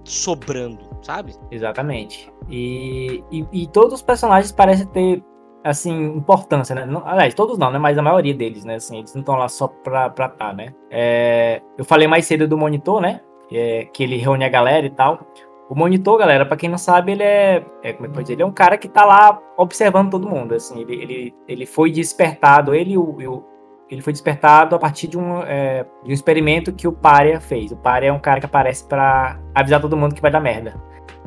sobrando, 0.03 0.85
sabe? 1.01 1.35
Exatamente. 1.49 2.31
E, 2.49 3.23
e, 3.31 3.45
e 3.51 3.67
todos 3.67 3.93
os 3.95 4.01
personagens 4.01 4.51
parecem 4.51 4.85
ter, 4.87 5.23
assim, 5.63 5.93
importância, 6.15 6.75
né? 6.75 6.85
Não, 6.85 7.01
aliás, 7.05 7.33
todos 7.33 7.57
não, 7.57 7.71
né? 7.71 7.79
Mas 7.79 7.97
a 7.97 8.01
maioria 8.01 8.33
deles, 8.33 8.63
né? 8.65 8.75
Assim, 8.75 8.99
eles 8.99 9.13
não 9.13 9.21
estão 9.21 9.35
lá 9.35 9.47
só 9.47 9.67
pra 9.67 10.07
estar, 10.07 10.29
tá, 10.29 10.53
né? 10.53 10.73
É, 10.91 11.61
eu 11.77 11.85
falei 11.85 12.07
mais 12.07 12.25
cedo 12.25 12.47
do 12.47 12.57
monitor, 12.57 13.01
né? 13.01 13.21
É, 13.51 13.85
que 13.93 14.03
ele 14.03 14.17
reúne 14.17 14.43
a 14.45 14.49
galera 14.49 14.85
e 14.85 14.89
tal. 14.89 15.19
O 15.69 15.75
monitor, 15.75 16.17
galera, 16.17 16.45
pra 16.45 16.57
quem 16.57 16.69
não 16.69 16.77
sabe, 16.77 17.13
ele 17.13 17.23
é, 17.23 17.63
é 17.81 17.93
como 17.93 18.05
é 18.05 18.09
pode 18.09 18.23
dizer? 18.23 18.33
Ele 18.33 18.43
é 18.43 18.45
um 18.45 18.51
cara 18.51 18.77
que 18.77 18.87
tá 18.87 19.05
lá 19.05 19.39
observando 19.57 20.11
todo 20.11 20.29
mundo, 20.29 20.53
assim. 20.53 20.81
Ele, 20.81 20.95
ele, 20.95 21.35
ele 21.47 21.65
foi 21.65 21.91
despertado, 21.91 22.75
ele 22.75 22.97
o, 22.97 23.01
o- 23.03 23.43
ele 23.89 24.01
foi 24.01 24.11
despertado 24.13 24.75
a 24.75 24.79
partir 24.79 25.07
de 25.07 25.17
um, 25.19 25.41
é, 25.43 25.85
de 26.03 26.09
um 26.09 26.13
experimento 26.13 26.73
que 26.73 26.87
o 26.87 26.91
Pária 26.91 27.39
fez. 27.39 27.71
O 27.71 27.77
Pária 27.77 28.07
é 28.07 28.11
um 28.11 28.19
cara 28.19 28.39
que 28.39 28.45
aparece 28.45 28.87
pra 28.87 29.39
avisar 29.53 29.79
todo 29.81 29.95
mundo 29.95 30.15
que 30.15 30.21
vai 30.21 30.31
dar 30.31 30.39
merda. 30.39 30.73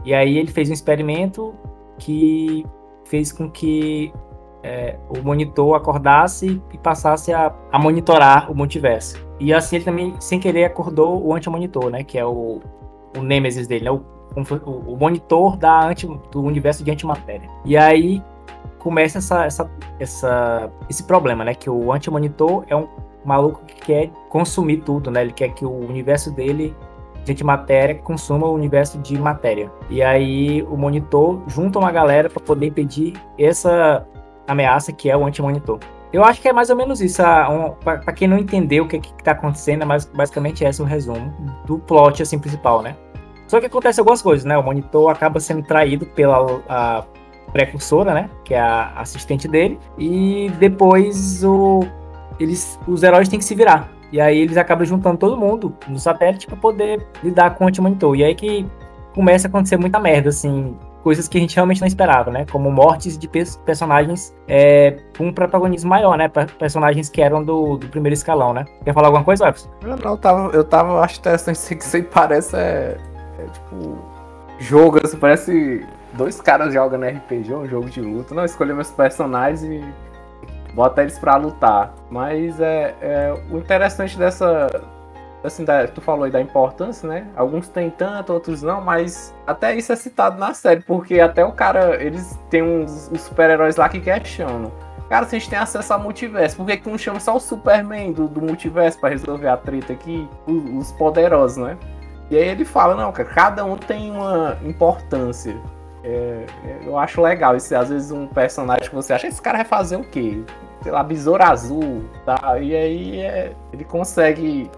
E 0.06 0.14
aí 0.14 0.38
ele 0.38 0.50
fez 0.52 0.70
um 0.70 0.72
experimento 0.72 1.52
que 1.98 2.64
fez 3.04 3.32
com 3.32 3.50
que 3.50 4.12
é, 4.62 4.96
o 5.08 5.20
monitor 5.22 5.74
acordasse 5.74 6.62
e 6.72 6.78
passasse 6.78 7.32
a, 7.32 7.52
a 7.72 7.78
monitorar 7.78 8.50
o 8.50 8.54
multiverso. 8.54 9.26
E 9.40 9.52
assim 9.52 9.76
ele 9.76 9.84
também, 9.84 10.14
sem 10.20 10.38
querer, 10.38 10.64
acordou 10.64 11.24
o 11.24 11.34
anti-monitor, 11.34 11.90
né? 11.90 12.04
Que 12.04 12.18
é 12.18 12.24
o, 12.24 12.60
o 13.16 13.22
Nemesis 13.22 13.66
dele, 13.66 13.84
né? 13.84 13.90
O, 13.90 14.02
o, 14.64 14.94
o 14.94 14.96
monitor 14.96 15.56
da 15.56 15.88
anti, 15.88 16.06
do 16.30 16.40
universo 16.40 16.84
de 16.84 16.90
antimatéria. 16.90 17.48
E 17.64 17.76
aí 17.76 18.22
começa 18.78 19.18
essa, 19.18 19.44
essa, 19.44 19.70
essa, 19.98 20.70
esse 20.88 21.02
problema, 21.02 21.44
né? 21.44 21.52
Que 21.54 21.68
o 21.68 21.92
anti-monitor 21.92 22.64
é 22.68 22.76
um 22.76 22.88
maluco 23.24 23.64
que 23.66 23.74
quer 23.74 24.10
consumir 24.28 24.78
tudo, 24.78 25.10
né? 25.10 25.22
Ele 25.22 25.32
quer 25.32 25.48
que 25.48 25.64
o 25.64 25.72
universo 25.72 26.30
dele 26.30 26.74
de 27.26 27.32
antimatéria 27.32 27.96
consuma 27.96 28.46
o 28.46 28.54
universo 28.54 28.98
de 28.98 29.18
matéria. 29.18 29.70
E 29.90 30.02
aí 30.02 30.62
o 30.62 30.76
monitor 30.76 31.42
junta 31.48 31.78
uma 31.78 31.90
galera 31.92 32.30
para 32.30 32.40
poder 32.42 32.66
impedir 32.68 33.12
essa 33.38 34.06
ameaça 34.46 34.92
que 34.92 35.10
é 35.10 35.16
o 35.16 35.26
anti-monitor. 35.26 35.78
Eu 36.12 36.24
acho 36.24 36.40
que 36.40 36.48
é 36.48 36.52
mais 36.52 36.70
ou 36.70 36.76
menos 36.76 37.00
isso. 37.00 37.20
a- 37.22 37.50
um, 37.50 37.70
Para 37.82 38.12
quem 38.12 38.28
não 38.28 38.38
entendeu 38.38 38.84
o 38.84 38.88
que, 38.88 39.00
que 39.00 39.12
tá 39.24 39.32
acontecendo, 39.32 39.82
é 39.82 39.84
mais, 39.84 40.04
basicamente 40.06 40.64
esse 40.64 40.80
o 40.80 40.84
resumo 40.84 41.34
do 41.66 41.78
plot 41.78 42.22
assim, 42.22 42.38
principal, 42.38 42.80
né? 42.80 42.96
Só 43.48 43.60
que 43.60 43.66
acontece 43.66 44.00
algumas 44.00 44.22
coisas, 44.22 44.44
né? 44.44 44.56
O 44.56 44.62
monitor 44.62 45.10
acaba 45.10 45.38
sendo 45.40 45.62
traído 45.62 46.06
pela 46.06 47.04
precursora, 47.52 48.14
né? 48.14 48.30
Que 48.44 48.54
é 48.54 48.60
a 48.60 48.92
assistente 48.96 49.48
dele. 49.48 49.78
E 49.98 50.50
depois 50.58 51.42
o, 51.44 51.80
eles, 52.38 52.78
os 52.86 53.02
heróis 53.02 53.28
têm 53.28 53.38
que 53.38 53.44
se 53.44 53.54
virar. 53.54 53.90
E 54.12 54.20
aí 54.20 54.38
eles 54.38 54.56
acabam 54.56 54.84
juntando 54.84 55.16
todo 55.16 55.36
mundo 55.36 55.74
no 55.88 55.98
satélite 55.98 56.46
para 56.46 56.56
poder 56.56 57.04
lidar 57.22 57.54
com 57.54 57.64
o 57.64 57.68
anti-monitor. 57.68 58.14
E 58.16 58.24
aí 58.24 58.34
que 58.34 58.66
começa 59.14 59.46
a 59.46 59.48
acontecer 59.48 59.76
muita 59.76 59.98
merda, 59.98 60.28
assim. 60.28 60.76
Coisas 61.02 61.28
que 61.28 61.38
a 61.38 61.40
gente 61.40 61.54
realmente 61.54 61.80
não 61.80 61.86
esperava, 61.86 62.32
né? 62.32 62.44
Como 62.50 62.70
mortes 62.70 63.16
de 63.16 63.28
pers- 63.28 63.56
personagens 63.64 64.34
é, 64.48 64.98
com 65.16 65.28
um 65.28 65.32
protagonismo 65.32 65.88
maior, 65.88 66.18
né? 66.18 66.28
Personagens 66.58 67.08
que 67.08 67.22
eram 67.22 67.44
do, 67.44 67.76
do 67.76 67.86
primeiro 67.88 68.14
escalão, 68.14 68.52
né? 68.52 68.64
Quer 68.84 68.92
falar 68.92 69.06
alguma 69.06 69.22
coisa? 69.22 69.54
Eu 69.82 69.96
não, 69.96 70.10
eu 70.10 70.16
tava, 70.16 70.50
eu 70.52 70.64
tava, 70.64 71.00
acho 71.00 71.20
interessante 71.20 71.56
isso 71.56 71.76
que 71.76 71.84
isso 71.84 71.96
aí 71.96 72.02
parece, 72.02 72.56
é, 72.56 72.98
é 73.38 73.44
tipo, 73.52 73.98
jogo, 74.58 74.98
assim, 75.04 75.16
parece 75.16 75.86
dois 76.14 76.40
caras 76.40 76.74
jogando 76.74 77.04
RPG, 77.06 77.54
um 77.54 77.68
jogo 77.68 77.88
de 77.88 78.00
luta. 78.00 78.34
Não, 78.34 78.44
escolher 78.44 78.74
meus 78.74 78.90
personagens 78.90 79.62
e 79.62 79.84
bota 80.76 81.00
eles 81.00 81.18
pra 81.18 81.36
lutar. 81.36 81.94
Mas 82.10 82.60
é, 82.60 82.94
é 83.00 83.34
o 83.50 83.56
interessante 83.56 84.16
dessa, 84.18 84.68
assim, 85.42 85.64
da, 85.64 85.88
tu 85.88 86.02
falou 86.02 86.24
aí 86.24 86.30
da 86.30 86.40
importância, 86.40 87.08
né? 87.08 87.26
Alguns 87.34 87.68
tem 87.68 87.88
tanto, 87.88 88.32
outros 88.32 88.62
não, 88.62 88.82
mas 88.82 89.34
até 89.46 89.74
isso 89.74 89.90
é 89.90 89.96
citado 89.96 90.38
na 90.38 90.52
série, 90.52 90.82
porque 90.82 91.18
até 91.18 91.44
o 91.44 91.52
cara, 91.52 92.00
eles 92.00 92.38
têm 92.50 92.62
uns, 92.62 93.10
uns 93.10 93.22
super-heróis 93.22 93.76
lá 93.76 93.88
que 93.88 93.98
questionam. 93.98 94.70
Cara, 95.08 95.24
se 95.24 95.36
a 95.36 95.38
gente 95.38 95.48
tem 95.48 95.58
acesso 95.58 95.92
ao 95.92 96.00
multiverso, 96.00 96.56
por 96.56 96.66
que, 96.66 96.76
que 96.76 96.90
não 96.90 96.98
chama 96.98 97.20
só 97.20 97.36
o 97.36 97.40
Superman 97.40 98.12
do, 98.12 98.28
do 98.28 98.42
multiverso 98.42 98.98
pra 99.00 99.08
resolver 99.08 99.48
a 99.48 99.56
treta 99.56 99.92
aqui? 99.92 100.28
Os, 100.46 100.88
os 100.88 100.92
poderosos, 100.92 101.56
né? 101.56 101.78
E 102.28 102.36
aí 102.36 102.48
ele 102.48 102.64
fala, 102.64 102.96
não, 102.96 103.12
cara, 103.12 103.28
cada 103.28 103.64
um 103.64 103.76
tem 103.76 104.10
uma 104.10 104.58
importância. 104.64 105.56
É, 106.02 106.44
é, 106.64 106.78
eu 106.84 106.98
acho 106.98 107.20
legal 107.22 107.54
esse, 107.56 107.74
às 107.74 107.88
vezes, 107.88 108.10
um 108.10 108.26
personagem 108.26 108.88
que 108.88 108.94
você 108.94 109.12
acha, 109.12 109.28
esse 109.28 109.40
cara 109.40 109.58
vai 109.58 109.64
fazer 109.64 109.96
o 109.96 110.02
quê? 110.02 110.42
Sei 110.82 110.92
lá, 110.92 111.02
besouro 111.02 111.42
azul, 111.42 112.04
tá? 112.24 112.58
E 112.60 112.74
aí 112.74 113.20
é, 113.20 113.52
ele 113.72 113.84
consegue 113.84 114.70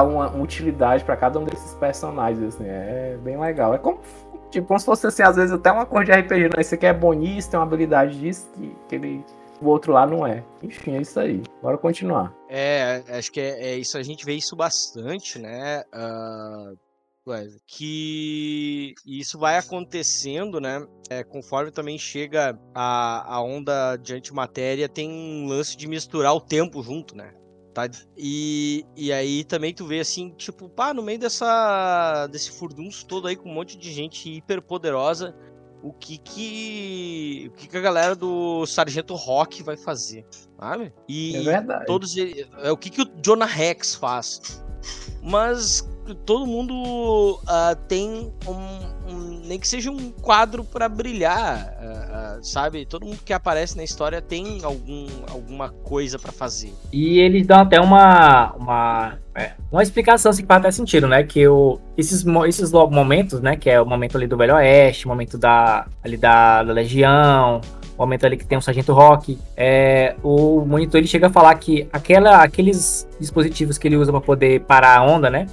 uma, 0.00 0.28
uma 0.28 0.42
utilidade 0.42 1.04
para 1.04 1.16
cada 1.16 1.38
um 1.38 1.44
desses 1.44 1.74
personagens, 1.74 2.54
assim, 2.54 2.64
é 2.66 3.18
bem 3.22 3.38
legal. 3.38 3.74
É 3.74 3.78
como, 3.78 4.00
tipo, 4.50 4.66
como 4.66 4.78
se 4.80 4.86
fosse 4.86 5.06
assim, 5.06 5.22
às 5.22 5.36
vezes 5.36 5.52
até 5.52 5.70
uma 5.70 5.84
cor 5.84 6.04
de 6.04 6.12
RPG, 6.12 6.44
né? 6.44 6.50
Esse 6.58 6.76
aqui 6.76 6.86
é 6.86 6.94
bonista, 6.94 7.50
tem 7.50 7.60
uma 7.60 7.66
habilidade 7.66 8.18
disso, 8.18 8.48
que, 8.56 8.74
que 8.88 8.94
ele, 8.94 9.24
o 9.60 9.66
outro 9.66 9.92
lá 9.92 10.06
não 10.06 10.26
é. 10.26 10.42
Enfim, 10.62 10.96
é 10.96 11.02
isso 11.02 11.18
aí. 11.20 11.42
Bora 11.60 11.76
continuar. 11.76 12.32
É, 12.48 13.02
acho 13.08 13.30
que 13.30 13.40
é, 13.40 13.72
é 13.72 13.76
isso, 13.76 13.98
a 13.98 14.02
gente 14.02 14.24
vê 14.24 14.32
isso 14.32 14.56
bastante, 14.56 15.38
né? 15.38 15.82
Uh, 15.92 16.76
que 17.66 18.94
isso 19.06 19.38
vai 19.38 19.56
acontecendo, 19.56 20.60
né? 20.60 20.84
É, 21.08 21.22
conforme 21.22 21.70
também 21.70 21.98
chega 21.98 22.58
a, 22.74 23.34
a 23.36 23.42
onda 23.42 23.96
de 23.96 24.14
antimatéria, 24.14 24.88
tem 24.88 25.08
um 25.08 25.46
lance 25.46 25.76
de 25.76 25.86
misturar 25.86 26.34
o 26.34 26.40
tempo 26.40 26.82
junto, 26.82 27.16
né? 27.16 27.32
Tá? 27.72 27.88
E, 28.16 28.84
e 28.96 29.12
aí 29.12 29.44
também 29.44 29.72
tu 29.72 29.86
vê 29.86 30.00
assim, 30.00 30.30
tipo, 30.30 30.68
pá, 30.68 30.92
no 30.92 31.02
meio 31.02 31.18
dessa, 31.18 32.26
desse 32.26 32.50
furdunço 32.50 33.06
todo 33.06 33.28
aí 33.28 33.36
com 33.36 33.48
um 33.48 33.54
monte 33.54 33.78
de 33.78 33.90
gente 33.92 34.28
hiper 34.28 34.60
poderosa, 34.60 35.34
o 35.82 35.92
que 35.92 36.18
que, 36.18 37.50
o 37.52 37.56
que 37.56 37.68
que 37.68 37.76
a 37.76 37.80
galera 37.80 38.14
do 38.14 38.66
Sargento 38.66 39.14
Rock 39.14 39.62
vai 39.62 39.76
fazer, 39.76 40.26
sabe? 40.58 40.92
E 41.08 41.36
é 41.36 41.42
verdade. 41.42 41.86
todos 41.86 42.14
é 42.16 42.70
o 42.70 42.76
que 42.76 42.90
que 42.90 43.02
o 43.02 43.10
Jonah 43.22 43.46
Rex 43.46 43.94
faz. 43.94 44.62
Mas 45.22 45.88
todo 46.24 46.46
mundo 46.46 46.74
uh, 47.42 47.76
tem 47.88 48.32
um, 48.46 49.12
um, 49.12 49.40
nem 49.44 49.58
que 49.58 49.68
seja 49.68 49.90
um 49.90 50.10
quadro 50.10 50.64
para 50.64 50.88
brilhar, 50.88 51.74
uh, 51.80 52.38
uh, 52.38 52.44
sabe? 52.44 52.84
Todo 52.84 53.06
mundo 53.06 53.20
que 53.24 53.32
aparece 53.32 53.76
na 53.76 53.84
história 53.84 54.20
tem 54.20 54.64
algum, 54.64 55.06
alguma 55.30 55.70
coisa 55.70 56.18
para 56.18 56.32
fazer. 56.32 56.72
E 56.92 57.18
eles 57.18 57.46
dão 57.46 57.60
até 57.60 57.80
uma 57.80 58.52
uma, 58.52 59.18
é, 59.34 59.52
uma 59.70 59.82
explicação 59.82 60.30
assim, 60.30 60.42
que 60.42 60.48
faz 60.48 60.60
até 60.60 60.70
sentido, 60.70 61.06
né? 61.06 61.22
Que 61.22 61.46
o, 61.46 61.78
esses, 61.96 62.24
esses 62.46 62.72
momentos, 62.72 63.40
né? 63.40 63.56
Que 63.56 63.70
é 63.70 63.80
o 63.80 63.86
momento 63.86 64.16
ali 64.16 64.26
do 64.26 64.36
Velho 64.36 64.54
Oeste, 64.54 65.06
o 65.06 65.08
momento 65.08 65.38
da, 65.38 65.86
ali 66.02 66.16
da, 66.16 66.62
da 66.62 66.72
Legião, 66.72 67.60
o 67.96 68.02
momento 68.02 68.24
ali 68.24 68.36
que 68.36 68.46
tem 68.46 68.56
um 68.58 68.60
Sargento 68.60 68.92
Rock, 68.92 69.38
é, 69.56 70.16
o 70.22 70.64
monitor 70.64 70.98
ele 70.98 71.06
chega 71.06 71.26
a 71.26 71.30
falar 71.30 71.54
que 71.56 71.88
aquela, 71.92 72.42
aqueles 72.42 73.06
dispositivos 73.20 73.78
que 73.78 73.86
ele 73.88 73.96
usa 73.96 74.10
para 74.10 74.20
poder 74.20 74.60
parar 74.62 74.98
a 74.98 75.02
onda, 75.02 75.30
né? 75.30 75.46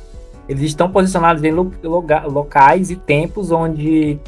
Eles 0.49 0.63
estão 0.63 0.89
posicionados 0.91 1.43
em 1.43 1.51
locais 1.51 2.89
e 2.89 2.95
tempos 2.95 3.51
onde 3.51 4.19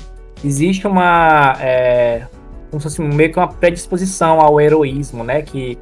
existe 0.46 0.86
uma. 0.86 1.58
É, 1.60 2.28
como 2.70 2.80
se 2.80 2.84
fosse 2.84 3.02
meio 3.02 3.34
que 3.34 3.40
uma 3.40 3.48
predisposição 3.48 4.40
ao 4.40 4.62
heroísmo, 4.62 5.24
né? 5.24 5.42
Que 5.42 5.80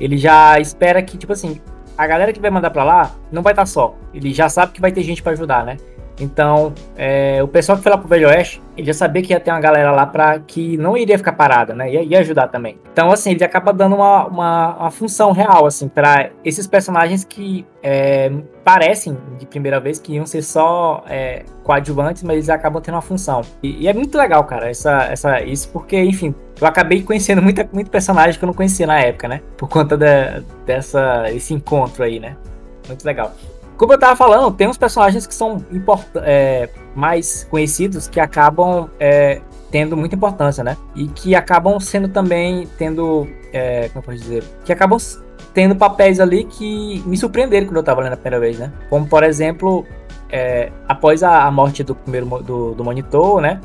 ele 0.00 0.18
já 0.18 0.58
espera 0.58 1.00
que, 1.00 1.16
tipo 1.16 1.32
assim, 1.32 1.60
a 1.96 2.04
galera 2.04 2.32
que 2.32 2.40
vai 2.40 2.50
mandar 2.50 2.70
para 2.70 2.82
lá 2.82 3.14
não 3.30 3.42
vai 3.42 3.52
estar 3.52 3.62
tá 3.62 3.66
só. 3.66 3.94
Ele 4.12 4.34
já 4.34 4.48
sabe 4.48 4.72
que 4.72 4.80
vai 4.80 4.90
ter 4.90 5.04
gente 5.04 5.22
para 5.22 5.32
ajudar, 5.32 5.64
né? 5.64 5.76
Então, 6.18 6.72
é, 6.96 7.42
o 7.42 7.48
pessoal 7.48 7.76
que 7.76 7.82
foi 7.82 7.92
lá 7.92 7.98
pro 7.98 8.08
Velho 8.08 8.28
Oeste, 8.28 8.62
ele 8.76 8.86
já 8.86 8.94
sabia 8.94 9.22
que 9.22 9.32
ia 9.32 9.40
ter 9.40 9.50
uma 9.50 9.60
galera 9.60 9.90
lá 9.90 10.06
para 10.06 10.38
que 10.40 10.76
não 10.76 10.96
iria 10.96 11.18
ficar 11.18 11.32
parada, 11.32 11.74
né? 11.74 11.90
Ia, 11.92 12.02
ia, 12.02 12.18
ajudar 12.20 12.48
também. 12.48 12.78
Então, 12.92 13.10
assim, 13.10 13.32
ele 13.32 13.44
acaba 13.44 13.72
dando 13.72 13.96
uma, 13.96 14.26
uma, 14.26 14.76
uma 14.76 14.90
função 14.90 15.32
real, 15.32 15.66
assim, 15.66 15.88
para 15.88 16.30
esses 16.44 16.66
personagens 16.66 17.24
que 17.24 17.66
é, 17.82 18.32
parecem 18.64 19.16
de 19.38 19.46
primeira 19.46 19.78
vez 19.78 19.98
que 19.98 20.14
iam 20.14 20.26
ser 20.26 20.42
só 20.42 21.04
é, 21.08 21.44
coadjuvantes, 21.62 22.22
mas 22.22 22.36
eles 22.36 22.48
acabam 22.48 22.82
tendo 22.82 22.94
uma 22.94 23.02
função. 23.02 23.42
E, 23.62 23.84
e, 23.84 23.88
é 23.88 23.92
muito 23.92 24.16
legal, 24.16 24.42
cara, 24.44 24.70
essa, 24.70 25.04
essa, 25.04 25.42
isso, 25.42 25.68
porque, 25.70 25.98
enfim, 26.02 26.34
eu 26.60 26.66
acabei 26.66 27.02
conhecendo 27.02 27.42
muita, 27.42 27.68
muito 27.72 27.90
personagem 27.90 28.38
que 28.38 28.44
eu 28.44 28.48
não 28.48 28.54
conhecia 28.54 28.86
na 28.86 28.98
época, 28.98 29.28
né? 29.28 29.42
Por 29.56 29.68
conta 29.68 29.96
de, 29.96 30.40
dessa, 30.64 31.30
esse 31.30 31.52
encontro 31.52 32.02
aí, 32.02 32.18
né? 32.18 32.36
Muito 32.88 33.04
legal. 33.04 33.32
Como 33.76 33.92
eu 33.92 33.98
tava 33.98 34.16
falando, 34.16 34.50
tem 34.54 34.66
uns 34.66 34.78
personagens 34.78 35.26
que 35.26 35.34
são 35.34 35.64
é, 36.22 36.68
mais 36.94 37.44
conhecidos 37.50 38.08
que 38.08 38.18
acabam 38.18 38.88
é, 38.98 39.40
tendo 39.70 39.96
muita 39.96 40.16
importância, 40.16 40.64
né? 40.64 40.76
E 40.94 41.08
que 41.08 41.34
acabam 41.34 41.78
sendo 41.78 42.08
também 42.08 42.66
tendo. 42.78 43.28
É, 43.52 43.88
como 43.88 43.98
eu 43.98 44.02
posso 44.02 44.18
dizer? 44.18 44.44
Que 44.64 44.72
acabam 44.72 44.98
tendo 45.52 45.76
papéis 45.76 46.20
ali 46.20 46.44
que 46.44 47.02
me 47.06 47.16
surpreenderam 47.16 47.66
quando 47.66 47.76
eu 47.76 47.82
tava 47.82 48.00
lendo 48.02 48.14
a 48.14 48.16
primeira 48.16 48.40
vez, 48.40 48.58
né? 48.58 48.72
Como, 48.88 49.06
por 49.06 49.22
exemplo, 49.22 49.84
é, 50.30 50.70
após 50.88 51.22
a, 51.22 51.44
a, 51.44 51.50
morte 51.50 51.82
do 51.82 51.94
primeiro 51.94 52.26
do, 52.42 52.74
do 52.74 52.84
monitor, 52.84 53.40
né? 53.40 53.60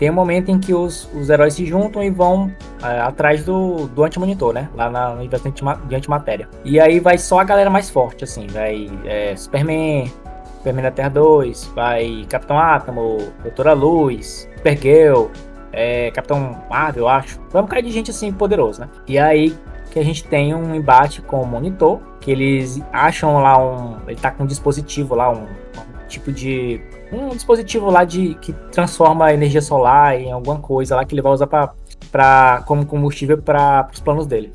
Tem 0.00 0.08
um 0.08 0.14
momento 0.14 0.50
em 0.50 0.58
que 0.58 0.72
os, 0.72 1.06
os 1.14 1.28
heróis 1.28 1.52
se 1.52 1.66
juntam 1.66 2.02
e 2.02 2.08
vão 2.08 2.50
é, 2.82 3.00
atrás 3.00 3.44
do, 3.44 3.86
do 3.88 4.02
antimonitor, 4.02 4.54
né? 4.54 4.70
Lá 4.74 4.88
na 4.88 5.10
universo 5.10 5.52
de 5.86 5.94
antimatéria. 5.94 6.48
E 6.64 6.80
aí 6.80 6.98
vai 6.98 7.18
só 7.18 7.38
a 7.38 7.44
galera 7.44 7.68
mais 7.68 7.90
forte, 7.90 8.24
assim. 8.24 8.46
Vai 8.46 8.88
é, 9.04 9.36
Superman, 9.36 10.10
Superman 10.56 10.84
da 10.84 10.90
Terra 10.90 11.10
2, 11.10 11.72
vai 11.74 12.24
Capitão 12.30 12.58
Átomo, 12.58 13.18
Doutora 13.42 13.74
Luz, 13.74 14.48
Supergirl, 14.56 15.26
é, 15.70 16.10
Capitão 16.12 16.56
Marvel, 16.70 17.02
eu 17.02 17.08
acho. 17.08 17.38
Vai 17.50 17.62
um 17.62 17.66
cara 17.66 17.82
de 17.82 17.90
gente 17.90 18.10
assim 18.10 18.32
poderoso, 18.32 18.80
né? 18.80 18.88
E 19.06 19.18
aí 19.18 19.54
que 19.90 19.98
a 19.98 20.04
gente 20.04 20.24
tem 20.24 20.54
um 20.54 20.74
embate 20.74 21.20
com 21.20 21.42
o 21.42 21.46
monitor, 21.46 22.00
que 22.20 22.30
eles 22.30 22.80
acham 22.90 23.42
lá 23.42 23.62
um. 23.62 23.98
Ele 24.06 24.16
tá 24.16 24.30
com 24.30 24.44
um 24.44 24.46
dispositivo 24.46 25.14
lá, 25.14 25.30
um, 25.30 25.42
um 25.42 26.06
tipo 26.08 26.32
de 26.32 26.80
um 27.12 27.28
dispositivo 27.30 27.90
lá 27.90 28.04
de 28.04 28.34
que 28.36 28.52
transforma 28.72 29.26
a 29.26 29.34
energia 29.34 29.60
solar 29.60 30.18
em 30.18 30.30
alguma 30.30 30.58
coisa 30.58 30.96
lá 30.96 31.04
que 31.04 31.14
ele 31.14 31.22
vai 31.22 31.32
usar 31.32 31.46
para 31.46 32.62
como 32.66 32.86
combustível 32.86 33.38
para 33.38 33.88
os 33.92 34.00
planos 34.00 34.26
dele. 34.26 34.52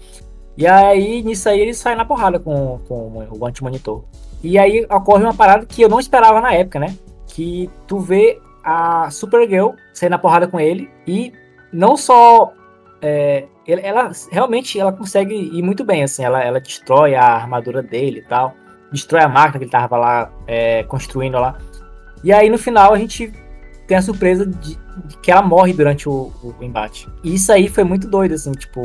E 0.58 0.66
aí, 0.66 1.22
nisso 1.22 1.50
aí, 1.50 1.60
ele 1.60 1.74
sai 1.74 1.96
na 1.96 2.06
porrada 2.06 2.40
com, 2.40 2.80
com 2.88 3.28
o 3.30 3.46
anti-monitor. 3.46 4.06
E 4.42 4.58
aí 4.58 4.86
ocorre 4.90 5.24
uma 5.24 5.34
parada 5.34 5.66
que 5.66 5.82
eu 5.82 5.90
não 5.90 6.00
esperava 6.00 6.40
na 6.40 6.54
época, 6.54 6.80
né? 6.80 6.96
Que 7.28 7.70
tu 7.88 8.00
vê 8.00 8.40
a 8.64 9.10
Supergirl 9.12 9.72
sair 9.94 10.10
na 10.10 10.18
porrada 10.18 10.48
com 10.48 10.60
ele 10.60 10.90
e 11.06 11.34
não 11.74 11.98
só 11.98 12.54
é, 13.02 13.46
ela 13.68 14.12
realmente 14.32 14.80
ela 14.80 14.92
consegue 14.92 15.36
ir 15.36 15.62
muito 15.62 15.84
bem, 15.84 16.04
assim, 16.04 16.24
ela, 16.24 16.44
ela 16.44 16.60
destrói 16.60 17.16
a 17.16 17.24
armadura 17.24 17.84
dele 17.84 18.20
e 18.20 18.24
tal, 18.24 18.54
destrói 18.92 19.22
a 19.24 19.28
máquina 19.28 19.60
que 19.60 19.66
ele 19.66 19.72
tava 19.72 19.98
lá 19.98 20.32
é, 20.48 20.84
construindo 20.84 21.40
lá. 21.40 21.58
E 22.24 22.32
aí 22.32 22.50
no 22.50 22.58
final 22.58 22.94
a 22.94 22.98
gente 22.98 23.32
tem 23.88 23.98
a 23.98 24.02
surpresa 24.02 24.46
de, 24.46 24.78
de 25.06 25.18
que 25.22 25.32
ela 25.32 25.42
morre 25.42 25.74
durante 25.74 26.10
o, 26.10 26.32
o, 26.44 26.64
embate. 26.64 27.08
E 27.24 27.36
isso 27.36 27.52
aí 27.52 27.68
foi 27.68 27.84
muito 27.84 28.08
doido, 28.08 28.34
assim, 28.34 28.52
tipo, 28.52 28.82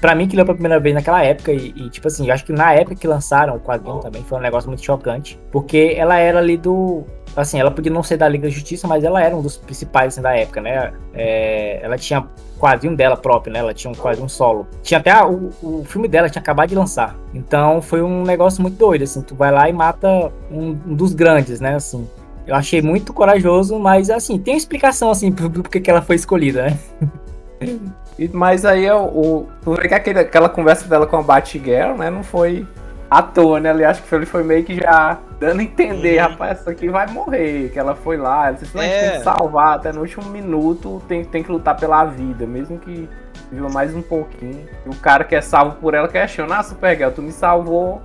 para 0.00 0.14
mim 0.14 0.28
que 0.28 0.36
leu 0.36 0.44
pela 0.44 0.54
primeira 0.54 0.78
vez 0.78 0.94
naquela 0.94 1.22
época, 1.22 1.52
e, 1.52 1.72
e, 1.76 1.88
tipo 1.88 2.06
assim, 2.06 2.26
eu 2.26 2.34
acho 2.34 2.44
que 2.44 2.52
na 2.52 2.72
época 2.72 2.94
que 2.94 3.06
lançaram 3.06 3.56
o 3.56 3.60
quadrinho 3.60 4.00
também 4.00 4.22
foi 4.22 4.38
um 4.38 4.42
negócio 4.42 4.68
muito 4.68 4.84
chocante, 4.84 5.40
porque 5.50 5.94
ela 5.96 6.18
era 6.18 6.38
ali 6.38 6.56
do. 6.56 7.04
Assim, 7.36 7.58
ela 7.58 7.70
podia 7.70 7.90
não 7.90 8.02
ser 8.02 8.16
da 8.16 8.28
Liga 8.28 8.46
da 8.46 8.50
Justiça, 8.50 8.86
mas 8.86 9.02
ela 9.02 9.20
era 9.20 9.34
um 9.34 9.42
dos 9.42 9.56
principais 9.56 10.14
assim, 10.14 10.22
da 10.22 10.36
época, 10.36 10.60
né? 10.60 10.92
É, 11.14 11.80
ela 11.82 11.98
tinha 11.98 12.28
quadrinho 12.60 12.96
dela 12.96 13.16
próprio, 13.16 13.52
né? 13.52 13.58
Ela 13.58 13.74
tinha 13.74 13.90
um 13.90 13.94
quadrinho 13.94 14.28
solo. 14.28 14.68
Tinha 14.82 15.00
até 15.00 15.10
a, 15.10 15.26
o, 15.26 15.50
o 15.62 15.84
filme 15.84 16.06
dela, 16.06 16.30
tinha 16.30 16.40
acabado 16.40 16.68
de 16.68 16.74
lançar. 16.74 17.16
Então 17.32 17.82
foi 17.82 18.02
um 18.02 18.22
negócio 18.22 18.62
muito 18.62 18.76
doido, 18.76 19.02
assim. 19.02 19.20
Tu 19.20 19.34
vai 19.34 19.50
lá 19.50 19.68
e 19.68 19.72
mata 19.72 20.32
um, 20.50 20.70
um 20.86 20.94
dos 20.94 21.12
grandes, 21.12 21.60
né? 21.60 21.74
Assim. 21.74 22.08
Eu 22.46 22.54
achei 22.54 22.82
muito 22.82 23.12
corajoso, 23.12 23.78
mas 23.78 24.10
assim, 24.10 24.38
tem 24.38 24.56
explicação 24.56 25.10
assim 25.10 25.32
por 25.32 25.68
que 25.68 25.90
ela 25.90 26.02
foi 26.02 26.16
escolhida, 26.16 26.66
né? 26.66 26.78
Mas 28.32 28.64
aí 28.64 28.88
o, 28.90 29.06
o, 29.06 29.48
tu 29.62 29.72
vê 29.74 29.88
que 29.88 29.94
aquele, 29.94 30.20
aquela 30.20 30.48
conversa 30.48 30.86
dela 30.86 31.06
com 31.06 31.16
a 31.16 31.22
Batgirl, 31.22 31.96
né, 31.96 32.10
não 32.10 32.22
foi 32.22 32.64
à 33.10 33.22
toa, 33.22 33.60
né? 33.60 33.70
Ele 33.70 33.84
acho 33.84 34.02
que 34.02 34.14
ele 34.14 34.26
foi 34.26 34.42
meio 34.42 34.64
que 34.64 34.76
já 34.76 35.18
dando 35.40 35.60
a 35.60 35.62
entender, 35.62 36.20
uhum. 36.20 36.28
rapaz, 36.28 36.60
essa 36.60 36.70
aqui 36.70 36.88
vai 36.88 37.06
morrer. 37.08 37.70
Que 37.70 37.78
ela 37.78 37.94
foi 37.94 38.16
lá, 38.16 38.48
ela 38.48 38.56
disse, 38.56 38.78
é. 38.78 39.10
tem 39.10 39.18
que 39.18 39.24
salvar 39.24 39.76
até 39.76 39.92
no 39.92 40.00
último 40.00 40.28
minuto, 40.30 41.02
tem, 41.08 41.24
tem 41.24 41.42
que 41.42 41.50
lutar 41.50 41.76
pela 41.76 42.04
vida, 42.04 42.46
mesmo 42.46 42.78
que 42.78 43.08
viva 43.50 43.68
mais 43.68 43.94
um 43.94 44.02
pouquinho. 44.02 44.66
E 44.84 44.88
o 44.88 44.94
cara 44.96 45.24
que 45.24 45.34
é 45.34 45.40
salvo 45.40 45.76
por 45.76 45.94
ela 45.94 46.08
questiona, 46.08 46.58
ah, 46.58 46.62
Supergirl, 46.62 47.10
tu 47.10 47.22
me 47.22 47.32
salvou 47.32 48.00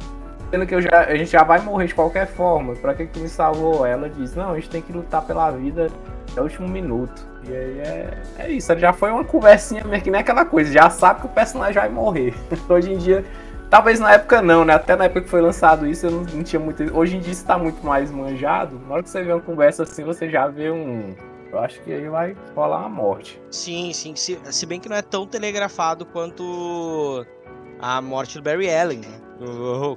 sendo 0.51 0.65
que 0.65 0.81
já, 0.81 1.05
a 1.05 1.15
gente 1.15 1.31
já 1.31 1.43
vai 1.43 1.59
morrer 1.61 1.87
de 1.87 1.95
qualquer 1.95 2.27
forma. 2.27 2.73
Pra 2.75 2.93
que, 2.93 3.07
que 3.07 3.19
me 3.19 3.29
salvou? 3.29 3.85
Ela 3.85 4.09
diz, 4.09 4.35
não, 4.35 4.51
a 4.51 4.55
gente 4.55 4.69
tem 4.69 4.81
que 4.81 4.91
lutar 4.91 5.21
pela 5.21 5.51
vida 5.51 5.87
até 6.31 6.41
o 6.41 6.43
último 6.43 6.67
minuto. 6.67 7.27
E 7.47 7.53
aí 7.53 7.79
é, 7.79 8.17
é 8.37 8.51
isso, 8.51 8.77
já 8.77 8.93
foi 8.93 9.11
uma 9.11 9.23
conversinha 9.23 9.83
meio 9.83 10.01
que 10.01 10.11
nem 10.11 10.21
aquela 10.21 10.45
coisa, 10.45 10.71
já 10.71 10.89
sabe 10.89 11.21
que 11.21 11.25
o 11.27 11.29
personagem 11.29 11.75
vai 11.75 11.89
morrer. 11.89 12.33
Hoje 12.69 12.93
em 12.93 12.97
dia, 12.97 13.23
talvez 13.69 13.99
na 13.99 14.13
época 14.13 14.41
não, 14.41 14.65
né? 14.65 14.73
Até 14.73 14.95
na 14.95 15.05
época 15.05 15.21
que 15.21 15.29
foi 15.29 15.41
lançado 15.41 15.87
isso, 15.87 16.05
eu 16.05 16.11
não, 16.11 16.21
não 16.21 16.43
tinha 16.43 16.59
muito. 16.59 16.83
Hoje 16.95 17.17
em 17.17 17.19
dia 17.19 17.31
isso 17.31 17.45
tá 17.45 17.57
muito 17.57 17.85
mais 17.85 18.11
manjado. 18.11 18.79
Na 18.87 18.95
hora 18.95 19.03
que 19.03 19.09
você 19.09 19.23
vê 19.23 19.31
uma 19.31 19.41
conversa 19.41 19.83
assim, 19.83 20.03
você 20.03 20.29
já 20.29 20.47
vê 20.47 20.69
um. 20.69 21.15
Eu 21.51 21.59
acho 21.59 21.81
que 21.81 21.91
aí 21.91 22.07
vai 22.07 22.35
rolar 22.55 22.81
uma 22.81 22.89
morte. 22.89 23.41
Sim, 23.49 23.91
sim. 23.91 24.15
Se, 24.15 24.39
se 24.43 24.65
bem 24.67 24.79
que 24.79 24.87
não 24.87 24.95
é 24.95 25.01
tão 25.01 25.25
telegrafado 25.25 26.05
quanto 26.05 27.25
a 27.79 27.99
morte 28.01 28.37
do 28.37 28.43
Barry 28.43 28.71
Allen, 28.71 28.99
né? 28.99 29.28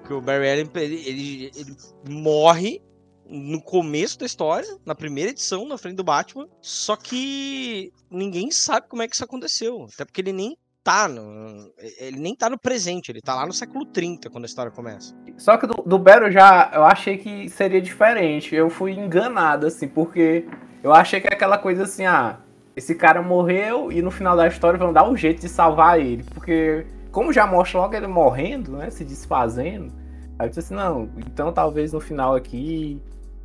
Que 0.06 0.12
o 0.12 0.20
Barry 0.20 0.50
Allen 0.50 0.70
ele, 0.74 0.94
ele, 1.06 1.50
ele, 1.56 1.76
morre 2.08 2.80
no 3.26 3.60
começo 3.62 4.18
da 4.18 4.26
história, 4.26 4.68
na 4.84 4.94
primeira 4.94 5.30
edição, 5.30 5.66
na 5.66 5.78
frente 5.78 5.96
do 5.96 6.04
Batman. 6.04 6.48
Só 6.60 6.96
que 6.96 7.92
ninguém 8.10 8.50
sabe 8.50 8.88
como 8.88 9.02
é 9.02 9.08
que 9.08 9.14
isso 9.14 9.24
aconteceu. 9.24 9.86
Até 9.92 10.04
porque 10.04 10.20
ele 10.20 10.32
nem 10.32 10.56
tá 10.84 11.08
no. 11.08 11.72
Ele 11.98 12.18
nem 12.18 12.34
tá 12.34 12.50
no 12.50 12.58
presente, 12.58 13.10
ele 13.10 13.20
tá 13.20 13.34
lá 13.34 13.46
no 13.46 13.52
século 13.52 13.86
30 13.86 14.30
quando 14.30 14.44
a 14.44 14.46
história 14.46 14.70
começa. 14.70 15.14
Só 15.38 15.56
que 15.56 15.66
do, 15.66 15.82
do 15.82 15.98
Battle 15.98 16.30
já 16.30 16.70
eu 16.74 16.84
achei 16.84 17.16
que 17.18 17.48
seria 17.48 17.80
diferente. 17.80 18.54
Eu 18.54 18.68
fui 18.68 18.92
enganado, 18.92 19.66
assim, 19.66 19.88
porque 19.88 20.46
eu 20.82 20.92
achei 20.92 21.20
que 21.20 21.28
é 21.28 21.32
aquela 21.32 21.58
coisa 21.58 21.84
assim, 21.84 22.04
ah, 22.04 22.40
esse 22.74 22.94
cara 22.94 23.22
morreu 23.22 23.92
e 23.92 24.02
no 24.02 24.10
final 24.10 24.36
da 24.36 24.48
história 24.48 24.78
vão 24.78 24.92
dar 24.92 25.08
um 25.08 25.16
jeito 25.16 25.40
de 25.40 25.48
salvar 25.48 26.00
ele. 26.00 26.24
Porque, 26.34 26.86
como 27.12 27.32
já 27.32 27.46
mostra 27.46 27.78
logo 27.78 27.94
ele 27.94 28.06
morrendo, 28.06 28.72
né? 28.72 28.90
Se 28.90 29.04
desfazendo. 29.04 29.92
Aí 30.38 30.46
eu 30.46 30.48
disse 30.48 30.60
assim, 30.60 30.74
não, 30.74 31.08
então 31.18 31.52
talvez 31.52 31.92
no 31.92 32.00
final 32.00 32.34
aqui 32.34 33.00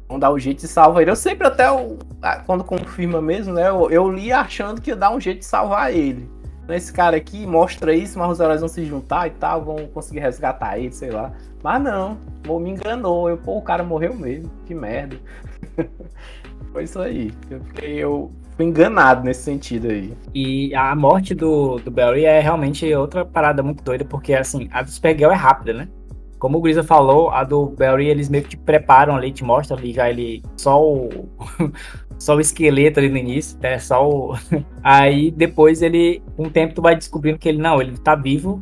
vão 0.08 0.18
dar 0.18 0.32
um 0.32 0.40
jeito 0.40 0.62
de 0.62 0.68
salvar 0.68 1.02
ele. 1.02 1.12
Eu 1.12 1.16
sempre 1.16 1.46
até, 1.46 1.66
quando 2.46 2.64
confirma 2.64 3.22
mesmo, 3.22 3.54
né? 3.54 3.68
Eu, 3.68 3.92
eu, 3.92 4.10
li 4.10 4.32
achando 4.32 4.82
que 4.82 4.90
ia 4.90 4.96
dar 4.96 5.12
um 5.12 5.20
jeito 5.20 5.40
de 5.40 5.46
salvar 5.46 5.94
ele. 5.94 6.30
Esse 6.70 6.92
cara 6.92 7.16
aqui 7.16 7.46
mostra 7.46 7.94
isso, 7.94 8.18
mas 8.18 8.32
os 8.32 8.40
heróis 8.40 8.60
vão 8.60 8.68
se 8.68 8.86
juntar 8.86 9.28
e 9.28 9.32
tal, 9.32 9.64
vão 9.64 9.88
conseguir 9.88 10.20
resgatar 10.20 10.78
ele, 10.78 10.92
sei 10.92 11.12
lá. 11.12 11.32
Mas 11.64 11.82
não, 11.82 12.18
me 12.60 12.72
enganou. 12.72 13.30
Eu, 13.30 13.38
pô, 13.38 13.58
o 13.58 13.62
cara 13.62 13.84
morreu 13.84 14.14
mesmo. 14.14 14.50
Que 14.66 14.74
merda. 14.74 15.18
Foi 16.72 16.84
isso 16.84 17.00
aí. 17.00 17.34
Eu 17.50 17.60
fiquei, 17.62 17.94
eu 18.04 18.32
enganado 18.64 19.24
nesse 19.24 19.44
sentido 19.44 19.88
aí. 19.88 20.14
E 20.34 20.74
a 20.76 20.96
morte 20.96 21.36
do, 21.36 21.78
do 21.78 21.92
Barry 21.92 22.26
é 22.26 22.40
realmente 22.40 22.92
outra 22.94 23.26
parada 23.26 23.62
muito 23.62 23.84
doida, 23.84 24.06
porque 24.06 24.34
assim, 24.34 24.68
a 24.72 24.82
do 24.82 24.90
Supergirl 24.90 25.32
é 25.32 25.36
rápida, 25.36 25.74
né? 25.74 25.88
Como 26.40 26.60
o 26.60 26.62
Grisa 26.62 26.84
falou, 26.84 27.32
a 27.32 27.44
do 27.44 27.68
Barry 27.68 28.08
eles 28.08 28.30
meio 28.30 28.44
que 28.44 28.52
te 28.52 28.58
preparam 28.58 29.16
ali, 29.16 29.32
te 29.32 29.44
mostram 29.44 29.78
ali 29.78 29.94
já 29.94 30.10
ele 30.10 30.44
só 30.56 30.82
o 30.82 31.10
só 32.20 32.36
o 32.36 32.40
esqueleto 32.40 33.00
ali 33.00 33.10
no 33.10 33.18
início, 33.18 33.58
né? 33.60 33.80
Só 33.80 34.08
o 34.08 34.36
aí 34.84 35.32
depois 35.32 35.82
ele 35.82 36.22
com 36.36 36.44
o 36.44 36.50
tempo 36.50 36.76
tu 36.76 36.82
vai 36.82 36.96
descobrindo 36.96 37.40
que 37.40 37.50
ele 37.50 37.58
não, 37.58 37.82
ele 37.82 37.98
tá 37.98 38.16
vivo, 38.16 38.62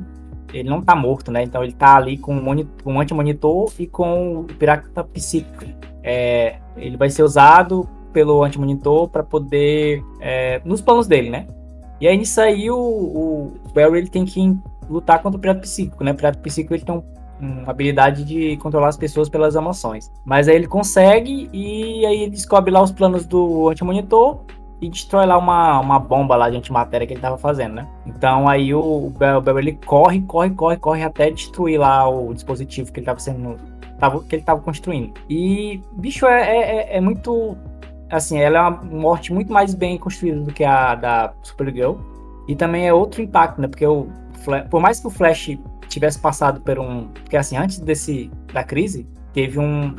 ele 0.54 0.70
não 0.70 0.82
tá 0.82 0.96
morto, 0.96 1.32
né? 1.32 1.43
Então 1.43 1.64
ele 1.64 1.74
tá 1.74 1.96
ali 1.98 2.18
com 2.18 2.34
um, 2.34 2.68
um 2.86 3.00
anti-monitor 3.00 3.72
e 3.78 3.86
com 3.86 4.39
o 4.39 4.43
pirata 4.46 5.04
psíquico. 5.04 5.66
É, 6.02 6.60
ele 6.78 6.96
vai 6.96 7.10
ser 7.10 7.24
usado 7.24 7.89
pelo 8.16 8.41
anti-monitor 8.41 9.09
para 9.09 9.24
poder 9.24 10.01
é, 10.22 10.61
nos 10.63 10.80
planos 10.80 11.05
dele, 11.05 11.30
né? 11.30 11.45
E 11.99 12.07
aí 12.07 12.18
nisso 12.18 12.39
aí 12.39 12.72
o, 12.72 12.78
o 12.78 13.53
Barry 13.74 13.97
ele 13.97 14.09
tem 14.09 14.24
que 14.24 14.57
lutar 14.89 15.22
contra 15.22 15.38
o 15.38 15.41
pirata 15.41 15.59
psíquico, 15.59 16.01
né? 16.01 16.13
O 16.13 16.16
pirata 16.16 16.39
psíquico 16.39 16.74
ele 16.74 16.86
tem 16.86 16.95
um 16.95 17.03
uma 17.38 17.70
habilidade 17.70 18.24
de 18.24 18.55
controlar 18.57 18.88
as 18.88 18.95
pessoas 18.95 19.28
pelas 19.28 19.55
emoções. 19.55 20.09
Mas 20.24 20.47
aí 20.47 20.55
ele 20.55 20.68
consegue 20.68 21.49
e 21.51 22.05
aí 22.05 22.22
ele 22.22 22.32
descobre 22.32 22.72
lá 22.72 22.82
os 22.82 22.93
planos 22.93 23.26
do 23.26 23.68
anti-monitor 23.68 24.39
e 24.82 24.89
destrói 24.89 25.26
lá 25.26 25.38
uma, 25.38 25.80
uma 25.82 25.99
bomba 25.99 26.38
lá 26.38 26.49
de 26.49 26.57
antimatéria 26.57 27.05
que 27.05 27.13
ele 27.13 27.22
tava 27.22 27.38
fazendo, 27.38 27.76
né? 27.76 27.88
Então 28.05 28.47
aí 28.47 28.74
o, 28.74 28.80
o 28.80 29.09
Bell 29.09 29.59
ele 29.59 29.74
corre, 29.86 30.22
corre, 30.22 30.51
corre, 30.51 30.78
corre 30.78 31.03
até 31.03 31.30
destruir 31.30 31.78
lá 31.78 32.07
o 32.07 32.34
dispositivo 32.34 32.91
que 32.91 32.99
ele 32.99 33.05
tava 33.05 33.20
sendo. 33.20 33.57
Tava, 33.99 34.22
que 34.24 34.36
ele 34.36 34.43
tava 34.43 34.59
construindo. 34.61 35.13
E, 35.30 35.82
bicho, 35.93 36.26
é, 36.26 36.41
é, 36.41 36.78
é, 36.78 36.97
é 36.97 37.01
muito. 37.01 37.57
Assim, 38.10 38.39
ela 38.39 38.58
é 38.58 38.62
uma 38.62 38.72
morte 38.84 39.34
muito 39.34 39.51
mais 39.51 39.74
bem 39.74 39.97
construída 39.97 40.39
do 40.41 40.53
que 40.53 40.64
a 40.64 40.95
da 40.95 41.34
Supergirl. 41.41 41.95
E 42.47 42.56
também 42.56 42.88
é 42.88 42.93
outro 42.93 43.22
impacto, 43.22 43.60
né? 43.60 43.68
Porque 43.68 43.86
o, 43.86 44.08
por 44.70 44.80
mais 44.80 44.99
que 44.99 45.08
o 45.08 45.10
Flash 45.10 45.58
tivesse 45.88 46.20
passado 46.20 46.62
por 46.62 46.80
um. 46.80 47.08
Porque 47.08 47.38
assim, 47.38 47.58
antes 47.58 47.80
desse 47.80 48.30
da 48.53 48.64
crise, 48.64 49.08
teve 49.34 49.60
um, 49.60 49.95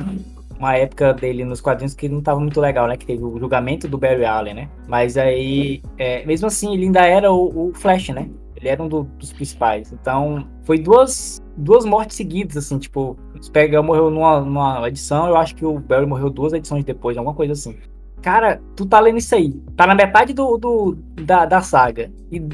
uma 0.59 0.75
época 0.75 1.13
dele 1.13 1.43
nos 1.43 1.61
quadrinhos 1.61 1.93
que 1.93 2.07
não 2.07 2.19
estava 2.19 2.39
muito 2.39 2.59
legal, 2.59 2.87
né? 2.87 2.97
Que 2.97 3.05
teve 3.05 3.23
o 3.23 3.37
julgamento 3.37 3.87
do 3.87 3.97
Barry 3.97 4.25
Allen, 4.25 4.53
né? 4.53 4.69
Mas 4.87 5.17
aí, 5.17 5.81
é, 5.97 6.25
mesmo 6.25 6.47
assim, 6.47 6.73
ele 6.73 6.85
ainda 6.85 7.05
era 7.05 7.31
o, 7.31 7.69
o 7.69 7.73
Flash, 7.73 8.09
né? 8.09 8.29
Ele 8.55 8.69
era 8.69 8.81
um 8.81 8.87
do, 8.87 9.03
dos 9.03 9.31
principais. 9.31 9.91
Então, 9.91 10.47
foi 10.63 10.79
duas, 10.79 11.39
duas 11.55 11.85
mortes 11.85 12.17
seguidas, 12.17 12.57
assim, 12.57 12.79
tipo, 12.79 13.15
o 13.35 13.43
Supergirl 13.43 13.83
morreu 13.83 14.09
numa, 14.09 14.41
numa 14.41 14.87
edição, 14.87 15.27
eu 15.27 15.37
acho 15.37 15.55
que 15.55 15.63
o 15.63 15.79
Barry 15.79 16.07
morreu 16.07 16.29
duas 16.29 16.53
edições 16.53 16.83
depois, 16.83 17.17
alguma 17.17 17.35
coisa 17.35 17.53
assim. 17.53 17.77
Cara, 18.27 18.61
tu 18.75 18.85
tá 18.85 18.99
lendo 18.99 19.19
isso 19.19 19.33
aí, 19.33 19.53
tá 19.77 19.87
na 19.87 19.95
metade 19.95 20.33
do, 20.33 20.57
do 20.57 20.97
da, 21.21 21.45
da 21.45 21.61
saga, 21.61 22.11
e 22.29 22.45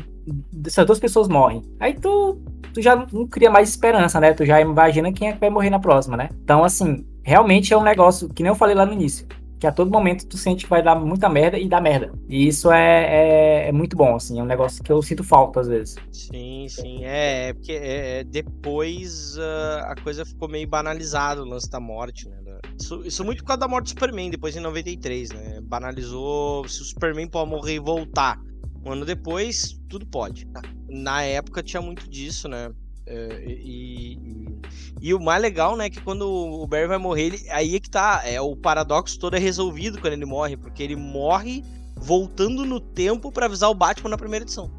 essas 0.67 0.85
duas 0.85 0.99
pessoas 0.99 1.27
morrem. 1.27 1.63
Aí 1.79 1.95
tu 1.95 2.37
tu 2.71 2.79
já 2.79 3.07
não 3.11 3.25
cria 3.25 3.49
mais 3.49 3.69
esperança, 3.69 4.19
né? 4.19 4.33
Tu 4.33 4.45
já 4.45 4.61
imagina 4.61 5.11
quem 5.11 5.29
é 5.29 5.33
que 5.33 5.39
vai 5.39 5.49
morrer 5.49 5.71
na 5.71 5.79
próxima, 5.79 6.15
né? 6.15 6.29
Então, 6.43 6.63
assim, 6.63 7.03
realmente 7.23 7.73
é 7.73 7.77
um 7.77 7.81
negócio 7.81 8.29
que 8.29 8.43
nem 8.43 8.51
eu 8.51 8.55
falei 8.55 8.75
lá 8.75 8.85
no 8.85 8.93
início. 8.93 9.25
Que 9.63 9.67
a 9.67 9.71
todo 9.71 9.89
momento 9.89 10.27
tu 10.27 10.37
sente 10.37 10.65
que 10.65 10.69
vai 10.69 10.83
dar 10.83 10.93
muita 10.93 11.29
merda 11.29 11.57
e 11.57 11.69
dá 11.69 11.79
merda. 11.79 12.11
E 12.27 12.49
isso 12.49 12.69
é, 12.69 13.05
é, 13.05 13.69
é 13.69 13.71
muito 13.71 13.95
bom, 13.95 14.13
assim. 14.13 14.37
É 14.37 14.43
um 14.43 14.45
negócio 14.45 14.83
que 14.83 14.91
eu 14.91 15.01
sinto 15.01 15.23
falta 15.23 15.61
às 15.61 15.69
vezes. 15.69 15.95
Sim, 16.11 16.67
sim. 16.67 17.05
É, 17.05 17.47
é 17.47 17.53
porque 17.53 17.71
é, 17.71 18.19
é 18.19 18.23
depois 18.25 19.37
uh, 19.37 19.85
a 19.85 19.95
coisa 20.03 20.25
ficou 20.25 20.49
meio 20.49 20.67
banalizada, 20.67 21.41
o 21.41 21.45
lance 21.45 21.69
da 21.69 21.79
morte, 21.79 22.27
né? 22.27 22.35
Isso, 22.77 23.03
isso 23.05 23.23
muito 23.23 23.41
por 23.41 23.47
causa 23.47 23.61
da 23.61 23.67
morte 23.69 23.85
do 23.85 23.89
Superman, 23.91 24.29
depois 24.29 24.53
em 24.53 24.59
93, 24.59 25.29
né? 25.29 25.61
Banalizou 25.61 26.67
se 26.67 26.81
o 26.81 26.83
Superman 26.83 27.29
pode 27.29 27.49
morrer 27.49 27.75
e 27.75 27.79
voltar. 27.79 28.37
Um 28.85 28.91
ano 28.91 29.05
depois, 29.05 29.79
tudo 29.87 30.05
pode. 30.05 30.45
Na 30.89 31.23
época 31.23 31.63
tinha 31.63 31.81
muito 31.81 32.09
disso, 32.09 32.49
né? 32.49 32.69
É, 33.05 33.43
e, 33.45 34.17
e, 34.17 34.59
e, 35.01 35.13
o 35.13 35.19
mais 35.19 35.41
legal, 35.41 35.75
né, 35.75 35.89
que 35.89 35.99
quando 36.01 36.25
o 36.25 36.65
Barry 36.65 36.87
vai 36.87 36.97
morrer, 36.97 37.23
ele, 37.23 37.49
aí 37.49 37.75
é 37.75 37.79
que 37.79 37.89
tá, 37.89 38.21
é 38.25 38.39
o 38.39 38.55
paradoxo 38.55 39.19
todo 39.19 39.35
é 39.35 39.39
resolvido 39.39 39.99
quando 39.99 40.13
ele 40.13 40.25
morre, 40.25 40.55
porque 40.55 40.81
ele 40.81 40.95
morre 40.95 41.63
voltando 41.95 42.65
no 42.65 42.79
tempo 42.79 43.31
para 43.31 43.45
avisar 43.45 43.69
o 43.69 43.73
Batman 43.75 44.09
na 44.09 44.17
primeira 44.17 44.45
edição, 44.45 44.71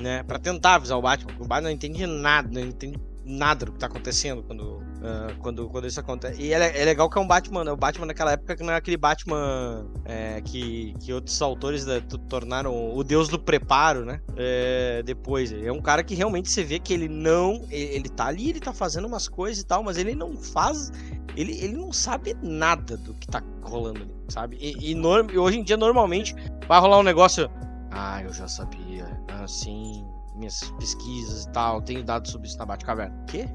né, 0.00 0.22
para 0.22 0.38
tentar 0.38 0.76
avisar 0.76 0.96
o 0.96 1.02
Batman, 1.02 1.26
porque 1.26 1.42
o 1.42 1.46
Batman 1.46 1.68
não 1.68 1.74
entende 1.74 2.06
nada, 2.06 2.48
não 2.50 2.66
entende 2.66 2.98
nada 3.22 3.66
do 3.66 3.72
que 3.72 3.78
tá 3.78 3.86
acontecendo 3.86 4.42
quando 4.42 4.82
Uh, 4.98 5.32
quando, 5.38 5.68
quando 5.68 5.86
isso 5.86 6.00
acontece. 6.00 6.42
E 6.42 6.52
é, 6.52 6.82
é, 6.82 6.84
legal 6.84 7.08
que 7.08 7.16
é 7.16 7.20
um 7.20 7.26
Batman, 7.26 7.62
né? 7.62 7.70
O 7.70 7.76
Batman 7.76 8.06
naquela 8.06 8.32
época 8.32 8.56
que 8.56 8.64
não 8.64 8.72
é 8.72 8.76
aquele 8.76 8.96
Batman 8.96 9.86
é, 10.04 10.40
que, 10.40 10.92
que 11.00 11.12
outros 11.12 11.40
autores 11.40 11.86
né, 11.86 12.02
tornaram 12.28 12.96
o 12.96 13.04
deus 13.04 13.28
do 13.28 13.38
preparo, 13.38 14.04
né? 14.04 14.20
É, 14.36 15.02
depois. 15.04 15.52
É 15.52 15.70
um 15.70 15.80
cara 15.80 16.02
que 16.02 16.16
realmente 16.16 16.50
você 16.50 16.64
vê 16.64 16.80
que 16.80 16.92
ele 16.92 17.08
não. 17.08 17.64
Ele 17.70 18.08
tá 18.08 18.26
ali, 18.26 18.50
ele 18.50 18.58
tá 18.60 18.72
fazendo 18.72 19.06
umas 19.06 19.28
coisas 19.28 19.62
e 19.62 19.66
tal, 19.66 19.84
mas 19.84 19.96
ele 19.98 20.16
não 20.16 20.36
faz. 20.36 20.90
Ele, 21.36 21.52
ele 21.62 21.76
não 21.76 21.92
sabe 21.92 22.36
nada 22.42 22.96
do 22.96 23.14
que 23.14 23.28
tá 23.28 23.40
rolando 23.62 24.02
ali, 24.02 24.14
sabe? 24.28 24.58
E, 24.60 24.92
e 24.92 25.38
hoje 25.38 25.60
em 25.60 25.62
dia, 25.62 25.76
normalmente, 25.76 26.34
vai 26.66 26.80
rolar 26.80 26.98
um 26.98 27.04
negócio. 27.04 27.48
Ah, 27.92 28.20
eu 28.22 28.32
já 28.32 28.48
sabia. 28.48 29.06
Assim, 29.44 30.04
minhas 30.34 30.72
pesquisas 30.78 31.44
e 31.44 31.50
tal, 31.50 31.80
tenho 31.82 32.02
dados 32.02 32.32
sobre 32.32 32.48
isso 32.48 32.58
na 32.58 32.66
Batcaverna. 32.66 33.14
Quê? 33.28 33.48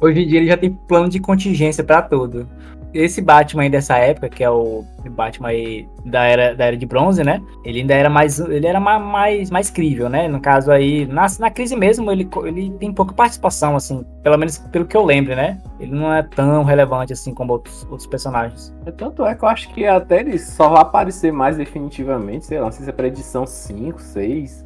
Hoje 0.00 0.22
em 0.22 0.26
dia 0.26 0.38
ele 0.38 0.48
já 0.48 0.56
tem 0.56 0.70
plano 0.70 1.08
de 1.08 1.18
contingência 1.18 1.82
para 1.82 2.02
tudo. 2.02 2.48
Esse 2.94 3.20
Batman 3.20 3.64
aí 3.64 3.70
dessa 3.70 3.98
época, 3.98 4.30
que 4.30 4.42
é 4.42 4.48
o 4.48 4.82
Batman 5.10 5.48
aí 5.48 5.86
da 6.06 6.24
era, 6.24 6.54
da 6.54 6.64
era 6.66 6.76
de 6.76 6.86
bronze, 6.86 7.22
né? 7.22 7.42
Ele 7.62 7.80
ainda 7.80 7.94
era 7.94 8.08
mais. 8.08 8.38
Ele 8.40 8.66
era 8.66 8.80
mais, 8.80 9.50
mais 9.50 9.70
crível, 9.70 10.08
né? 10.08 10.26
No 10.26 10.40
caso 10.40 10.70
aí, 10.70 11.06
na, 11.06 11.26
na 11.38 11.50
crise 11.50 11.76
mesmo, 11.76 12.10
ele, 12.10 12.26
ele 12.44 12.70
tem 12.78 12.90
pouca 12.92 13.12
participação, 13.12 13.76
assim, 13.76 14.04
pelo 14.22 14.38
menos 14.38 14.56
pelo 14.58 14.86
que 14.86 14.96
eu 14.96 15.04
lembro, 15.04 15.36
né? 15.36 15.58
Ele 15.78 15.92
não 15.92 16.12
é 16.12 16.22
tão 16.22 16.64
relevante 16.64 17.12
assim 17.12 17.34
como 17.34 17.52
outros, 17.52 17.82
outros 17.90 18.06
personagens. 18.06 18.74
É, 18.86 18.90
tanto 18.90 19.24
é 19.26 19.34
que 19.34 19.44
eu 19.44 19.48
acho 19.48 19.68
que 19.74 19.86
até 19.86 20.20
ele 20.20 20.38
só 20.38 20.70
vai 20.70 20.80
aparecer 20.80 21.30
mais 21.30 21.58
definitivamente, 21.58 22.46
sei 22.46 22.58
lá, 22.58 22.66
não 22.66 22.72
sei 22.72 22.84
se 22.84 22.90
é 22.90 22.92
pra 22.92 23.06
edição 23.06 23.46
5, 23.46 24.00
6. 24.00 24.64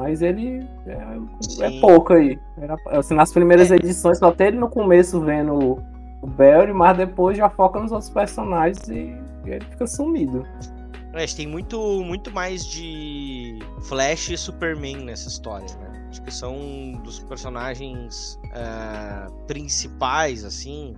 Mas 0.00 0.22
ele 0.22 0.66
é, 0.86 1.66
é 1.66 1.80
pouco 1.80 2.14
aí. 2.14 2.40
Era, 2.56 2.74
assim, 2.86 3.14
nas 3.14 3.32
primeiras 3.32 3.70
é. 3.70 3.76
edições, 3.76 4.18
só 4.18 4.28
até 4.28 4.48
ele 4.48 4.56
no 4.56 4.70
começo 4.70 5.20
vendo 5.20 5.78
o 6.22 6.26
Barry, 6.26 6.72
mas 6.72 6.96
depois 6.96 7.36
já 7.36 7.50
foca 7.50 7.78
nos 7.78 7.92
outros 7.92 8.08
personagens 8.08 8.88
e, 8.88 9.14
e 9.44 9.50
ele 9.50 9.64
fica 9.66 9.86
sumido. 9.86 10.46
É, 11.12 11.26
tem 11.26 11.46
muito, 11.46 12.02
muito 12.02 12.32
mais 12.32 12.64
de 12.64 13.58
Flash 13.82 14.30
e 14.30 14.38
Superman 14.38 15.04
nessa 15.04 15.28
história, 15.28 15.68
né? 15.76 16.06
Acho 16.08 16.22
que 16.22 16.32
são 16.32 16.98
dos 17.04 17.20
personagens 17.20 18.40
uh, 18.46 19.30
principais, 19.46 20.44
assim, 20.44 20.96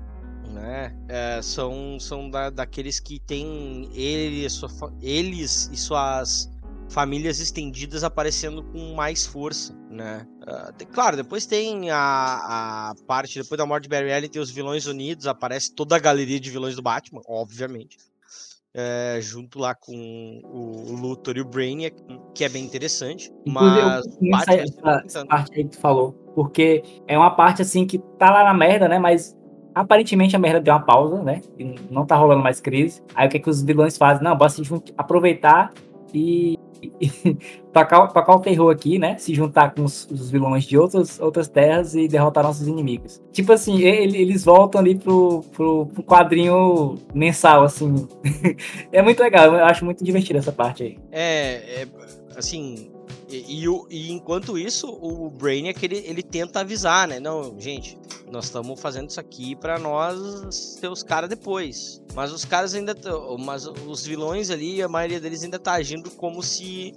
né? 0.52 0.94
Uh, 1.04 1.42
são 1.42 1.98
são 1.98 2.30
da, 2.30 2.50
daqueles 2.50 3.00
que 3.00 3.18
tem 3.18 3.90
ele, 3.94 4.48
sua, 4.48 4.70
eles 5.00 5.68
e 5.72 5.76
suas 5.76 6.51
famílias 6.92 7.40
estendidas 7.40 8.04
aparecendo 8.04 8.62
com 8.62 8.94
mais 8.94 9.26
força, 9.26 9.74
né? 9.90 10.26
Uh, 10.42 10.86
claro, 10.92 11.16
depois 11.16 11.46
tem 11.46 11.90
a, 11.90 12.90
a 12.90 12.94
parte, 13.06 13.40
depois 13.40 13.58
da 13.58 13.66
morte 13.66 13.84
de 13.84 13.88
Barry 13.88 14.12
Allen, 14.12 14.28
tem 14.28 14.40
os 14.40 14.50
vilões 14.50 14.86
unidos, 14.86 15.26
aparece 15.26 15.74
toda 15.74 15.96
a 15.96 15.98
galeria 15.98 16.38
de 16.38 16.50
vilões 16.50 16.76
do 16.76 16.82
Batman, 16.82 17.22
obviamente. 17.26 17.96
É, 18.74 19.18
junto 19.20 19.58
lá 19.58 19.74
com 19.74 20.40
o, 20.44 20.92
Luthor 20.92 21.36
e 21.36 21.42
o 21.42 21.44
Brainiac, 21.44 21.94
que 22.34 22.42
é 22.42 22.48
bem 22.48 22.64
interessante. 22.64 23.30
Mas 23.46 24.06
Batman, 24.20 24.54
essa, 24.54 25.02
essa 25.04 25.26
parte 25.26 25.54
aí 25.54 25.64
que 25.64 25.70
tu 25.70 25.78
falou, 25.78 26.12
porque 26.34 26.82
é 27.06 27.18
uma 27.18 27.30
parte 27.30 27.60
assim 27.60 27.86
que 27.86 27.98
tá 28.18 28.30
lá 28.30 28.44
na 28.44 28.54
merda, 28.54 28.88
né? 28.88 28.98
Mas 28.98 29.36
aparentemente 29.74 30.34
a 30.36 30.38
merda 30.38 30.60
deu 30.60 30.72
uma 30.72 30.84
pausa, 30.84 31.22
né? 31.22 31.42
E 31.58 31.64
não 31.90 32.06
tá 32.06 32.16
rolando 32.16 32.42
mais 32.42 32.60
crise. 32.60 33.02
Aí 33.14 33.26
o 33.26 33.30
que, 33.30 33.36
é 33.36 33.40
que 33.40 33.50
os 33.50 33.62
vilões 33.62 33.98
fazem? 33.98 34.24
Não, 34.24 34.36
basta 34.36 34.62
aproveitar 34.96 35.72
e 36.14 36.58
tocar, 37.72 38.06
tocar 38.08 38.34
o 38.34 38.40
terror 38.40 38.72
aqui, 38.72 38.98
né? 38.98 39.16
Se 39.18 39.34
juntar 39.34 39.74
com 39.74 39.84
os, 39.84 40.06
os, 40.10 40.30
vilões 40.30 40.64
de 40.64 40.76
outras, 40.76 41.20
outras 41.20 41.48
terras 41.48 41.94
e 41.94 42.06
derrotar 42.06 42.44
nossos 42.44 42.66
inimigos. 42.66 43.22
Tipo 43.32 43.52
assim, 43.52 43.82
ele, 43.82 44.18
eles 44.18 44.44
voltam 44.44 44.80
ali 44.80 44.94
pro, 44.94 45.42
pro, 45.52 45.86
pro 45.86 46.02
quadrinho 46.02 46.96
mensal, 47.14 47.64
assim. 47.64 48.06
é 48.92 49.02
muito 49.02 49.22
legal, 49.22 49.46
eu 49.54 49.64
acho 49.64 49.84
muito 49.84 50.04
divertido 50.04 50.38
essa 50.38 50.52
parte 50.52 50.82
aí. 50.82 50.98
É, 51.10 51.82
é 51.82 51.88
assim, 52.36 52.91
e, 53.32 53.64
e, 53.64 53.66
e, 53.90 54.12
enquanto 54.12 54.58
isso, 54.58 54.86
o 54.88 55.30
Brainiac 55.30 55.82
ele, 55.82 56.04
ele 56.06 56.22
tenta 56.22 56.60
avisar, 56.60 57.08
né? 57.08 57.18
Não, 57.18 57.58
gente, 57.58 57.98
nós 58.30 58.44
estamos 58.44 58.78
fazendo 58.78 59.08
isso 59.08 59.18
aqui 59.18 59.56
para 59.56 59.78
nós 59.78 60.54
ser 60.80 60.88
os 60.88 61.02
caras 61.02 61.30
depois. 61.30 62.02
Mas 62.14 62.30
os 62.30 62.44
caras 62.44 62.74
ainda. 62.74 62.94
Mas 63.38 63.66
os 63.66 64.06
vilões 64.06 64.50
ali, 64.50 64.82
a 64.82 64.88
maioria 64.88 65.18
deles 65.18 65.42
ainda 65.42 65.58
tá 65.58 65.72
agindo 65.72 66.10
como 66.10 66.42
se 66.42 66.94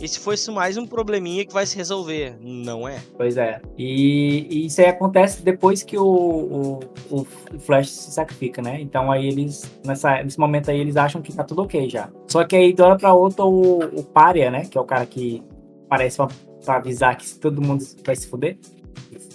esse 0.00 0.18
fosse 0.18 0.50
mais 0.50 0.76
um 0.76 0.86
probleminha 0.86 1.46
que 1.46 1.52
vai 1.52 1.64
se 1.64 1.76
resolver. 1.76 2.36
Não 2.40 2.86
é? 2.86 2.98
Pois 3.16 3.36
é. 3.36 3.60
E, 3.78 4.46
e 4.50 4.66
isso 4.66 4.80
aí 4.80 4.88
acontece 4.88 5.42
depois 5.42 5.82
que 5.82 5.96
o, 5.96 6.04
o, 6.04 6.80
o, 7.10 7.26
Flash 7.60 7.90
se 7.90 8.10
sacrifica, 8.10 8.60
né? 8.60 8.80
Então 8.80 9.10
aí 9.10 9.26
eles, 9.26 9.70
nessa, 9.84 10.22
nesse 10.22 10.38
momento 10.38 10.70
aí, 10.70 10.80
eles 10.80 10.96
acham 10.96 11.22
que 11.22 11.32
tá 11.32 11.44
tudo 11.44 11.62
ok 11.62 11.88
já. 11.88 12.10
Só 12.26 12.44
que 12.44 12.56
aí 12.56 12.72
de 12.72 12.82
hora 12.82 12.96
pra 12.96 13.14
outra 13.14 13.44
o, 13.44 13.78
o 13.78 14.02
Pária, 14.02 14.50
né? 14.50 14.66
Que 14.66 14.76
é 14.76 14.80
o 14.80 14.84
cara 14.84 15.06
que 15.06 15.42
parece 15.88 16.16
pra, 16.16 16.28
pra 16.64 16.76
avisar 16.76 17.16
que 17.16 17.34
todo 17.38 17.62
mundo 17.62 17.84
vai 18.04 18.16
se 18.16 18.26
fuder. 18.28 18.58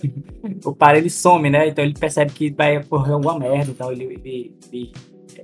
o 0.66 0.74
para 0.74 0.98
ele 0.98 1.10
some, 1.10 1.50
né? 1.50 1.68
Então 1.68 1.84
ele 1.84 1.94
percebe 1.94 2.32
que 2.32 2.52
vai 2.52 2.78
ocorrer 2.78 3.14
alguma 3.14 3.38
merda, 3.40 3.72
então 3.72 3.92
ele, 3.92 4.04
ele, 4.06 4.56
ele 4.72 4.92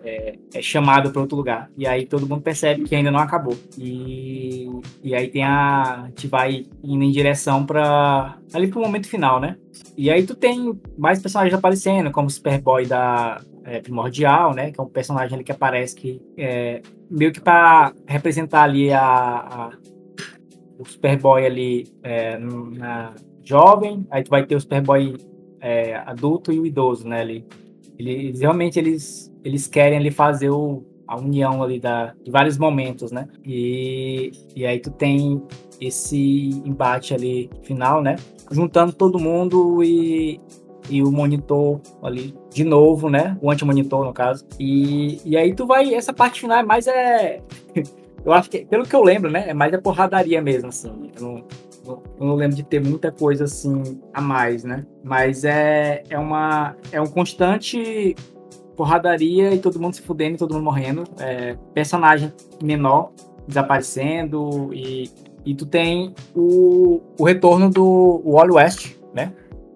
é, 0.04 0.38
é, 0.54 0.62
chamado 0.62 1.12
para 1.12 1.22
outro 1.22 1.38
lugar. 1.38 1.70
E 1.78 1.88
aí 1.88 2.06
todo 2.06 2.28
mundo 2.28 2.42
percebe 2.42 2.84
que 2.84 2.96
ainda 2.96 3.12
não 3.12 3.20
acabou. 3.20 3.58
E, 3.78 4.70
e 5.04 5.16
aí 5.16 5.28
tem 5.28 5.44
a. 5.44 6.04
A 6.04 6.08
gente 6.08 6.28
vai 6.28 6.66
indo 6.84 7.04
em 7.04 7.12
direção 7.12 7.66
para 7.66 8.38
ali 8.54 8.68
pro 8.68 8.82
momento 8.82 9.08
final, 9.08 9.40
né? 9.40 9.58
E 9.98 10.10
aí 10.10 10.26
tu 10.26 10.36
tem 10.36 10.80
mais 10.98 11.22
personagens 11.22 11.54
aparecendo, 11.54 12.12
como 12.12 12.28
o 12.28 12.32
Superboy 12.32 12.86
da 12.86 13.42
é, 13.64 13.80
Primordial, 13.82 14.54
né? 14.54 14.72
Que 14.72 14.80
é 14.80 14.84
um 14.84 14.88
personagem 14.88 15.36
ali 15.36 15.44
que 15.44 15.52
aparece 15.52 15.96
que 15.96 16.22
é, 16.38 16.82
meio 17.10 17.32
que 17.32 17.42
para 17.42 17.94
representar 18.08 18.64
ali 18.64 18.92
a, 18.92 19.02
a 19.02 19.72
o 20.78 20.86
Superboy 20.86 21.46
ali 21.46 21.88
é, 22.04 22.38
na 22.38 23.14
jovem, 23.44 24.06
aí 24.12 24.24
tu 24.24 24.30
vai 24.30 24.46
ter 24.46 24.56
o 24.56 24.60
Superboy 24.60 25.16
é, 25.62 25.96
adulto 25.96 26.52
e 26.52 26.60
o 26.60 26.66
idoso, 26.66 27.08
né? 27.08 27.22
Ali. 27.22 27.46
Eles 27.98 28.42
realmente 28.42 28.78
eles, 28.78 29.34
eles 29.44 29.66
querem 29.66 29.98
ali 29.98 30.12
fazer 30.12 30.52
o, 30.52 30.84
a 31.08 31.18
união 31.18 31.64
ali 31.64 31.80
da, 31.80 32.14
de 32.24 32.30
vários 32.30 32.58
momentos, 32.58 33.12
né? 33.12 33.28
E, 33.44 34.32
e 34.56 34.66
aí 34.66 34.80
tu 34.80 34.92
tem 34.92 35.42
esse 35.82 36.50
embate 36.66 37.14
ali 37.14 37.50
final, 37.64 38.02
né? 38.02 38.18
Juntando 38.52 38.94
todo 38.94 39.20
mundo 39.20 39.84
e, 39.84 40.40
e 40.90 41.02
o 41.02 41.12
monitor 41.12 41.82
ali 42.04 42.36
de 42.52 42.64
novo, 42.64 43.10
né? 43.10 43.38
O 43.42 43.50
anti-monitor, 43.50 44.06
no 44.06 44.14
caso. 44.14 44.46
E, 44.60 45.20
e 45.26 45.36
aí 45.36 45.56
tu 45.56 45.66
vai. 45.66 45.94
Essa 45.94 46.14
parte 46.14 46.42
final 46.42 46.60
é 46.60 46.64
mais 46.64 46.88
é. 46.88 47.42
Eu 48.28 48.34
acho 48.34 48.50
que, 48.50 48.66
pelo 48.66 48.84
que 48.84 48.94
eu 48.94 49.02
lembro, 49.02 49.32
né? 49.32 49.46
É 49.48 49.54
mais 49.54 49.74
a 49.74 49.82
porradaria 49.82 50.42
mesmo, 50.42 50.68
assim. 50.68 50.92
Eu 51.16 51.22
não, 51.22 51.44
eu 52.20 52.28
não 52.28 52.36
lembro 52.36 52.58
de 52.58 52.64
ter 52.64 52.84
muita 52.84 53.10
coisa 53.10 53.46
assim 53.46 54.02
a 54.14 54.20
mais, 54.20 54.66
né? 54.66 54.86
Mas 55.02 55.46
é, 55.46 56.04
é, 56.10 56.20
uma, 56.20 56.76
é 56.92 57.00
um 57.00 57.08
constante 57.08 58.18
porradaria 58.76 59.54
e 59.54 59.60
todo 59.60 59.80
mundo 59.80 59.94
se 59.94 60.02
fudendo 60.02 60.38
todo 60.38 60.54
mundo 60.54 60.66
morrendo. 60.66 61.06
É, 61.18 61.56
personagem 61.74 62.34
menor 62.62 63.14
desaparecendo 63.48 64.72
e, 64.74 65.10
e 65.46 65.56
tu 65.56 65.66
tem 65.66 66.14
o, 66.36 67.00
o 67.18 67.24
retorno 67.24 67.70
do 67.70 68.22
Wally 68.26 68.52
West, 68.52 68.98
né? 69.14 69.32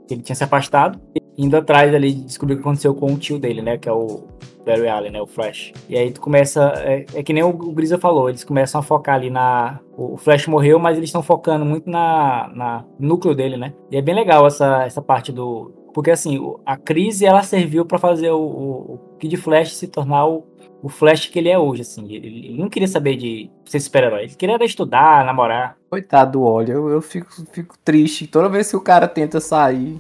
Ele 0.09 0.21
tinha 0.21 0.35
se 0.35 0.43
afastado, 0.43 0.99
indo 1.37 1.55
atrás 1.55 1.95
ali 1.95 2.11
de 2.11 2.25
descobrir 2.25 2.55
o 2.55 2.57
que 2.57 2.63
aconteceu 2.63 2.93
com 2.93 3.13
o 3.13 3.17
tio 3.17 3.39
dele, 3.39 3.61
né? 3.61 3.77
Que 3.77 3.87
é 3.87 3.93
o 3.93 4.27
Barry 4.65 4.87
Allen, 4.87 5.11
né? 5.11 5.21
O 5.21 5.27
Flash. 5.27 5.73
E 5.89 5.97
aí 5.97 6.11
tu 6.11 6.21
começa. 6.21 6.73
É, 6.77 7.05
é 7.13 7.23
que 7.23 7.33
nem 7.33 7.43
o, 7.43 7.51
Grisa 7.51 7.97
falou, 7.97 8.29
eles 8.29 8.43
começam 8.43 8.79
a 8.79 8.83
focar 8.83 9.15
ali 9.15 9.29
na. 9.29 9.79
O 9.97 10.17
Flash 10.17 10.47
morreu, 10.47 10.79
mas 10.79 10.97
eles 10.97 11.09
estão 11.09 11.23
focando 11.23 11.65
muito 11.65 11.89
na, 11.89 12.51
na 12.53 12.85
núcleo 12.99 13.35
dele, 13.35 13.57
né? 13.57 13.73
E 13.91 13.97
é 13.97 14.01
bem 14.01 14.15
legal 14.15 14.45
essa, 14.47 14.83
essa 14.83 15.01
parte 15.01 15.31
do. 15.31 15.71
Porque 15.93 16.11
assim, 16.11 16.39
a 16.65 16.77
crise 16.77 17.25
ela 17.25 17.43
serviu 17.43 17.85
para 17.85 17.97
fazer 17.97 18.31
o, 18.31 18.41
o, 18.41 18.99
Kid 19.19 19.35
Flash 19.35 19.75
se 19.75 19.87
tornar 19.87 20.25
o, 20.25 20.47
o 20.81 20.87
Flash 20.87 21.27
que 21.27 21.37
ele 21.37 21.49
é 21.49 21.59
hoje, 21.59 21.81
assim. 21.81 22.05
Ele, 22.11 22.27
ele 22.27 22.57
não 22.57 22.69
queria 22.69 22.87
saber 22.87 23.17
de 23.17 23.51
ser 23.65 23.79
super-herói. 23.79 24.23
Ele 24.23 24.35
queria 24.35 24.63
estudar, 24.63 25.25
namorar. 25.25 25.77
Coitado 25.89 26.39
do 26.39 26.61
eu, 26.61 26.89
eu 26.89 27.01
fico, 27.01 27.29
fico 27.51 27.75
triste. 27.83 28.25
Toda 28.25 28.47
vez 28.47 28.69
que 28.69 28.77
o 28.77 28.81
cara 28.81 29.07
tenta 29.07 29.41
sair, 29.41 29.99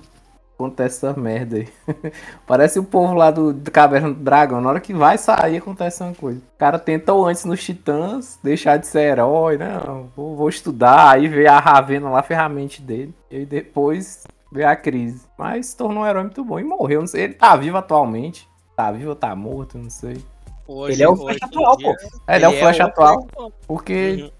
acontece 0.65 1.05
essa 1.05 1.19
merda 1.19 1.57
aí. 1.57 1.67
Parece 2.47 2.79
o 2.79 2.83
povo 2.83 3.13
lá 3.13 3.31
do, 3.31 3.53
do 3.53 3.71
Caverna 3.71 4.09
do 4.09 4.23
Dragão. 4.23 4.61
Na 4.61 4.69
hora 4.69 4.79
que 4.79 4.93
vai 4.93 5.17
sair, 5.17 5.57
acontece 5.57 6.03
uma 6.03 6.13
coisa. 6.13 6.39
O 6.39 6.57
cara 6.57 6.79
tenta 6.79 7.13
antes 7.13 7.45
nos 7.45 7.63
Titãs 7.63 8.39
deixar 8.43 8.77
de 8.77 8.87
ser 8.87 9.11
herói, 9.11 9.57
né? 9.57 9.79
Vou, 10.15 10.35
vou 10.35 10.49
estudar, 10.49 11.11
aí 11.11 11.27
vê 11.27 11.47
a 11.47 11.59
Ravena 11.59 12.09
lá, 12.09 12.19
a 12.19 12.23
ferramenta 12.23 12.81
dele. 12.81 13.13
E 13.29 13.45
depois 13.45 14.25
vê 14.51 14.63
a 14.63 14.75
crise. 14.75 15.21
Mas 15.37 15.67
se 15.67 15.77
tornou 15.77 16.03
um 16.03 16.07
herói 16.07 16.23
muito 16.23 16.43
bom 16.43 16.59
e 16.59 16.63
morreu. 16.63 17.01
Não 17.01 17.07
sei. 17.07 17.23
Ele 17.23 17.33
tá 17.33 17.55
vivo 17.55 17.77
atualmente. 17.77 18.47
Tá 18.75 18.91
vivo 18.91 19.09
ou 19.09 19.15
tá 19.15 19.35
morto, 19.35 19.77
não 19.77 19.89
sei. 19.89 20.17
Hoje, 20.67 20.93
ele 20.93 21.03
é 21.03 21.09
o 21.09 21.15
Flash 21.15 21.37
atual, 21.41 21.77
pô. 21.77 21.95
É, 22.27 22.35
ele 22.37 22.45
é 22.45 22.49
o 22.49 22.59
Flash 22.59 22.79
é 22.79 22.83
atual. 22.83 23.27
Porque 23.67 24.17
uhum. 24.21 24.31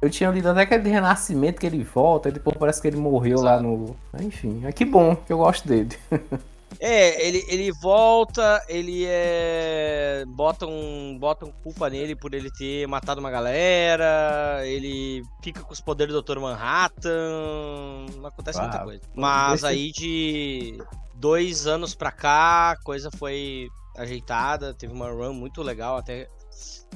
Eu 0.00 0.08
tinha 0.08 0.30
lido 0.30 0.48
até 0.48 0.62
aquele 0.62 0.88
renascimento 0.88 1.60
que 1.60 1.66
ele 1.66 1.84
volta, 1.84 2.28
e 2.28 2.32
depois 2.32 2.56
parece 2.56 2.80
que 2.80 2.88
ele 2.88 2.96
morreu 2.96 3.38
Exato. 3.38 3.44
lá 3.44 3.60
no. 3.60 3.96
Enfim, 4.20 4.62
é 4.64 4.72
que 4.72 4.84
bom 4.84 5.14
que 5.14 5.32
eu 5.32 5.38
gosto 5.38 5.68
dele. 5.68 5.90
É, 6.78 7.26
ele, 7.26 7.44
ele 7.48 7.72
volta, 7.72 8.64
ele 8.66 9.04
é. 9.06 10.24
Botam, 10.28 10.70
botam 11.18 11.52
culpa 11.62 11.90
nele 11.90 12.16
por 12.16 12.32
ele 12.32 12.50
ter 12.50 12.86
matado 12.86 13.20
uma 13.20 13.30
galera, 13.30 14.62
ele 14.64 15.22
fica 15.42 15.62
com 15.62 15.72
os 15.72 15.80
poderes 15.80 16.14
do 16.14 16.22
Dr. 16.22 16.38
Manhattan. 16.38 18.06
Não 18.16 18.26
acontece 18.26 18.58
ah, 18.58 18.62
muita 18.62 18.78
coisa. 18.78 19.02
Mas 19.14 19.62
aí 19.62 19.92
de 19.92 20.82
dois 21.14 21.66
anos 21.66 21.94
pra 21.94 22.10
cá, 22.10 22.70
a 22.70 22.76
coisa 22.82 23.10
foi 23.10 23.68
ajeitada, 23.98 24.72
teve 24.72 24.92
uma 24.92 25.10
run 25.10 25.34
muito 25.34 25.62
legal, 25.62 25.98
até 25.98 26.28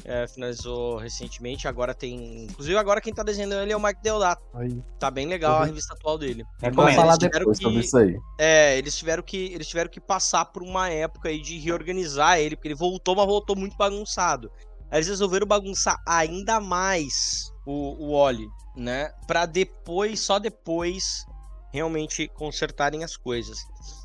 é, 0.05 0.27
finalizou 0.27 0.97
recentemente. 0.97 1.69
Agora 1.69 1.95
tem. 1.95 2.45
Inclusive, 2.45 2.77
agora 2.77 3.01
quem 3.01 3.13
tá 3.13 3.23
desenhando 3.23 3.55
ele 3.55 3.73
é 3.73 3.77
o 3.77 3.83
Mike 3.83 4.03
Deodato. 4.03 4.43
Aí. 4.55 4.83
Tá 4.99 5.11
bem 5.11 5.27
legal 5.27 5.57
uhum. 5.57 5.63
a 5.63 5.67
revista 5.67 5.95
atual 5.95 6.19
dele. 6.19 6.45
É 6.63 6.71
Mas 6.71 6.95
falar 6.95 7.17
depois 7.17 7.59
que, 7.59 7.65
sobre 7.65 7.81
isso 7.81 7.97
aí. 7.97 8.17
É, 8.39 8.77
eles 8.77 8.97
tiveram 8.97 9.23
que. 9.23 9.53
Eles 9.53 9.67
tiveram 9.67 9.91
que 9.91 10.01
passar 10.01 10.45
por 10.47 10.63
uma 10.63 10.89
época 10.89 11.29
aí 11.29 11.41
de 11.41 11.59
reorganizar 11.59 12.39
ele, 12.39 12.57
porque 12.57 12.69
ele 12.69 12.75
voltou, 12.75 13.15
mas 13.15 13.27
voltou 13.27 13.57
muito 13.57 13.77
bagunçado. 13.77 14.51
Aí 14.91 14.99
eles 14.99 15.09
resolveram 15.09 15.47
bagunçar 15.47 15.97
ainda 16.07 16.61
mais 16.61 17.53
o, 17.67 18.07
o 18.07 18.11
Oli, 18.13 18.49
né? 18.77 19.13
Pra 19.27 19.47
depois, 19.47 20.21
só 20.21 20.39
depois, 20.39 21.25
realmente 21.73 22.29
consertarem 22.29 23.03
as 23.03 23.17
coisas. 23.17 23.59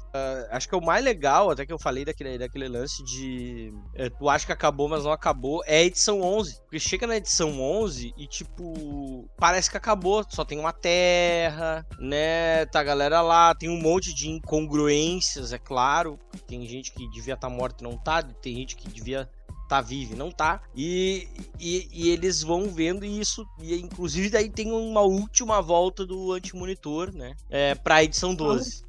Uh, 0.09 0.47
acho 0.49 0.67
que 0.67 0.73
é 0.73 0.77
o 0.77 0.83
mais 0.83 1.03
legal, 1.03 1.51
até 1.51 1.65
que 1.65 1.71
eu 1.71 1.77
falei 1.77 2.03
daquele, 2.03 2.37
daquele 2.37 2.67
lance 2.67 3.03
de. 3.03 3.71
É, 3.93 4.09
tu 4.09 4.27
acha 4.27 4.45
que 4.45 4.51
acabou, 4.51 4.89
mas 4.89 5.03
não 5.03 5.11
acabou, 5.11 5.61
é 5.65 5.77
a 5.77 5.83
edição 5.83 6.21
11. 6.21 6.61
Porque 6.61 6.79
chega 6.79 7.05
na 7.05 7.17
edição 7.17 7.61
11 7.61 8.13
e, 8.17 8.27
tipo, 8.27 9.29
parece 9.37 9.69
que 9.69 9.77
acabou. 9.77 10.25
Só 10.27 10.43
tem 10.43 10.57
uma 10.57 10.73
terra, 10.73 11.85
né? 11.99 12.65
Tá 12.67 12.79
a 12.79 12.83
galera 12.83 13.21
lá, 13.21 13.53
tem 13.53 13.69
um 13.69 13.79
monte 13.79 14.13
de 14.13 14.29
incongruências, 14.29 15.53
é 15.53 15.59
claro. 15.59 16.17
Tem 16.47 16.65
gente 16.67 16.91
que 16.91 17.07
devia 17.09 17.35
estar 17.35 17.49
tá 17.49 17.53
morta 17.53 17.83
e 17.83 17.87
não 17.87 17.97
tá, 17.97 18.23
tem 18.23 18.55
gente 18.55 18.75
que 18.75 18.89
devia 18.89 19.29
tá 19.69 19.81
vivo 19.81 20.15
não 20.15 20.31
tá. 20.31 20.63
E, 20.75 21.27
e, 21.59 21.87
e, 21.93 22.09
eles 22.09 22.41
vão 22.41 22.67
vendo 22.67 23.05
isso. 23.05 23.45
E 23.61 23.75
inclusive 23.75 24.31
daí 24.31 24.49
tem 24.49 24.71
uma 24.71 25.01
última 25.01 25.61
volta 25.61 26.05
do 26.05 26.31
anti-monitor, 26.31 27.13
né? 27.13 27.35
É, 27.49 27.75
pra 27.75 28.03
edição 28.03 28.33
12. 28.33 28.83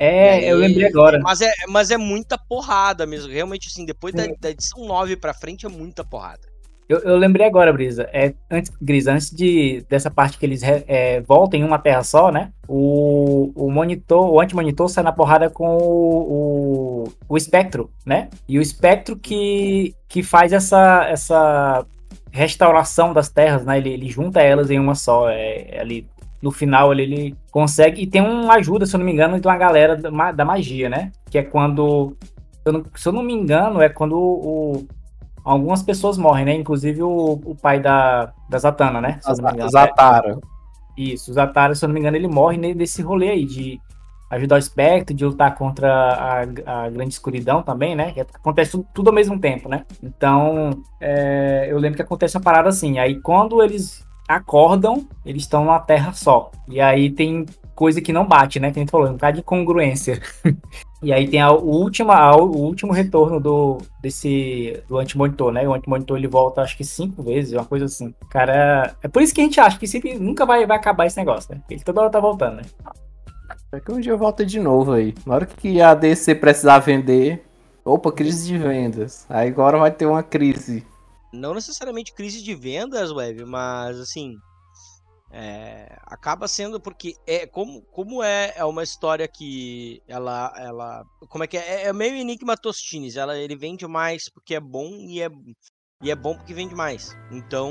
É, 0.00 0.30
aí, 0.30 0.48
eu 0.48 0.56
lembrei 0.56 0.86
agora. 0.86 1.20
Mas 1.20 1.42
é, 1.42 1.52
mas 1.68 1.90
é 1.90 1.98
muita 1.98 2.38
porrada 2.38 3.04
mesmo. 3.04 3.30
Realmente, 3.30 3.68
assim, 3.68 3.84
depois 3.84 4.14
da, 4.14 4.26
da 4.40 4.50
edição 4.50 4.86
9 4.86 5.14
pra 5.14 5.34
frente 5.34 5.66
é 5.66 5.68
muita 5.68 6.02
porrada. 6.02 6.40
Eu, 6.88 7.00
eu 7.00 7.18
lembrei 7.18 7.46
agora, 7.46 7.70
Brisa. 7.70 8.08
É, 8.10 8.32
antes, 8.50 8.72
Grisa, 8.80 9.12
antes 9.12 9.30
de, 9.30 9.84
dessa 9.90 10.10
parte 10.10 10.38
que 10.38 10.46
eles 10.46 10.62
é, 10.64 11.20
voltam 11.20 11.60
em 11.60 11.64
uma 11.64 11.78
terra 11.78 12.02
só, 12.02 12.32
né? 12.32 12.50
O, 12.66 13.52
o 13.54 13.70
monitor, 13.70 14.30
o 14.32 14.40
anti-monitor 14.40 14.88
sai 14.88 15.04
na 15.04 15.12
porrada 15.12 15.50
com 15.50 15.76
o, 15.76 17.04
o, 17.04 17.04
o 17.28 17.36
espectro, 17.36 17.90
né? 18.04 18.30
E 18.48 18.58
o 18.58 18.62
espectro 18.62 19.16
que, 19.16 19.94
que 20.08 20.22
faz 20.22 20.50
essa, 20.50 21.04
essa 21.10 21.86
restauração 22.32 23.12
das 23.12 23.28
terras, 23.28 23.66
né? 23.66 23.76
Ele, 23.76 23.90
ele 23.90 24.08
junta 24.08 24.40
elas 24.40 24.70
em 24.70 24.78
uma 24.78 24.94
só. 24.94 25.28
É, 25.28 25.76
é 25.76 25.80
ali 25.80 26.08
no 26.42 26.50
final 26.50 26.92
ele, 26.92 27.02
ele 27.02 27.36
consegue. 27.50 28.02
E 28.02 28.06
tem 28.06 28.22
uma 28.22 28.54
ajuda, 28.54 28.86
se 28.86 28.94
eu 28.94 28.98
não 28.98 29.04
me 29.04 29.12
engano, 29.12 29.38
de 29.38 29.46
uma 29.46 29.56
galera 29.56 29.96
da, 29.96 30.32
da 30.32 30.44
magia, 30.44 30.88
né? 30.88 31.12
Que 31.30 31.38
é 31.38 31.42
quando. 31.42 32.16
Se 32.20 32.66
eu, 32.66 32.72
não, 32.72 32.84
se 32.94 33.08
eu 33.08 33.12
não 33.12 33.22
me 33.22 33.32
engano, 33.32 33.80
é 33.80 33.88
quando 33.88 34.16
o, 34.18 34.86
algumas 35.44 35.82
pessoas 35.82 36.16
morrem, 36.16 36.44
né? 36.44 36.54
Inclusive 36.54 37.02
o, 37.02 37.40
o 37.44 37.54
pai 37.54 37.80
da, 37.80 38.32
da 38.48 38.58
Zatanna, 38.58 39.00
né? 39.00 39.18
Engano. 39.54 39.70
Zatara. 39.70 40.38
Isso, 40.96 41.30
o 41.30 41.34
Zatara, 41.34 41.74
se 41.74 41.84
eu 41.84 41.88
não 41.88 41.94
me 41.94 42.00
engano, 42.00 42.16
ele 42.16 42.28
morre 42.28 42.56
ne- 42.56 42.74
nesse 42.74 43.00
rolê 43.00 43.30
aí 43.30 43.44
de 43.44 43.80
ajudar 44.30 44.56
o 44.56 44.58
espectro, 44.58 45.14
de 45.14 45.24
lutar 45.24 45.54
contra 45.56 45.90
a, 45.92 46.84
a 46.84 46.90
grande 46.90 47.14
escuridão 47.14 47.62
também, 47.62 47.96
né? 47.96 48.12
Que 48.12 48.20
acontece 48.20 48.72
tudo, 48.72 48.86
tudo 48.94 49.08
ao 49.08 49.14
mesmo 49.14 49.38
tempo, 49.38 49.68
né? 49.68 49.84
Então, 50.02 50.82
é, 51.00 51.66
eu 51.68 51.78
lembro 51.78 51.96
que 51.96 52.02
acontece 52.02 52.36
uma 52.36 52.42
parada 52.42 52.68
assim. 52.68 52.98
Aí 52.98 53.20
quando 53.20 53.62
eles 53.62 54.06
acordam, 54.36 55.06
eles 55.24 55.42
estão 55.42 55.64
numa 55.64 55.80
terra 55.80 56.12
só. 56.12 56.50
E 56.68 56.80
aí 56.80 57.10
tem 57.10 57.46
coisa 57.74 58.00
que 58.00 58.12
não 58.12 58.26
bate, 58.26 58.60
né? 58.60 58.70
Que 58.70 58.78
a 58.78 58.82
gente 58.82 58.90
falou, 58.90 59.08
um 59.08 59.12
bocado 59.12 59.34
de 59.36 59.40
incongruência. 59.40 60.20
E 61.02 61.14
aí 61.14 61.26
tem 61.26 61.40
a, 61.40 61.50
última, 61.50 62.14
a- 62.14 62.36
o 62.36 62.58
último 62.58 62.92
retorno 62.92 63.40
do 63.40 63.78
desse 64.02 64.82
do 64.86 64.98
antimonitor, 64.98 65.50
né? 65.50 65.66
O 65.66 65.72
antimonitor 65.72 66.18
ele 66.18 66.28
volta 66.28 66.60
acho 66.60 66.76
que 66.76 66.84
cinco 66.84 67.22
vezes, 67.22 67.54
uma 67.54 67.64
coisa 67.64 67.86
assim. 67.86 68.14
Cara, 68.28 68.94
é 69.02 69.08
por 69.08 69.22
isso 69.22 69.34
que 69.34 69.40
a 69.40 69.44
gente 69.44 69.58
acha 69.58 69.78
que 69.78 69.86
sempre 69.86 70.18
nunca 70.18 70.44
vai, 70.44 70.66
vai 70.66 70.76
acabar 70.76 71.06
esse 71.06 71.16
negócio, 71.16 71.54
né? 71.54 71.62
Ele 71.70 71.80
toda 71.82 72.02
hora 72.02 72.10
tá 72.10 72.20
voltando, 72.20 72.56
né? 72.56 72.62
É 73.72 73.80
que 73.80 73.90
um 73.90 73.98
dia 73.98 74.14
volta 74.14 74.44
de 74.44 74.60
novo 74.60 74.92
aí. 74.92 75.14
Na 75.26 75.36
hora 75.36 75.46
que 75.46 75.80
a 75.80 75.94
DC 75.94 76.34
precisar 76.34 76.80
vender. 76.80 77.42
Opa, 77.82 78.12
crise 78.12 78.46
de 78.46 78.58
vendas. 78.58 79.24
Aí 79.30 79.48
agora 79.48 79.78
vai 79.78 79.90
ter 79.90 80.04
uma 80.04 80.22
crise. 80.22 80.84
Não 81.32 81.54
necessariamente 81.54 82.12
crise 82.12 82.42
de 82.42 82.54
vendas, 82.54 83.10
Web, 83.12 83.44
mas 83.44 83.98
assim. 83.98 84.36
é, 85.32 85.96
acaba 86.06 86.48
sendo 86.48 86.80
porque 86.80 87.14
é 87.26 87.46
como, 87.46 87.82
como 87.92 88.22
é, 88.22 88.52
é 88.56 88.64
uma 88.64 88.82
história 88.82 89.28
que 89.28 90.02
ela 90.08 90.52
ela 90.56 91.04
como 91.28 91.44
é 91.44 91.46
que 91.46 91.56
é 91.56 91.84
é 91.86 91.92
meio 91.92 92.16
enigma 92.16 92.56
Tostines 92.56 93.16
ela 93.16 93.38
ele 93.38 93.54
vende 93.56 93.86
mais 93.86 94.28
porque 94.28 94.56
é 94.56 94.60
bom 94.60 94.88
e 95.08 95.22
é 95.22 95.30
e 96.02 96.10
é 96.10 96.16
bom 96.16 96.34
porque 96.36 96.52
vende 96.54 96.74
mais 96.74 97.16
então 97.30 97.70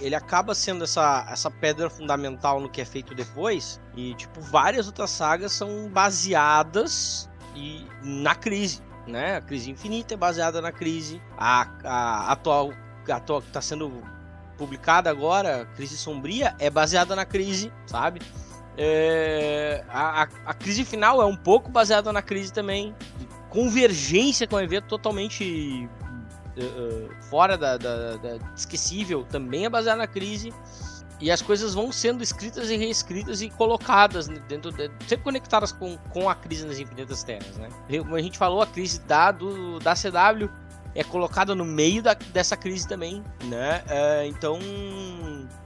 ele 0.00 0.14
acaba 0.16 0.54
sendo 0.54 0.82
essa 0.84 1.24
essa 1.30 1.50
pedra 1.50 1.88
fundamental 1.88 2.60
no 2.60 2.68
que 2.70 2.80
é 2.80 2.84
feito 2.84 3.14
depois 3.14 3.80
e 3.96 4.14
tipo 4.16 4.40
várias 4.40 4.88
outras 4.88 5.10
sagas 5.10 5.52
são 5.52 5.88
baseadas 5.90 7.28
e 7.54 7.86
na 8.02 8.34
crise 8.34 8.82
né 9.10 9.36
a 9.36 9.40
crise 9.40 9.70
infinita 9.70 10.14
é 10.14 10.16
baseada 10.16 10.60
na 10.62 10.72
crise 10.72 11.20
a, 11.36 11.68
a 11.84 12.32
atual 12.32 12.72
atual 13.10 13.42
que 13.42 13.48
está 13.48 13.60
sendo 13.60 14.02
publicada 14.60 15.08
agora, 15.08 15.66
Crise 15.74 15.96
Sombria, 15.96 16.54
é 16.58 16.68
baseada 16.68 17.16
na 17.16 17.24
crise, 17.24 17.72
sabe? 17.86 18.20
É, 18.76 19.82
a, 19.88 20.28
a, 20.44 20.54
crise 20.54 20.84
final 20.84 21.20
é 21.22 21.24
um 21.24 21.34
pouco 21.34 21.70
baseada 21.70 22.12
na 22.12 22.20
crise 22.20 22.52
também. 22.52 22.94
Convergência 23.48 24.46
com 24.46 24.56
um 24.56 24.60
evento 24.60 24.86
totalmente 24.86 25.88
eh, 26.56 27.08
fora 27.30 27.56
da, 27.58 27.76
da, 27.76 28.16
da- 28.16 28.38
esquecível 28.54 29.24
também 29.24 29.64
é 29.64 29.70
baseada 29.70 29.98
na 29.98 30.06
crise. 30.06 30.52
E 31.20 31.30
as 31.30 31.42
coisas 31.42 31.74
vão 31.74 31.92
sendo 31.92 32.22
escritas 32.22 32.70
e 32.70 32.76
reescritas 32.76 33.42
e 33.42 33.50
colocadas 33.50 34.26
dentro 34.48 34.72
de, 34.72 34.90
sempre 35.06 35.24
conectadas 35.24 35.70
com, 35.70 35.98
com 36.10 36.30
a 36.30 36.34
crise 36.34 36.66
nas 36.66 36.78
infinitas 36.78 37.22
terras, 37.22 37.58
né? 37.58 37.68
Como 37.98 38.16
a 38.16 38.22
gente 38.22 38.38
falou, 38.38 38.62
a 38.62 38.66
crise 38.66 39.00
da, 39.00 39.30
do, 39.30 39.78
da 39.80 39.94
CW 39.94 40.48
é 40.94 41.04
colocada 41.04 41.54
no 41.54 41.64
meio 41.64 42.02
da, 42.02 42.14
dessa 42.14 42.56
crise 42.56 42.88
também, 42.88 43.22
né? 43.44 43.82
É, 43.88 44.26
então. 44.26 44.58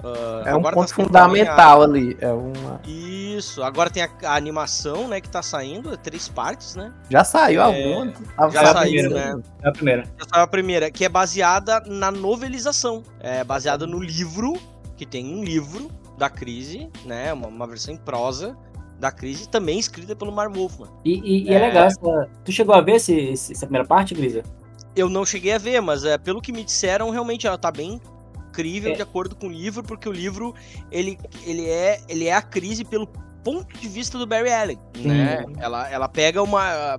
ah, 0.03 0.43
É 0.47 0.55
um 0.55 0.63
tá 0.63 0.73
ponto 0.73 0.89
saindo 0.91 1.11
também 1.11 1.43
a- 1.43 1.47
fundamental 1.47 1.83
ali. 1.83 2.17
É 2.21 2.29
uma... 2.33 2.81
Isso, 2.85 3.63
agora 3.63 3.91
tem 3.91 4.03
a, 4.03 4.09
a 4.25 4.35
animação, 4.37 5.09
né, 5.09 5.21
que 5.21 5.29
tá 5.29 5.43
saindo, 5.43 5.93
é 5.93 5.97
três 5.97 6.29
partes, 6.29 6.77
né? 6.77 6.93
Já 7.11 7.25
saiu 7.25 7.61
É, 7.61 7.65
alguma? 7.65 8.13
A- 8.37 8.49
já 8.51 8.61
a 8.61 8.73
saiu, 8.75 8.93
primeira- 9.03 9.35
né? 9.37 9.43
É 9.63 9.69
a 9.69 9.73
primeira. 9.73 10.03
Essa 10.21 10.37
é 10.37 10.41
a 10.43 10.47
primeira, 10.47 10.91
que 10.91 11.05
é 11.05 11.09
baseada 11.09 11.81
na 11.87 12.11
novelização. 12.11 13.03
É 13.21 13.43
baseada 13.45 13.87
no 13.87 14.01
livro, 14.01 14.55
que 14.97 15.05
tem 15.07 15.27
um 15.35 15.43
livro 15.43 15.91
da 16.19 16.29
crise, 16.31 16.89
né? 17.05 17.33
Uma, 17.33 17.49
uma 17.49 17.67
versão 17.67 17.93
em 17.95 17.97
prosa 17.97 18.57
da 18.99 19.11
crise, 19.11 19.49
também 19.49 19.79
escrita 19.79 20.15
pelo 20.15 20.31
Mark 20.33 20.55
Wolfman. 20.55 20.89
E, 21.05 21.15
e- 21.19 21.45
e 21.45 21.49
é, 21.51 21.55
É. 21.55 21.59
legal 21.67 21.85
essa. 21.87 22.31
Tu 22.45 22.53
chegou 22.53 22.75
a 22.75 22.81
ver 22.81 22.93
esse, 22.97 23.13
esse- 23.13 23.53
essa 23.53 23.67
primeira 23.67 23.87
parte, 23.87 24.15
Grisa? 24.15 24.43
Eu 24.95 25.09
não 25.09 25.27
cheguei 25.27 25.53
a 25.53 25.59
ver, 25.59 25.81
mas 25.81 26.05
é, 26.05 26.17
pelo 26.17 26.41
que 26.41 26.53
me 26.53 26.63
disseram, 26.65 27.11
realmente 27.11 27.47
ela 27.47 27.59
tá 27.59 27.71
bem 27.73 28.01
incrível 28.49 28.93
É. 28.93 28.95
de 28.95 29.03
acordo 29.03 29.35
com 29.35 29.49
o 29.49 29.51
livro, 29.51 29.83
porque 29.83 30.09
o 30.09 30.13
livro 30.13 30.55
ele, 30.93 31.19
ele, 31.45 31.69
é, 31.69 32.01
ele 32.09 32.27
é 32.27 32.33
a 32.35 32.41
crise 32.41 32.85
pelo 32.85 33.09
ponto 33.43 33.77
de 33.77 33.89
vista 33.89 34.17
do 34.17 34.27
Barry 34.27 34.53
Allen, 34.53 34.79
né? 34.97 35.45
Ela, 35.59 35.91
ela 35.91 36.09
pega 36.09 36.41
uma 36.43 36.99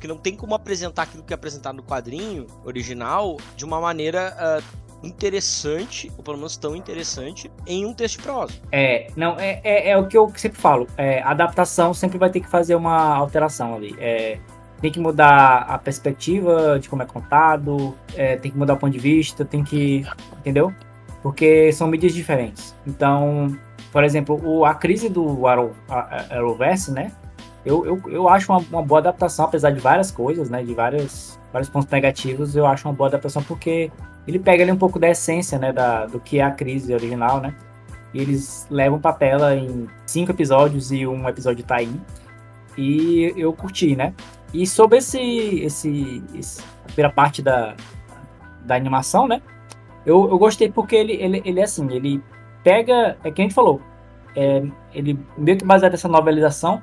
que 0.00 0.06
não 0.08 0.18
tem 0.18 0.34
como 0.36 0.54
apresentar 0.54 1.02
aquilo 1.04 1.22
que 1.22 1.32
é 1.32 1.36
apresentado 1.36 1.76
no 1.76 1.82
quadrinho 1.84 2.46
original 2.64 3.36
de 3.56 3.64
uma 3.64 3.80
maneira 3.80 4.34
ah, 4.38 4.60
interessante, 5.02 6.10
ou 6.16 6.24
pelo 6.24 6.36
menos 6.36 6.56
tão 6.56 6.74
interessante, 6.74 7.50
em 7.66 7.86
um 7.86 7.94
texto 7.94 8.18
de 8.18 8.22
prosa. 8.22 8.54
É, 8.72 9.08
não, 9.16 9.38
é, 9.38 9.60
é, 9.62 9.90
é 9.90 9.96
o 9.96 10.06
que 10.06 10.16
eu 10.16 10.30
sempre 10.36 10.60
falo. 10.60 10.86
É, 10.96 11.22
adaptação 11.22 11.94
sempre 11.94 12.18
vai 12.18 12.30
ter 12.30 12.40
que 12.40 12.48
fazer 12.48 12.74
uma 12.74 13.14
alteração 13.14 13.74
ali. 13.74 13.94
É, 13.98 14.38
tem 14.80 14.92
que 14.92 15.00
mudar 15.00 15.62
a 15.68 15.78
perspectiva 15.78 16.78
de 16.78 16.88
como 16.88 17.02
é 17.02 17.06
contado, 17.06 17.96
é, 18.14 18.36
tem 18.36 18.50
que 18.50 18.58
mudar 18.58 18.74
o 18.74 18.76
ponto 18.76 18.92
de 18.92 18.98
vista, 18.98 19.44
tem 19.44 19.64
que. 19.64 20.06
Entendeu? 20.38 20.72
Porque 21.22 21.72
são 21.72 21.88
mídias 21.88 22.14
diferentes. 22.14 22.76
Então, 22.86 23.56
por 23.92 24.04
exemplo, 24.04 24.40
o, 24.44 24.64
a 24.64 24.74
crise 24.74 25.08
do 25.08 25.46
Arrow, 25.46 25.72
Arrowverse, 25.88 26.92
né? 26.92 27.12
Eu, 27.64 27.84
eu, 27.84 28.02
eu 28.06 28.28
acho 28.28 28.50
uma, 28.52 28.60
uma 28.70 28.82
boa 28.82 29.00
adaptação, 29.00 29.44
apesar 29.44 29.70
de 29.70 29.80
várias 29.80 30.10
coisas, 30.10 30.48
né? 30.48 30.62
De 30.62 30.74
várias, 30.74 31.37
vários 31.52 31.68
pontos 31.68 31.90
negativos, 31.90 32.54
eu 32.54 32.66
acho 32.66 32.88
uma 32.88 32.94
boa 32.94 33.08
adaptação 33.08 33.42
porque 33.42 33.90
ele 34.26 34.38
pega 34.38 34.62
ali 34.62 34.72
um 34.72 34.76
pouco 34.76 34.98
da 34.98 35.08
essência, 35.08 35.58
né? 35.58 35.72
Da, 35.72 36.06
do 36.06 36.20
que 36.20 36.38
é 36.38 36.42
a 36.42 36.50
crise 36.50 36.92
original, 36.92 37.40
né? 37.40 37.54
E 38.12 38.20
eles 38.20 38.66
levam 38.70 39.00
pra 39.00 39.12
tela 39.12 39.54
em 39.54 39.86
cinco 40.06 40.32
episódios 40.32 40.92
e 40.92 41.06
um 41.06 41.28
episódio 41.28 41.64
tá 41.64 41.76
aí. 41.76 41.90
E 42.76 43.32
eu 43.36 43.52
curti, 43.52 43.96
né? 43.96 44.14
E 44.52 44.66
sobre 44.66 44.98
esse, 44.98 45.20
esse, 45.60 46.22
esse 46.34 46.62
a 46.84 46.86
primeira 46.86 47.12
parte 47.12 47.42
da, 47.42 47.74
da 48.64 48.74
animação, 48.74 49.26
né? 49.26 49.42
Eu, 50.06 50.28
eu 50.30 50.38
gostei 50.38 50.70
porque 50.70 50.96
ele, 50.96 51.12
ele, 51.14 51.42
ele 51.44 51.60
é 51.60 51.64
assim, 51.64 51.86
ele 51.92 52.22
pega, 52.62 53.18
é 53.24 53.30
que 53.30 53.42
a 53.42 53.44
gente 53.44 53.54
falou, 53.54 53.80
é, 54.34 54.62
ele 54.94 55.18
meio 55.36 55.58
que 55.58 55.64
baseado 55.64 55.92
nessa 55.92 56.08
novelização, 56.08 56.82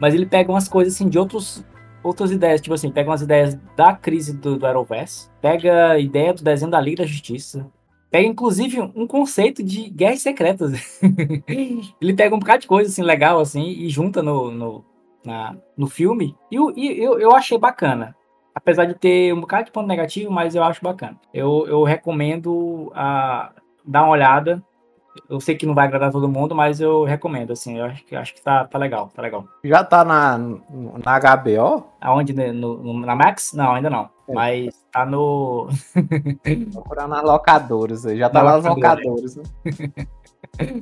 mas 0.00 0.14
ele 0.14 0.26
pega 0.26 0.50
umas 0.50 0.68
coisas 0.68 0.94
assim 0.94 1.08
de 1.08 1.18
outros 1.18 1.64
outras 2.06 2.30
ideias, 2.30 2.60
tipo 2.60 2.74
assim, 2.74 2.90
pega 2.90 3.10
umas 3.10 3.22
ideias 3.22 3.58
da 3.76 3.94
crise 3.94 4.36
do, 4.36 4.56
do 4.56 4.66
Arrowverse, 4.66 5.28
pega 5.40 5.92
a 5.92 5.98
ideia 5.98 6.32
do 6.32 6.42
desenho 6.42 6.70
da 6.70 6.80
Liga 6.80 7.02
da 7.02 7.08
Justiça, 7.08 7.70
pega 8.10 8.26
inclusive 8.26 8.80
um 8.80 9.06
conceito 9.06 9.62
de 9.62 9.90
guerras 9.90 10.22
secretas. 10.22 10.72
ele 12.00 12.14
pega 12.14 12.34
um 12.34 12.38
bocado 12.38 12.62
de 12.62 12.66
coisa 12.66 12.90
assim 12.90 13.02
legal 13.02 13.40
assim 13.40 13.64
e 13.64 13.88
junta 13.88 14.22
no, 14.22 14.50
no, 14.50 14.84
na, 15.24 15.56
no 15.76 15.86
filme. 15.86 16.36
E, 16.50 16.56
e 16.76 17.02
eu, 17.02 17.18
eu 17.18 17.34
achei 17.34 17.58
bacana. 17.58 18.14
Apesar 18.54 18.86
de 18.86 18.94
ter 18.94 19.34
um 19.34 19.40
bocado 19.40 19.66
de 19.66 19.72
ponto 19.72 19.86
negativo, 19.86 20.30
mas 20.30 20.54
eu 20.54 20.62
acho 20.62 20.82
bacana. 20.82 21.20
Eu, 21.34 21.66
eu 21.68 21.82
recomendo 21.82 22.90
a, 22.94 23.52
dar 23.84 24.04
uma 24.04 24.12
olhada. 24.12 24.62
Eu 25.28 25.40
sei 25.40 25.54
que 25.56 25.66
não 25.66 25.74
vai 25.74 25.86
agradar 25.86 26.10
todo 26.12 26.28
mundo, 26.28 26.54
mas 26.54 26.80
eu 26.80 27.04
recomendo, 27.04 27.52
assim. 27.52 27.78
Eu 27.78 27.84
acho 27.86 28.04
que, 28.04 28.14
acho 28.16 28.34
que 28.34 28.42
tá, 28.42 28.64
tá 28.64 28.78
legal, 28.78 29.10
tá 29.14 29.22
legal. 29.22 29.44
Já 29.64 29.82
tá 29.84 30.04
na, 30.04 30.36
na 30.38 31.18
HBO? 31.36 31.84
Aonde? 32.00 32.32
No, 32.32 32.76
no- 32.82 33.00
na 33.06 33.14
Max? 33.14 33.52
Não, 33.52 33.72
ainda 33.72 33.90
não. 33.90 34.08
É. 34.28 34.32
Mas 34.34 34.84
tá 34.92 35.04
no. 35.06 35.68
Procurar 36.72 37.06
nas 37.08 37.22
locadoras 37.22 38.04
aí. 38.06 38.18
Já 38.18 38.28
tá 38.28 38.40
Na 38.42 38.44
lá 38.50 38.56
nas 38.56 38.64
locadora. 38.64 39.02
locadoras, 39.08 39.36
né? 39.36 39.42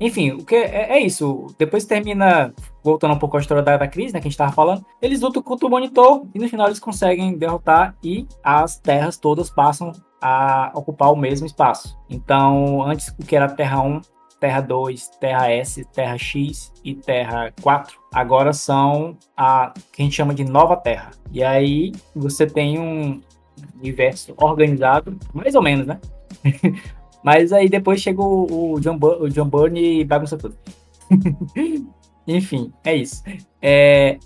Enfim, 0.00 0.30
o 0.32 0.44
que 0.44 0.54
é, 0.54 0.92
é 0.92 1.00
isso. 1.00 1.46
Depois 1.58 1.84
termina, 1.84 2.54
voltando 2.84 3.14
um 3.14 3.18
pouco 3.18 3.36
à 3.36 3.40
história 3.40 3.62
da, 3.64 3.76
da 3.76 3.88
crise, 3.88 4.14
né, 4.14 4.20
que 4.20 4.28
a 4.28 4.30
gente 4.30 4.38
tava 4.38 4.52
falando. 4.52 4.84
Eles 5.02 5.20
lutam 5.20 5.42
contra 5.42 5.66
o 5.66 5.70
monitor 5.70 6.22
e 6.32 6.38
no 6.38 6.48
final 6.48 6.68
eles 6.68 6.78
conseguem 6.78 7.36
derrotar 7.36 7.96
e 8.02 8.24
as 8.42 8.78
terras 8.78 9.16
todas 9.16 9.50
passam 9.50 9.90
a 10.20 10.70
ocupar 10.74 11.12
o 11.12 11.16
mesmo 11.16 11.46
espaço. 11.46 11.96
Então, 12.08 12.82
antes 12.82 13.08
o 13.18 13.24
que 13.24 13.36
era 13.36 13.48
Terra 13.48 13.80
1, 13.80 14.00
Terra 14.40 14.60
2, 14.60 15.08
Terra 15.20 15.50
S, 15.50 15.84
Terra 15.92 16.16
X 16.16 16.72
e 16.84 16.94
Terra 16.94 17.52
4, 17.60 17.98
agora 18.12 18.52
são 18.52 19.16
a 19.36 19.72
que 19.92 20.02
a 20.02 20.04
gente 20.04 20.14
chama 20.14 20.34
de 20.34 20.44
Nova 20.44 20.76
Terra. 20.76 21.10
E 21.32 21.42
aí 21.42 21.92
você 22.14 22.46
tem 22.46 22.78
um 22.78 23.20
universo 23.80 24.34
organizado, 24.36 25.16
mais 25.34 25.54
ou 25.54 25.62
menos, 25.62 25.86
né? 25.86 26.00
Mas 27.22 27.52
aí 27.52 27.68
depois 27.68 28.00
chega 28.00 28.22
o, 28.22 28.74
o 28.74 28.80
John, 28.80 28.96
Bu- 28.96 29.24
o 29.24 29.28
John 29.28 29.50
e 29.74 30.04
bagunça 30.04 30.38
tudo. 30.38 30.56
Enfim, 32.26 32.72
é 32.84 32.94
isso. 32.94 33.22
É, 33.60 34.18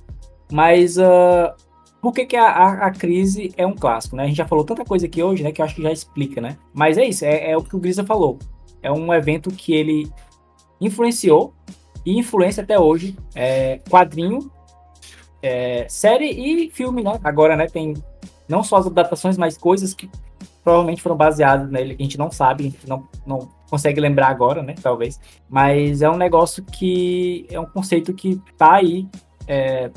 mas 0.50 0.98
ah, 0.98 1.54
por 2.02 2.12
que, 2.12 2.26
que 2.26 2.36
a, 2.36 2.50
a, 2.50 2.86
a 2.86 2.90
crise 2.90 3.54
é 3.56 3.64
um 3.64 3.76
clássico, 3.76 4.16
né? 4.16 4.24
A 4.24 4.26
gente 4.26 4.36
já 4.36 4.46
falou 4.46 4.64
tanta 4.64 4.84
coisa 4.84 5.06
aqui 5.06 5.22
hoje, 5.22 5.44
né? 5.44 5.52
Que 5.52 5.62
eu 5.62 5.64
acho 5.64 5.76
que 5.76 5.82
já 5.82 5.92
explica, 5.92 6.40
né? 6.40 6.58
Mas 6.74 6.98
é 6.98 7.04
isso, 7.04 7.24
é, 7.24 7.52
é 7.52 7.56
o 7.56 7.62
que 7.62 7.76
o 7.76 7.78
Grisa 7.78 8.04
falou. 8.04 8.40
É 8.82 8.90
um 8.90 9.14
evento 9.14 9.50
que 9.52 9.72
ele 9.72 10.10
influenciou 10.80 11.54
e 12.04 12.18
influencia 12.18 12.64
até 12.64 12.76
hoje 12.76 13.16
é, 13.36 13.78
quadrinho, 13.88 14.50
é, 15.40 15.86
série 15.88 16.28
e 16.28 16.70
filme, 16.72 17.04
né? 17.04 17.20
Agora, 17.22 17.56
né? 17.56 17.68
Tem 17.68 17.94
não 18.48 18.64
só 18.64 18.78
as 18.78 18.86
adaptações, 18.88 19.38
mas 19.38 19.56
coisas 19.56 19.94
que 19.94 20.10
provavelmente 20.64 21.00
foram 21.00 21.16
baseadas 21.16 21.70
nele, 21.70 21.94
que 21.94 22.02
a 22.02 22.06
gente 22.06 22.18
não 22.18 22.32
sabe, 22.32 22.64
a 22.64 22.70
gente 22.70 22.88
não, 22.88 23.08
não 23.24 23.48
consegue 23.70 24.00
lembrar 24.00 24.26
agora, 24.26 24.60
né? 24.60 24.74
Talvez. 24.82 25.20
Mas 25.48 26.02
é 26.02 26.10
um 26.10 26.16
negócio 26.16 26.64
que 26.64 27.46
é 27.48 27.60
um 27.60 27.66
conceito 27.66 28.12
que 28.12 28.42
tá 28.58 28.72
aí. 28.72 29.06
É, 29.46 29.88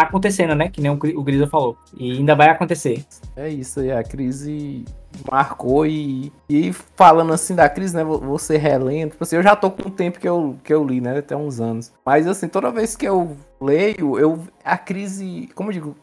tá 0.00 0.06
acontecendo, 0.06 0.54
né? 0.54 0.68
Que 0.68 0.80
nem 0.80 0.90
o 0.90 1.22
Grisa 1.22 1.46
falou. 1.46 1.76
E 1.96 2.12
ainda 2.12 2.34
vai 2.34 2.48
acontecer. 2.48 3.04
É 3.36 3.48
isso 3.48 3.80
aí, 3.80 3.92
a 3.92 4.02
crise 4.02 4.84
marcou 5.30 5.86
e, 5.86 6.32
e 6.48 6.72
falando 6.72 7.32
assim 7.32 7.54
da 7.54 7.68
crise, 7.68 7.96
né? 7.96 8.04
Você 8.04 8.56
relendo. 8.56 9.10
Tipo 9.10 9.24
assim, 9.24 9.36
eu 9.36 9.42
já 9.42 9.56
tô 9.56 9.70
com 9.70 9.88
um 9.88 9.90
tempo 9.90 10.18
que 10.18 10.28
eu, 10.28 10.56
que 10.62 10.72
eu 10.72 10.84
li, 10.84 11.00
né? 11.00 11.18
Até 11.18 11.36
uns 11.36 11.60
anos. 11.60 11.92
Mas 12.04 12.26
assim, 12.26 12.48
toda 12.48 12.70
vez 12.70 12.94
que 12.96 13.06
eu 13.06 13.36
leio, 13.60 14.18
eu 14.18 14.40
a 14.64 14.76
crise, 14.76 15.48
como 15.54 15.70
eu 15.70 15.74
digo, 15.74 15.96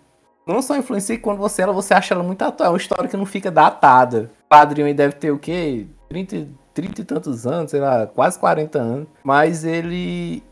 não 0.46 0.62
só 0.62 0.76
influencia 0.76 1.18
quando 1.18 1.38
você 1.38 1.62
ela, 1.62 1.74
você 1.74 1.94
acha 1.94 2.14
ela 2.14 2.24
muito 2.24 2.42
atual. 2.42 2.68
É 2.68 2.72
uma 2.72 2.78
história 2.78 3.10
que 3.10 3.18
não 3.18 3.26
fica 3.26 3.50
datada. 3.50 4.32
O 4.46 4.50
padrinho 4.50 4.88
aí 4.88 4.94
deve 4.94 5.16
ter 5.16 5.32
o 5.32 5.40
quê? 5.40 5.88
30, 6.10 6.48
30 6.74 7.02
e 7.02 7.04
tantos 7.04 7.48
anos, 7.48 7.72
sei 7.72 7.80
lá, 7.80 8.06
quase 8.06 8.38
40 8.40 8.78
anos. 8.78 9.08
Mas 9.24 9.64
ele. 9.64 10.44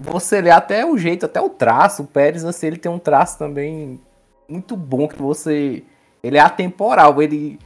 Você 0.00 0.40
lê 0.40 0.50
até 0.50 0.86
o 0.86 0.96
jeito, 0.96 1.26
até 1.26 1.40
o 1.40 1.48
traço. 1.48 2.02
O 2.02 2.06
Pérez, 2.06 2.44
assim, 2.44 2.68
ele 2.68 2.76
tem 2.76 2.90
um 2.90 2.98
traço 2.98 3.38
também 3.38 4.00
muito 4.48 4.76
bom 4.76 5.08
que 5.08 5.20
você. 5.20 5.82
Ele 6.22 6.36
é 6.36 6.40
atemporal. 6.40 7.20
Ele 7.20 7.58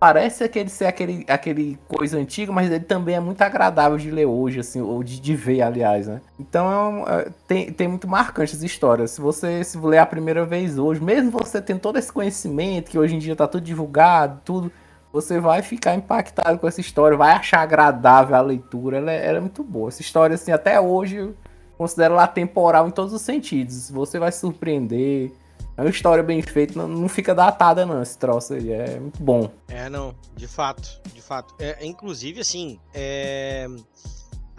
parece 0.00 0.42
aquele 0.42 0.70
ser 0.70 0.86
aquele, 0.86 1.26
aquele 1.28 1.78
coisa 1.86 2.16
antiga, 2.16 2.50
mas 2.50 2.70
ele 2.70 2.84
também 2.84 3.16
é 3.16 3.20
muito 3.20 3.42
agradável 3.42 3.98
de 3.98 4.10
ler 4.10 4.24
hoje, 4.24 4.58
assim, 4.60 4.80
ou 4.80 5.04
de, 5.04 5.20
de 5.20 5.36
ver, 5.36 5.60
aliás, 5.60 6.06
né? 6.06 6.22
Então 6.38 7.04
é, 7.06 7.20
é, 7.20 7.28
tem, 7.46 7.70
tem 7.70 7.86
muito 7.86 8.08
marcante 8.08 8.56
essa 8.56 8.64
história. 8.64 9.06
Se 9.06 9.20
você 9.20 9.62
se 9.62 9.76
ler 9.76 9.98
a 9.98 10.06
primeira 10.06 10.46
vez 10.46 10.78
hoje, 10.78 11.02
mesmo 11.02 11.30
você 11.30 11.60
tendo 11.60 11.80
todo 11.80 11.98
esse 11.98 12.10
conhecimento, 12.10 12.90
que 12.90 12.98
hoje 12.98 13.14
em 13.14 13.18
dia 13.18 13.36
tá 13.36 13.46
tudo 13.46 13.62
divulgado, 13.62 14.40
tudo, 14.42 14.72
você 15.12 15.38
vai 15.38 15.60
ficar 15.60 15.94
impactado 15.94 16.58
com 16.58 16.66
essa 16.66 16.80
história, 16.80 17.16
vai 17.16 17.32
achar 17.32 17.60
agradável 17.60 18.36
a 18.36 18.40
leitura. 18.40 18.96
Ela 18.96 19.12
é, 19.12 19.26
ela 19.26 19.36
é 19.36 19.40
muito 19.40 19.62
boa. 19.62 19.88
Essa 19.88 20.00
história, 20.00 20.34
assim, 20.34 20.50
até 20.50 20.80
hoje, 20.80 21.34
considero 21.80 22.12
ela 22.12 22.26
temporal 22.26 22.86
em 22.86 22.90
todos 22.90 23.14
os 23.14 23.22
sentidos. 23.22 23.90
Você 23.90 24.18
vai 24.18 24.30
surpreender 24.30 25.32
é 25.78 25.80
uma 25.80 25.88
história 25.88 26.22
bem 26.22 26.42
feita, 26.42 26.78
não, 26.78 26.86
não 26.86 27.08
fica 27.08 27.34
datada, 27.34 27.86
não, 27.86 28.02
esse 28.02 28.18
troço 28.18 28.52
aí. 28.52 28.70
É 28.70 29.00
muito 29.00 29.22
bom. 29.22 29.50
É, 29.66 29.88
não, 29.88 30.14
de 30.36 30.46
fato, 30.46 31.00
de 31.14 31.22
fato. 31.22 31.54
É, 31.58 31.86
inclusive, 31.86 32.42
assim, 32.42 32.78
é... 32.92 33.66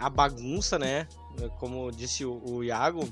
a 0.00 0.10
bagunça, 0.10 0.80
né? 0.80 1.06
Como 1.60 1.92
disse 1.92 2.24
o, 2.24 2.42
o 2.44 2.64
Iago, 2.64 3.08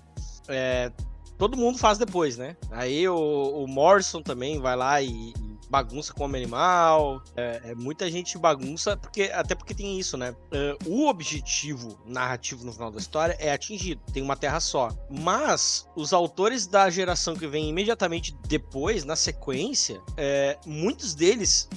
é... 0.48 0.90
todo 1.38 1.56
mundo 1.56 1.78
faz 1.78 1.96
depois, 1.96 2.36
né? 2.36 2.56
Aí 2.72 3.08
o, 3.08 3.14
o 3.62 3.68
Morrison 3.68 4.22
também 4.22 4.58
vai 4.58 4.74
lá 4.74 5.00
e, 5.00 5.32
bagunça 5.70 6.12
com 6.12 6.24
o 6.24 6.26
animal, 6.26 7.22
é, 7.36 7.60
é, 7.66 7.74
muita 7.74 8.10
gente 8.10 8.36
bagunça, 8.36 8.96
porque 8.96 9.30
até 9.32 9.54
porque 9.54 9.72
tem 9.72 9.98
isso, 9.98 10.16
né? 10.16 10.32
Uh, 10.32 10.90
o 10.90 11.08
objetivo 11.08 11.96
narrativo 12.04 12.64
no 12.64 12.72
final 12.72 12.90
da 12.90 12.98
história 12.98 13.36
é 13.38 13.52
atingido, 13.52 14.02
tem 14.12 14.22
uma 14.22 14.36
terra 14.36 14.58
só. 14.58 14.90
Mas 15.08 15.88
os 15.94 16.12
autores 16.12 16.66
da 16.66 16.90
geração 16.90 17.36
que 17.36 17.46
vem 17.46 17.68
imediatamente 17.68 18.36
depois, 18.48 19.04
na 19.04 19.14
sequência, 19.14 20.00
é, 20.16 20.58
muitos 20.66 21.14
deles 21.14 21.68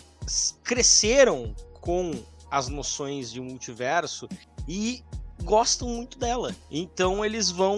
cresceram 0.63 1.53
com 1.79 2.11
as 2.49 2.67
noções 2.69 3.31
de 3.31 3.39
multiverso 3.39 4.27
e 4.67 5.03
gostam 5.43 5.87
muito 5.87 6.17
dela. 6.17 6.55
Então 6.71 7.23
eles 7.23 7.51
vão 7.51 7.77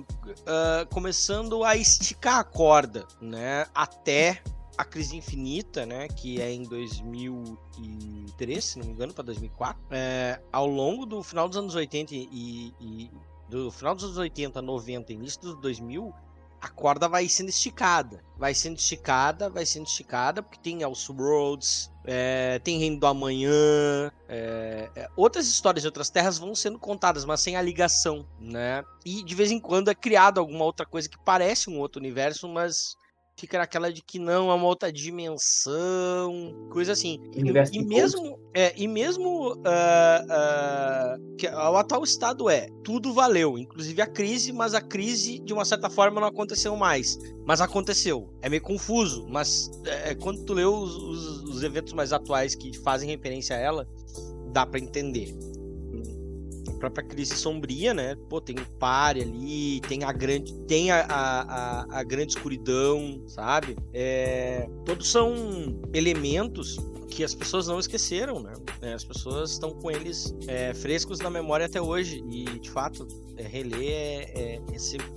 uh, 0.00 0.86
começando 0.90 1.64
a 1.64 1.76
esticar 1.76 2.38
a 2.38 2.44
corda, 2.44 3.06
né? 3.20 3.66
Até 3.74 4.42
a 4.78 4.84
Crise 4.84 5.16
Infinita, 5.16 5.84
né, 5.84 6.06
que 6.06 6.40
é 6.40 6.52
em 6.52 6.62
2003, 6.62 8.64
se 8.64 8.78
não 8.78 8.86
me 8.86 8.92
engano, 8.92 9.12
para 9.12 9.24
2004, 9.24 9.82
é, 9.90 10.40
ao 10.52 10.68
longo 10.68 11.04
do 11.04 11.20
final 11.20 11.48
dos 11.48 11.58
anos 11.58 11.74
80 11.74 12.14
e, 12.14 12.72
e, 12.80 13.10
do 13.48 13.72
final 13.72 13.96
dos 13.96 14.04
anos 14.04 14.16
80, 14.16 14.62
90, 14.62 15.12
início 15.12 15.40
dos 15.40 15.60
2000, 15.60 16.14
a 16.60 16.68
corda 16.68 17.08
vai 17.08 17.28
sendo 17.28 17.48
esticada, 17.48 18.22
vai 18.36 18.54
sendo 18.54 18.76
esticada, 18.76 19.50
vai 19.50 19.66
sendo 19.66 19.86
esticada, 19.86 20.42
porque 20.42 20.60
tem 20.60 20.82
Elseworlds, 20.82 21.90
é, 22.04 22.60
tem 22.60 22.78
Reino 22.78 23.00
do 23.00 23.06
Amanhã, 23.06 24.12
é, 24.28 24.90
é, 24.94 25.08
outras 25.16 25.48
histórias 25.48 25.82
de 25.82 25.88
outras 25.88 26.08
terras 26.08 26.38
vão 26.38 26.54
sendo 26.54 26.78
contadas, 26.78 27.24
mas 27.24 27.40
sem 27.40 27.56
a 27.56 27.62
ligação, 27.62 28.24
né? 28.40 28.84
E 29.04 29.24
de 29.24 29.34
vez 29.34 29.50
em 29.50 29.58
quando 29.58 29.90
é 29.90 29.94
criado 29.94 30.38
alguma 30.38 30.64
outra 30.64 30.86
coisa 30.86 31.08
que 31.08 31.18
parece 31.18 31.68
um 31.68 31.78
outro 31.78 32.00
universo, 32.00 32.48
mas 32.48 32.96
fica 33.38 33.58
naquela 33.58 33.92
de 33.92 34.02
que 34.02 34.18
não, 34.18 34.50
é 34.50 34.54
uma 34.54 34.66
outra 34.66 34.92
dimensão, 34.92 36.68
coisa 36.70 36.92
assim. 36.92 37.20
E, 37.32 37.78
e 37.78 37.84
mesmo, 37.84 38.38
é, 38.52 38.74
e 38.76 38.88
mesmo 38.88 39.52
uh, 39.52 39.58
uh, 39.58 41.36
que 41.36 41.46
o 41.46 41.76
atual 41.76 42.02
estado 42.02 42.50
é, 42.50 42.68
tudo 42.82 43.14
valeu, 43.14 43.56
inclusive 43.56 44.02
a 44.02 44.06
crise, 44.06 44.52
mas 44.52 44.74
a 44.74 44.80
crise, 44.80 45.38
de 45.38 45.52
uma 45.52 45.64
certa 45.64 45.88
forma, 45.88 46.20
não 46.20 46.28
aconteceu 46.28 46.76
mais. 46.76 47.16
Mas 47.46 47.60
aconteceu. 47.60 48.28
É 48.42 48.48
meio 48.48 48.62
confuso, 48.62 49.26
mas 49.28 49.70
é, 49.84 50.14
quando 50.16 50.44
tu 50.44 50.52
lê 50.52 50.64
os, 50.64 50.96
os, 50.96 51.42
os 51.44 51.62
eventos 51.62 51.92
mais 51.92 52.12
atuais 52.12 52.54
que 52.54 52.76
fazem 52.78 53.08
referência 53.08 53.56
a 53.56 53.60
ela, 53.60 53.88
dá 54.52 54.66
para 54.66 54.80
entender 54.80 55.32
própria 56.78 57.04
crise 57.04 57.34
sombria, 57.36 57.92
né? 57.92 58.16
Pô, 58.28 58.40
tem 58.40 58.56
o 58.56 58.66
pare 58.78 59.22
ali, 59.22 59.80
tem 59.82 60.04
a 60.04 60.12
grande, 60.12 60.54
tem 60.66 60.90
a, 60.90 61.00
a, 61.00 61.98
a, 61.98 62.02
grande 62.02 62.32
escuridão, 62.32 63.22
sabe? 63.26 63.76
É, 63.92 64.68
todos 64.84 65.10
são 65.10 65.80
elementos 65.92 66.78
que 67.08 67.24
as 67.24 67.34
pessoas 67.34 67.66
não 67.66 67.78
esqueceram, 67.78 68.40
né? 68.40 68.52
É, 68.80 68.92
as 68.92 69.04
pessoas 69.04 69.52
estão 69.52 69.70
com 69.70 69.90
eles 69.90 70.34
é, 70.46 70.72
frescos 70.74 71.18
na 71.18 71.30
memória 71.30 71.66
até 71.66 71.80
hoje 71.80 72.22
e, 72.30 72.44
de 72.44 72.70
fato, 72.70 73.06
é, 73.36 73.42
reler, 73.42 74.30
é, 74.34 74.60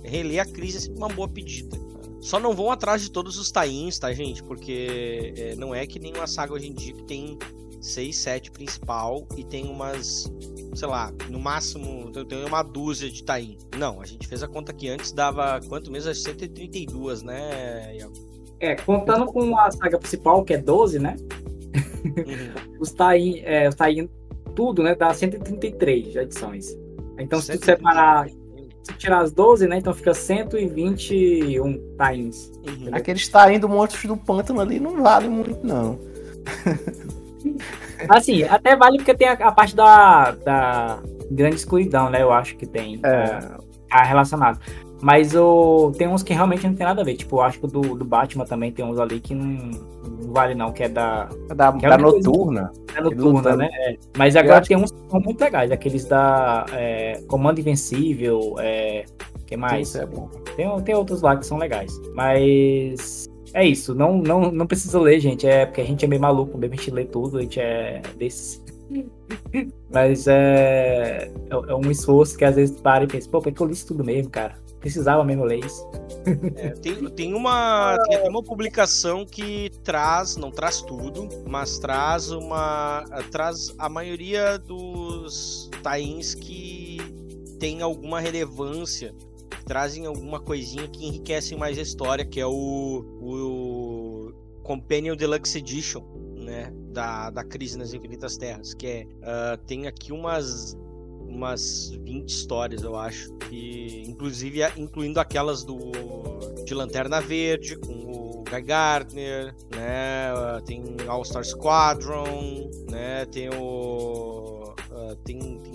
é 0.04 0.08
reler 0.08 0.40
a 0.40 0.46
crise 0.46 0.78
é 0.78 0.80
sempre 0.80 0.98
uma 0.98 1.08
boa 1.08 1.28
pedida. 1.28 1.76
Só 2.20 2.38
não 2.38 2.54
vão 2.54 2.70
atrás 2.70 3.02
de 3.02 3.10
todos 3.10 3.36
os 3.36 3.50
tains, 3.50 3.98
tá, 3.98 4.12
gente? 4.12 4.42
Porque 4.44 5.34
é, 5.36 5.56
não 5.56 5.74
é 5.74 5.86
que 5.86 5.98
nem 5.98 6.12
uma 6.14 6.26
saga 6.26 6.54
hoje 6.54 6.68
em 6.68 6.72
dia 6.72 6.94
que 6.94 7.02
tem 7.02 7.36
6, 7.82 8.16
7 8.16 8.50
principal 8.52 9.26
e 9.36 9.44
tem 9.44 9.68
umas, 9.68 10.32
sei 10.74 10.88
lá, 10.88 11.12
no 11.28 11.38
máximo 11.40 12.10
tem 12.24 12.44
uma 12.44 12.62
dúzia 12.62 13.10
de 13.10 13.24
Taim. 13.24 13.58
Não, 13.76 14.00
a 14.00 14.06
gente 14.06 14.26
fez 14.26 14.42
a 14.42 14.48
conta 14.48 14.72
que 14.72 14.88
antes 14.88 15.12
dava 15.12 15.60
quanto 15.68 15.90
mesmo? 15.90 16.14
132, 16.14 17.22
né, 17.22 17.96
É, 18.60 18.76
contando 18.76 19.26
com 19.26 19.58
a 19.58 19.70
saga 19.70 19.98
principal, 19.98 20.44
que 20.44 20.54
é 20.54 20.58
12, 20.58 20.98
né? 20.98 21.16
Uhum. 22.04 22.78
os 22.80 22.92
Taim, 22.92 23.40
é, 23.44 23.68
os 23.68 23.74
Taim, 23.74 24.08
tudo, 24.54 24.82
né, 24.82 24.94
dá 24.94 25.12
133 25.12 26.14
edições. 26.16 26.78
Então, 27.18 27.40
se 27.40 27.58
tu 27.58 27.64
separar 27.64 28.28
se 28.82 28.92
tirar 28.94 29.20
as 29.20 29.32
12, 29.32 29.66
né? 29.68 29.78
Então 29.78 29.94
fica 29.94 30.12
121 30.12 31.94
tains. 31.96 32.50
Uhum. 32.66 32.88
Aqueles 32.90 33.28
tains 33.28 33.60
do 33.60 33.68
Monstros 33.68 34.04
do 34.04 34.16
Pântano 34.16 34.60
ali 34.60 34.80
não 34.80 35.00
vale 35.02 35.28
muito, 35.28 35.64
não. 35.64 36.00
Assim, 38.08 38.42
até 38.44 38.76
vale 38.76 38.98
porque 38.98 39.14
tem 39.14 39.28
a, 39.28 39.32
a, 39.32 39.52
parte 39.52 39.74
da, 39.74 40.32
da 40.32 40.98
grande 41.30 41.56
escuridão, 41.56 42.10
né? 42.10 42.22
Eu 42.22 42.32
acho 42.32 42.56
que 42.56 42.66
tem 42.66 43.00
é. 43.04 43.38
é, 43.92 44.02
relacionado. 44.04 44.58
Mas 45.00 45.34
o, 45.34 45.92
tem 45.98 46.06
uns 46.06 46.22
que 46.22 46.32
realmente 46.32 46.66
não 46.66 46.74
tem 46.74 46.86
nada 46.86 47.02
a 47.02 47.04
ver. 47.04 47.16
Tipo, 47.16 47.36
eu 47.36 47.42
acho 47.42 47.60
que 47.60 47.66
do, 47.66 47.80
do 47.80 48.04
Batman 48.04 48.44
também 48.44 48.70
tem 48.70 48.84
uns 48.84 49.00
ali 49.00 49.18
que 49.18 49.34
não, 49.34 49.46
não 49.46 50.32
vale, 50.32 50.54
não, 50.54 50.72
que 50.72 50.84
é 50.84 50.88
da. 50.88 51.28
É 51.50 51.54
da, 51.54 51.76
é 51.82 51.88
da 51.88 51.98
noturna. 51.98 52.72
É 52.94 53.00
noturna, 53.00 53.56
né? 53.56 53.68
É. 53.72 53.96
Mas 54.16 54.36
agora 54.36 54.64
tem 54.64 54.76
uns 54.76 54.92
que 54.92 55.10
são 55.10 55.20
muito 55.20 55.40
legais, 55.40 55.72
aqueles 55.72 56.04
da 56.04 56.66
é, 56.72 57.20
Comando 57.26 57.58
Invencível, 57.58 58.54
é. 58.60 59.04
que 59.44 59.56
mais? 59.56 59.92
Tem, 60.54 60.82
tem 60.82 60.94
outros 60.94 61.20
lá 61.20 61.36
que 61.36 61.46
são 61.46 61.58
legais. 61.58 62.00
Mas 62.14 63.28
é 63.54 63.66
isso, 63.66 63.94
não, 63.94 64.18
não, 64.18 64.50
não 64.50 64.66
precisa 64.66 64.98
ler, 64.98 65.20
gente. 65.20 65.46
É 65.46 65.66
porque 65.66 65.80
a 65.80 65.84
gente 65.84 66.04
é 66.04 66.08
meio 66.08 66.20
maluco, 66.20 66.56
mesmo 66.56 66.74
a 66.74 66.76
gente 66.76 66.90
lê 66.90 67.04
tudo, 67.04 67.38
a 67.38 67.42
gente 67.42 67.60
é 67.60 68.00
desses. 68.16 68.62
Mas 69.90 70.26
é, 70.26 71.30
é, 71.50 71.54
é, 71.54 71.74
um 71.74 71.90
esforço 71.90 72.36
que 72.36 72.44
às 72.44 72.56
vezes 72.56 72.80
para 72.80 73.04
e 73.04 73.06
pensa, 73.06 73.28
pô, 73.28 73.40
por 73.40 73.52
que 73.52 73.60
eu 73.60 73.66
li 73.66 73.72
isso 73.72 73.86
tudo 73.86 74.04
mesmo, 74.04 74.30
cara? 74.30 74.54
Precisava 74.80 75.22
mesmo 75.22 75.44
ler 75.44 75.64
isso. 75.64 75.88
É, 76.56 76.70
tem, 76.70 77.08
tem, 77.10 77.34
uma, 77.34 77.96
tem 78.08 78.28
uma 78.28 78.42
publicação 78.42 79.24
que 79.24 79.70
traz, 79.84 80.36
não 80.36 80.50
traz 80.50 80.80
tudo, 80.82 81.28
mas 81.48 81.78
traz 81.78 82.30
uma. 82.30 83.04
traz 83.30 83.74
a 83.78 83.88
maioria 83.88 84.58
dos 84.58 85.70
tains 85.82 86.34
que 86.34 86.98
tem 87.60 87.80
alguma 87.80 88.18
relevância 88.18 89.14
trazem 89.62 90.06
alguma 90.06 90.40
coisinha 90.40 90.88
que 90.88 91.06
enriquecem 91.06 91.56
mais 91.58 91.78
a 91.78 91.82
história, 91.82 92.24
que 92.24 92.40
é 92.40 92.46
o, 92.46 93.04
o 93.20 94.32
Companion 94.62 95.16
Deluxe 95.16 95.58
Edition, 95.58 96.02
né? 96.36 96.72
Da, 96.92 97.30
da 97.30 97.44
Crise 97.44 97.78
nas 97.78 97.94
Infinitas 97.94 98.36
Terras, 98.36 98.74
que 98.74 98.86
é. 98.86 99.04
Uh, 99.04 99.56
tem 99.66 99.86
aqui 99.86 100.12
umas 100.12 100.76
umas 101.32 101.90
20 102.04 102.28
histórias, 102.28 102.82
eu 102.82 102.94
acho. 102.96 103.32
Que, 103.48 104.02
inclusive, 104.06 104.60
incluindo 104.76 105.18
aquelas 105.18 105.64
do 105.64 105.78
de 106.64 106.74
Lanterna 106.74 107.20
Verde, 107.20 107.76
com 107.76 107.92
o 107.92 108.44
Guy 108.44 108.62
Gardner, 108.62 109.54
né? 109.74 110.30
Tem 110.66 110.82
All 111.08 111.24
Star 111.24 111.44
Squadron, 111.44 112.70
né? 112.90 113.24
Tem 113.26 113.48
o. 113.48 114.74
Uh, 114.90 115.16
tem, 115.24 115.38
tem, 115.58 115.71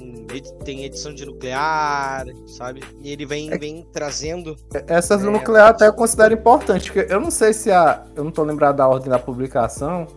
tem, 0.63 0.85
edição 0.85 1.13
de 1.13 1.25
nuclear, 1.25 2.25
sabe? 2.45 2.81
E 3.01 3.11
ele 3.11 3.25
vem, 3.25 3.51
é. 3.51 3.57
vem 3.57 3.87
trazendo. 3.91 4.55
Essas 4.87 5.21
do 5.21 5.29
é, 5.29 5.31
nuclear 5.31 5.69
até 5.69 5.87
eu 5.87 5.93
considero 5.93 6.33
importante, 6.33 6.91
porque 6.91 7.11
eu 7.11 7.19
não 7.19 7.31
sei 7.31 7.53
se 7.53 7.71
a. 7.71 8.03
Eu 8.15 8.23
não 8.23 8.31
tô 8.31 8.43
lembrado 8.43 8.77
da 8.77 8.87
ordem 8.87 9.09
da 9.09 9.19
publicação, 9.19 10.07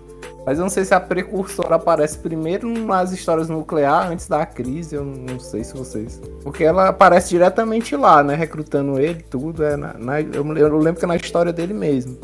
mas 0.45 0.59
eu 0.59 0.63
não 0.63 0.71
sei 0.71 0.85
se 0.85 0.95
a 0.95 1.01
precursora 1.01 1.75
aparece 1.77 2.19
primeiro 2.19 2.69
nas 2.69 3.13
histórias 3.13 3.49
nuclear 3.49 4.11
antes 4.11 4.27
da 4.27 4.45
crise, 4.47 4.95
eu 4.95 5.05
não 5.05 5.39
sei 5.39 5.63
se 5.63 5.75
vocês. 5.75 6.21
Porque 6.43 6.65
ela 6.65 6.89
aparece 6.89 7.31
diretamente 7.31 7.95
lá, 7.95 8.23
né? 8.23 8.35
Recrutando 8.35 8.99
ele, 8.99 9.23
tudo. 9.23 9.63
É 9.63 9.77
na, 9.77 9.95
na 9.95 10.21
eu, 10.21 10.57
eu 10.57 10.79
lembro 10.79 10.99
que 10.99 11.05
é 11.05 11.09
na 11.09 11.17
história 11.17 11.53
dele 11.53 11.75
mesmo. 11.75 12.19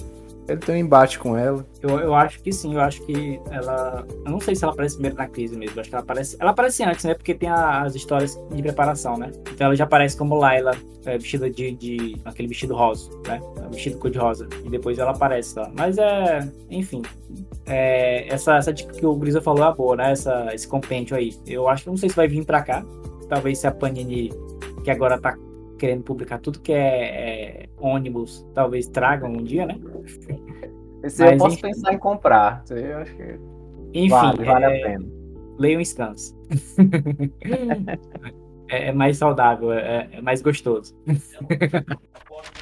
Ele 0.48 0.60
tem 0.60 0.76
um 0.76 0.78
embate 0.78 1.18
com 1.18 1.36
ela. 1.36 1.66
Eu, 1.82 1.98
eu 1.98 2.14
acho 2.14 2.40
que 2.40 2.52
sim, 2.52 2.74
eu 2.74 2.80
acho 2.80 3.02
que 3.02 3.40
ela. 3.50 4.06
Eu 4.24 4.30
não 4.30 4.40
sei 4.40 4.54
se 4.54 4.64
ela 4.64 4.72
aparece 4.72 4.94
primeiro 4.94 5.16
na 5.16 5.26
crise 5.26 5.56
mesmo. 5.56 5.80
Acho 5.80 5.88
que 5.88 5.94
ela 5.94 6.02
aparece. 6.02 6.36
Ela 6.38 6.50
aparece 6.50 6.84
antes, 6.84 7.04
né? 7.04 7.14
Porque 7.14 7.34
tem 7.34 7.48
a, 7.48 7.82
as 7.82 7.94
histórias 7.94 8.38
de 8.50 8.62
preparação, 8.62 9.16
né? 9.16 9.32
Então 9.52 9.66
ela 9.66 9.76
já 9.76 9.84
aparece 9.84 10.16
como 10.16 10.36
Layla, 10.36 10.76
é, 11.04 11.18
vestida 11.18 11.50
de, 11.50 11.72
de. 11.72 12.16
aquele 12.24 12.48
vestido 12.48 12.74
rosa, 12.74 13.10
né? 13.26 13.40
Vestido 13.70 13.98
cor-de-rosa. 13.98 14.48
E 14.64 14.70
depois 14.70 14.98
ela 14.98 15.10
aparece 15.10 15.58
lá. 15.58 15.70
Mas 15.76 15.98
é. 15.98 16.48
Enfim. 16.70 17.02
É, 17.66 18.32
essa, 18.32 18.56
essa 18.56 18.72
dica 18.72 18.92
que 18.92 19.04
o 19.04 19.16
Grisa 19.16 19.40
falou 19.40 19.68
é 19.68 19.74
boa, 19.74 19.96
né? 19.96 20.12
Essa, 20.12 20.48
esse 20.54 20.68
compêndio 20.68 21.16
aí. 21.16 21.34
Eu 21.46 21.68
acho 21.68 21.84
que 21.84 21.90
não 21.90 21.96
sei 21.96 22.08
se 22.08 22.14
vai 22.16 22.28
vir 22.28 22.44
pra 22.44 22.62
cá. 22.62 22.84
Talvez 23.28 23.58
se 23.58 23.66
a 23.66 23.72
Panini, 23.72 24.32
que 24.84 24.90
agora 24.90 25.18
tá 25.18 25.36
querendo 25.76 26.02
publicar 26.02 26.38
tudo 26.38 26.60
que 26.60 26.72
é, 26.72 27.64
é 27.64 27.68
ônibus, 27.78 28.46
talvez 28.54 28.88
tragam 28.88 29.30
um 29.30 29.42
dia, 29.42 29.66
né? 29.66 29.78
Esse 31.02 31.22
Mas, 31.22 31.32
eu 31.32 31.38
posso 31.38 31.54
enfim, 31.54 31.68
pensar 31.68 31.92
em 31.92 31.98
comprar. 31.98 32.64
eu 32.70 32.98
acho 32.98 33.14
que 33.14 33.38
enfim, 33.92 34.08
vale, 34.08 34.44
vale 34.44 34.64
é, 34.64 34.68
a 34.68 34.86
pena. 34.86 35.06
Leiam 35.58 35.84
scans. 35.84 36.34
é, 38.68 38.88
é, 38.88 38.92
mais 38.92 39.16
saudável, 39.16 39.72
é, 39.72 40.08
é 40.12 40.20
mais 40.20 40.42
gostoso. 40.42 40.94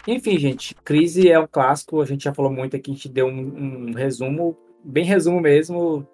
enfim, 0.07 0.39
gente, 0.39 0.75
Crise 0.85 1.29
é 1.29 1.39
um 1.39 1.47
clássico, 1.47 2.01
a 2.01 2.05
gente 2.05 2.25
já 2.25 2.35
falou 2.35 2.53
muito 2.53 2.77
aqui, 2.77 2.93
a 2.93 2.95
gente 2.95 3.09
deu 3.09 3.27
um, 3.27 3.89
um 3.89 3.93
resumo, 3.93 4.57
bem 4.85 5.05
resumo 5.05 5.41
mesmo. 5.41 6.07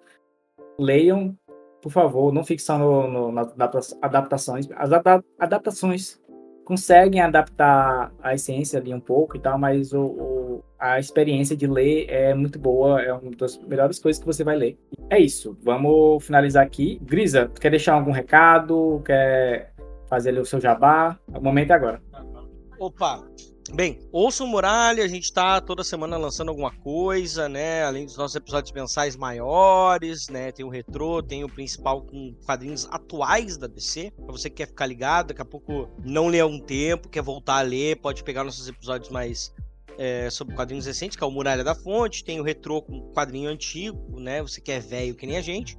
Leiam, 0.79 1.37
por 1.81 1.91
favor, 1.91 2.33
não 2.33 2.43
fique 2.43 2.61
só 2.61 2.77
no, 2.77 3.07
no, 3.07 3.31
nas 3.31 3.95
adaptações. 4.01 4.67
As 4.75 4.91
adaptações 5.39 6.19
conseguem 6.65 7.21
adaptar 7.21 8.11
a 8.21 8.33
essência 8.33 8.79
ali 8.79 8.93
um 8.93 8.99
pouco 8.99 9.37
e 9.37 9.39
tal, 9.39 9.57
mas 9.57 9.93
o, 9.93 10.01
o, 10.01 10.63
a 10.79 10.99
experiência 10.99 11.55
de 11.55 11.67
ler 11.67 12.05
é 12.09 12.33
muito 12.33 12.57
boa, 12.59 13.01
é 13.01 13.11
uma 13.13 13.31
das 13.31 13.57
melhores 13.59 13.99
coisas 13.99 14.19
que 14.19 14.25
você 14.25 14.43
vai 14.43 14.55
ler. 14.55 14.77
É 15.09 15.19
isso, 15.19 15.57
vamos 15.63 16.25
finalizar 16.25 16.65
aqui. 16.65 16.99
Grisa, 17.01 17.51
quer 17.59 17.69
deixar 17.69 17.93
algum 17.93 18.11
recado? 18.11 19.01
Quer 19.05 19.73
fazer 20.07 20.29
ali 20.29 20.39
o 20.39 20.45
seu 20.45 20.59
jabá? 20.59 21.17
O 21.27 21.41
momento 21.41 21.71
é 21.71 21.73
agora. 21.73 22.01
Opa, 22.79 23.23
Bem, 23.73 24.01
ouça 24.11 24.43
o 24.43 24.47
Muralha, 24.47 25.01
a 25.01 25.07
gente 25.07 25.23
está 25.23 25.61
toda 25.61 25.81
semana 25.81 26.17
lançando 26.17 26.49
alguma 26.49 26.71
coisa, 26.71 27.47
né? 27.47 27.85
Além 27.85 28.05
dos 28.05 28.17
nossos 28.17 28.35
episódios 28.35 28.73
mensais 28.73 29.15
maiores, 29.15 30.27
né? 30.27 30.51
Tem 30.51 30.65
o 30.65 30.69
retrô, 30.69 31.23
tem 31.23 31.45
o 31.45 31.49
principal 31.49 32.01
com 32.01 32.35
quadrinhos 32.45 32.85
atuais 32.91 33.57
da 33.57 33.67
DC. 33.67 34.11
Pra 34.11 34.33
você 34.33 34.49
que 34.49 34.57
quer 34.57 34.67
ficar 34.67 34.85
ligado, 34.85 35.27
daqui 35.27 35.41
a 35.41 35.45
pouco 35.45 35.89
não 36.03 36.27
lê 36.27 36.41
há 36.41 36.45
um 36.45 36.59
tempo, 36.59 37.07
quer 37.07 37.21
voltar 37.21 37.59
a 37.59 37.61
ler, 37.61 37.95
pode 38.01 38.25
pegar 38.25 38.43
nossos 38.43 38.67
episódios 38.67 39.09
mais 39.09 39.53
é, 39.97 40.29
sobre 40.29 40.53
quadrinhos 40.53 40.85
recentes, 40.85 41.15
que 41.15 41.23
é 41.23 41.27
o 41.27 41.31
Muralha 41.31 41.63
da 41.63 41.73
Fonte, 41.73 42.25
tem 42.25 42.41
o 42.41 42.43
retrô 42.43 42.81
com 42.81 43.09
quadrinho 43.13 43.49
antigo, 43.49 44.19
né? 44.19 44.41
Você 44.41 44.59
que 44.59 44.73
é 44.73 44.81
velho 44.81 45.15
que 45.15 45.25
nem 45.25 45.37
a 45.37 45.41
gente. 45.41 45.77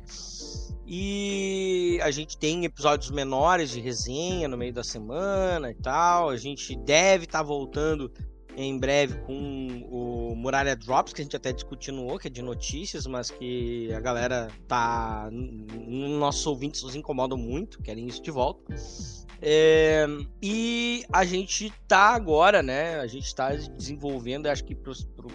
E 0.95 1.99
a 2.03 2.11
gente 2.11 2.37
tem 2.37 2.67
episódios 2.67 3.11
menores 3.11 3.71
de 3.71 3.81
resenha 3.81 4.47
no 4.47 4.59
meio 4.59 4.75
da 4.75 4.85
semana 4.85 5.71
e 5.71 5.75
tal. 5.75 6.29
A 6.29 6.37
gente 6.37 6.77
deve 6.77 7.25
estar 7.25 7.39
tá 7.39 7.43
voltando 7.43 8.13
em 8.55 8.79
breve 8.79 9.19
com 9.23 9.89
o 9.91 10.37
Muralha 10.37 10.77
Drops, 10.77 11.15
que 11.15 11.23
a 11.23 11.25
gente 11.25 11.35
até 11.35 11.51
discutiu 11.51 11.95
que 12.19 12.29
é 12.29 12.31
de 12.31 12.43
notícias, 12.43 13.07
mas 13.07 13.31
que 13.31 13.91
a 13.95 14.01
galera 14.01 14.51
tá. 14.69 15.31
Nossos 15.33 16.47
ouvintes 16.47 16.83
nos 16.83 16.95
incomodam 16.95 17.39
muito, 17.39 17.81
querem 17.81 18.07
isso 18.07 18.23
de 18.23 18.31
volta. 18.31 18.63
É, 19.41 20.07
e 20.43 21.07
a 21.11 21.25
gente 21.25 21.73
tá 21.89 22.11
agora, 22.15 22.63
né? 22.63 22.97
A 22.97 23.07
gente 23.07 23.35
tá 23.35 23.55
desenvolvendo, 23.55 24.47
acho 24.47 24.63
que 24.63 24.75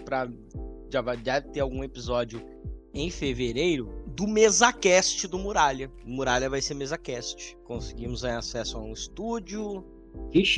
para 0.05 0.29
já 0.91 1.01
vai 1.01 1.17
deve 1.17 1.49
ter 1.49 1.61
algum 1.61 1.83
episódio 1.83 2.45
em 2.93 3.09
fevereiro 3.09 3.96
do 4.17 4.25
MesaCast 4.25 5.27
do 5.27 5.37
Muralha. 5.37 5.91
Muralha 6.03 6.49
vai 6.49 6.59
ser 6.59 6.73
MesaCast. 6.73 7.55
Conseguimos 7.63 8.25
acesso 8.25 8.75
a 8.77 8.81
um 8.81 8.91
estúdio, 8.91 9.85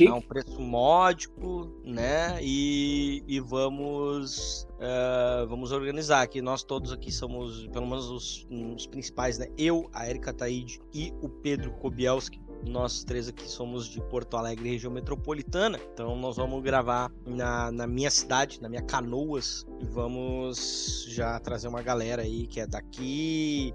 a 0.08 0.14
um 0.14 0.22
preço 0.22 0.58
módico, 0.58 1.70
né? 1.84 2.38
E, 2.40 3.22
e 3.28 3.38
vamos 3.38 4.66
uh, 4.76 5.46
vamos 5.46 5.72
organizar 5.72 6.22
aqui. 6.22 6.40
Nós 6.40 6.62
todos 6.62 6.90
aqui 6.90 7.12
somos, 7.12 7.66
pelo 7.66 7.86
menos 7.86 8.08
os, 8.08 8.48
os 8.74 8.86
principais, 8.86 9.36
né? 9.36 9.48
Eu, 9.58 9.90
a 9.92 10.08
Erika 10.08 10.32
Taide 10.32 10.80
e 10.94 11.12
o 11.20 11.28
Pedro 11.28 11.70
Kobielski 11.72 12.40
nós 12.66 13.04
três 13.04 13.28
aqui 13.28 13.48
somos 13.48 13.86
de 13.86 14.00
Porto 14.00 14.36
Alegre, 14.36 14.70
região 14.70 14.92
metropolitana. 14.92 15.78
Então 15.92 16.16
nós 16.16 16.36
vamos 16.36 16.62
gravar 16.62 17.10
na, 17.26 17.70
na 17.70 17.86
minha 17.86 18.10
cidade, 18.10 18.60
na 18.60 18.68
minha 18.68 18.82
Canoas. 18.82 19.66
E 19.80 19.86
vamos 19.86 21.06
já 21.08 21.38
trazer 21.38 21.68
uma 21.68 21.82
galera 21.82 22.22
aí 22.22 22.46
que 22.46 22.60
é 22.60 22.66
daqui, 22.66 23.74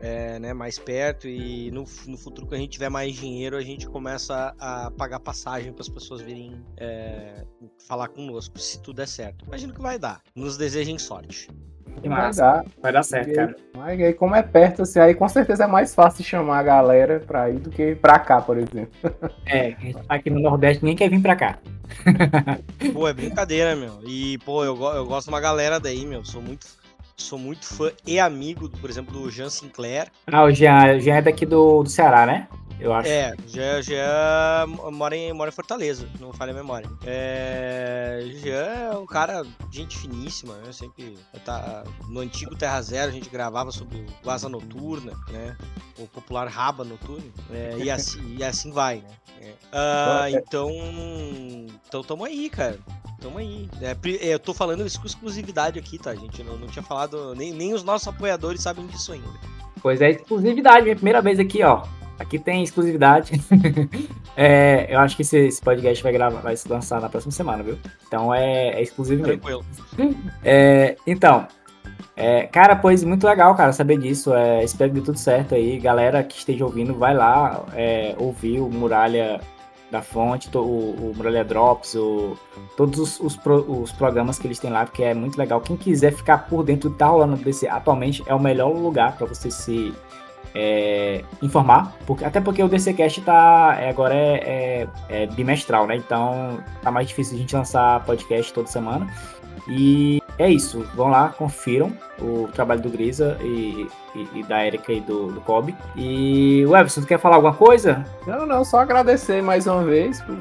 é, 0.00 0.38
né, 0.38 0.52
mais 0.52 0.78
perto. 0.78 1.28
E 1.28 1.70
no, 1.70 1.84
no 2.06 2.16
futuro, 2.16 2.46
que 2.46 2.54
a 2.54 2.58
gente 2.58 2.72
tiver 2.72 2.88
mais 2.88 3.14
dinheiro, 3.14 3.56
a 3.56 3.62
gente 3.62 3.86
começa 3.86 4.54
a 4.58 4.90
pagar 4.90 5.20
passagem 5.20 5.72
para 5.72 5.82
as 5.82 5.88
pessoas 5.88 6.20
virem 6.20 6.64
é, 6.76 7.44
falar 7.86 8.08
conosco, 8.08 8.58
se 8.58 8.80
tudo 8.80 8.96
der 8.96 9.08
certo. 9.08 9.44
Imagino 9.46 9.74
que 9.74 9.80
vai 9.80 9.98
dar. 9.98 10.22
Nos 10.34 10.56
desejem 10.56 10.98
sorte. 10.98 11.48
Que 12.02 12.08
vai 12.08 12.32
dar. 12.32 12.64
Vai 12.80 12.92
dar 12.92 13.02
certo, 13.02 13.34
cara. 13.34 13.56
Mas 13.76 14.00
aí, 14.00 14.12
como 14.14 14.34
é 14.34 14.42
perto, 14.42 14.82
assim, 14.82 14.98
aí 14.98 15.14
com 15.14 15.28
certeza 15.28 15.64
é 15.64 15.66
mais 15.66 15.94
fácil 15.94 16.24
chamar 16.24 16.58
a 16.58 16.62
galera 16.62 17.20
pra 17.26 17.50
ir 17.50 17.58
do 17.58 17.70
que 17.70 17.94
pra 17.94 18.18
cá, 18.18 18.40
por 18.40 18.56
exemplo. 18.56 18.90
É, 19.46 19.74
aqui 20.08 20.30
no 20.30 20.40
Nordeste 20.40 20.84
ninguém 20.84 20.96
quer 20.96 21.10
vir 21.10 21.20
pra 21.20 21.36
cá. 21.36 21.58
Pô, 22.92 23.08
é 23.08 23.12
brincadeira, 23.12 23.74
meu. 23.74 24.00
E, 24.06 24.38
pô, 24.38 24.64
eu, 24.64 24.80
eu 24.80 25.06
gosto 25.06 25.26
de 25.26 25.32
uma 25.32 25.40
galera 25.40 25.80
daí, 25.80 26.06
meu. 26.06 26.24
Sou 26.24 26.40
muito, 26.40 26.66
sou 27.16 27.38
muito 27.38 27.66
fã 27.66 27.90
e 28.06 28.18
amigo, 28.18 28.68
por 28.68 28.88
exemplo, 28.88 29.12
do 29.12 29.30
Jean 29.30 29.50
Sinclair. 29.50 30.08
Ah, 30.26 30.44
o 30.44 30.52
Jean, 30.52 30.96
o 30.96 31.00
Jean 31.00 31.16
é 31.16 31.22
daqui 31.22 31.44
do, 31.44 31.82
do 31.82 31.88
Ceará, 31.88 32.26
né? 32.26 32.48
Eu 32.80 32.92
acho. 32.92 33.08
É, 33.08 33.34
já, 33.46 33.82
já 33.82 34.66
mora, 34.90 35.16
em, 35.16 35.32
mora 35.32 35.50
em 35.50 35.52
Fortaleza, 35.52 36.08
não 36.18 36.32
falha 36.32 36.52
a 36.52 36.54
memória. 36.54 36.88
É, 37.04 38.24
já 38.36 38.50
é 38.50 38.90
um 38.96 39.06
cara, 39.06 39.44
gente 39.70 39.98
finíssima, 39.98 40.54
né? 40.56 40.72
Sempre 40.72 41.18
tá, 41.44 41.84
no 42.08 42.20
antigo 42.20 42.56
Terra 42.56 42.80
Zero 42.80 43.10
a 43.10 43.14
gente 43.14 43.28
gravava 43.28 43.70
sobre 43.70 44.06
o 44.24 44.30
Asa 44.30 44.48
Noturna, 44.48 45.12
né? 45.30 45.56
O 45.98 46.06
popular 46.06 46.48
Raba 46.48 46.84
Noturno. 46.84 47.30
É, 47.50 47.76
e, 47.78 47.90
assim, 47.90 48.20
e 48.38 48.44
assim 48.44 48.72
vai, 48.72 48.96
né? 48.96 49.10
É. 49.42 49.52
Ah, 49.72 50.30
então, 50.30 50.70
então 51.86 52.02
tamo 52.02 52.24
aí, 52.24 52.48
cara. 52.48 52.78
Tamo 53.20 53.38
aí. 53.38 53.68
É, 53.82 54.34
eu 54.34 54.38
tô 54.38 54.54
falando 54.54 54.86
isso 54.86 54.98
com 55.00 55.06
exclusividade 55.06 55.78
aqui, 55.78 55.98
tá, 55.98 56.14
gente? 56.14 56.40
Eu 56.40 56.46
não, 56.46 56.58
não 56.58 56.68
tinha 56.68 56.82
falado, 56.82 57.34
nem, 57.34 57.52
nem 57.52 57.74
os 57.74 57.84
nossos 57.84 58.08
apoiadores 58.08 58.62
sabem 58.62 58.86
disso 58.86 59.12
ainda. 59.12 59.28
Pois 59.82 60.00
é, 60.00 60.10
exclusividade, 60.10 60.82
minha 60.82 60.96
primeira 60.96 61.22
vez 61.22 61.38
aqui, 61.38 61.62
ó. 61.62 61.84
Aqui 62.20 62.38
tem 62.38 62.62
exclusividade. 62.62 63.32
é, 64.36 64.94
eu 64.94 65.00
acho 65.00 65.16
que 65.16 65.22
esse, 65.22 65.38
esse, 65.38 65.60
podcast 65.60 66.02
vai, 66.02 66.12
gravar, 66.12 66.40
vai 66.42 66.54
se 66.54 66.68
lançar 66.68 67.00
na 67.00 67.08
próxima 67.08 67.32
semana, 67.32 67.62
viu? 67.62 67.78
Então 68.06 68.32
é, 68.32 68.72
é 68.72 68.82
exclusivo 68.82 69.22
mesmo. 69.22 69.40
Tranquilo. 69.40 69.64
É, 70.44 70.96
então, 71.06 71.48
é, 72.14 72.42
cara, 72.42 72.76
pois 72.76 73.02
muito 73.02 73.26
legal, 73.26 73.54
cara, 73.54 73.72
saber 73.72 73.98
disso. 73.98 74.34
É, 74.34 74.62
espero 74.62 74.92
que 74.92 75.00
dê 75.00 75.04
tudo 75.06 75.18
certo 75.18 75.54
aí. 75.54 75.78
Galera 75.78 76.22
que 76.22 76.36
esteja 76.36 76.62
ouvindo, 76.66 76.94
vai 76.94 77.14
lá 77.14 77.64
é, 77.72 78.14
ouvir 78.18 78.60
o 78.60 78.68
Muralha 78.68 79.40
da 79.90 80.02
Fonte, 80.02 80.54
o, 80.54 80.60
o 80.60 81.14
Muralha 81.16 81.42
Drops, 81.42 81.94
o, 81.94 82.36
todos 82.76 82.98
os, 82.98 83.20
os, 83.20 83.36
pro, 83.36 83.64
os, 83.80 83.90
programas 83.92 84.38
que 84.38 84.46
eles 84.46 84.58
têm 84.58 84.70
lá, 84.70 84.84
porque 84.84 85.02
é 85.02 85.14
muito 85.14 85.38
legal. 85.38 85.58
Quem 85.62 85.74
quiser 85.74 86.12
ficar 86.12 86.46
por 86.48 86.62
dentro 86.62 86.90
do 86.90 86.92
que 86.92 86.98
tá 86.98 87.06
rolando 87.06 87.36
DC 87.36 87.66
atualmente, 87.66 88.22
é 88.26 88.34
o 88.34 88.38
melhor 88.38 88.68
lugar 88.68 89.16
para 89.16 89.26
você 89.26 89.50
se 89.50 89.94
é, 90.54 91.22
informar, 91.42 91.96
porque, 92.06 92.24
até 92.24 92.40
porque 92.40 92.62
o 92.62 92.68
DCcast 92.68 93.20
tá, 93.22 93.76
é, 93.80 93.90
agora 93.90 94.14
é, 94.14 94.34
é, 94.34 94.88
é, 95.08 95.26
bimestral, 95.26 95.86
né? 95.86 95.96
Então 95.96 96.58
tá 96.82 96.90
mais 96.90 97.08
difícil 97.08 97.36
a 97.36 97.40
gente 97.40 97.54
lançar 97.54 98.04
podcast 98.04 98.52
toda 98.52 98.66
semana. 98.66 99.06
E 99.68 100.20
é 100.38 100.50
isso. 100.50 100.80
Vão 100.94 101.08
lá, 101.08 101.28
confiram 101.28 101.92
o 102.18 102.48
trabalho 102.48 102.80
do 102.80 102.88
Grisa 102.88 103.36
e, 103.42 103.86
e, 104.14 104.38
e 104.40 104.42
da 104.42 104.66
Erika 104.66 104.92
e 104.92 105.00
do, 105.00 105.30
do 105.30 105.40
Kobe. 105.42 105.74
E 105.96 106.62
Everson, 106.62 107.02
tu 107.02 107.06
quer 107.06 107.18
falar 107.18 107.36
alguma 107.36 107.54
coisa? 107.54 108.04
Não, 108.26 108.46
não, 108.46 108.64
só 108.64 108.80
agradecer 108.80 109.42
mais 109.42 109.66
uma 109.66 109.84
vez 109.84 110.20
por, 110.22 110.36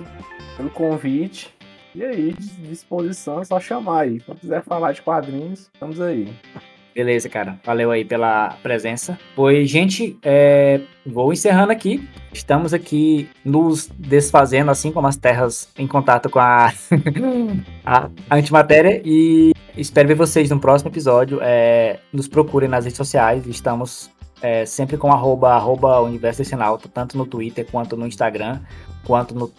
pelo 0.57 0.69
convite. 0.69 1.53
E 1.93 2.03
aí, 2.03 2.33
disposição, 2.33 3.41
é 3.41 3.45
só 3.45 3.59
chamar 3.59 4.01
aí. 4.01 4.19
Se 4.19 4.35
quiser 4.35 4.63
falar 4.63 4.93
de 4.93 5.01
quadrinhos, 5.01 5.69
estamos 5.73 5.99
aí. 5.99 6.33
Beleza, 6.99 7.29
cara. 7.29 7.57
Valeu 7.63 7.91
aí 7.91 8.03
pela 8.03 8.57
presença. 8.61 9.17
Pois, 9.33 9.69
gente, 9.69 10.19
é... 10.21 10.81
vou 11.05 11.31
encerrando 11.31 11.71
aqui. 11.71 12.05
Estamos 12.33 12.73
aqui 12.73 13.29
nos 13.45 13.87
desfazendo, 13.97 14.69
assim 14.69 14.91
como 14.91 15.07
as 15.07 15.15
terras 15.15 15.69
em 15.77 15.87
contato 15.87 16.29
com 16.29 16.39
a, 16.39 16.73
a 17.87 18.09
antimatéria. 18.29 19.01
E 19.05 19.53
espero 19.77 20.09
ver 20.09 20.15
vocês 20.15 20.49
no 20.49 20.59
próximo 20.59 20.91
episódio. 20.91 21.39
É... 21.41 21.99
Nos 22.11 22.27
procurem 22.27 22.67
nas 22.67 22.83
redes 22.83 22.97
sociais. 22.97 23.47
Estamos 23.47 24.11
é, 24.41 24.65
sempre 24.65 24.97
com 24.97 25.09
arroba, 25.09 25.53
arroba 25.53 26.01
Universo 26.01 26.43
tanto 26.93 27.17
no 27.17 27.25
Twitter, 27.25 27.65
quanto 27.71 27.95
no 27.95 28.05
Instagram, 28.07 28.59
quanto 29.05 29.33
no 29.33 29.49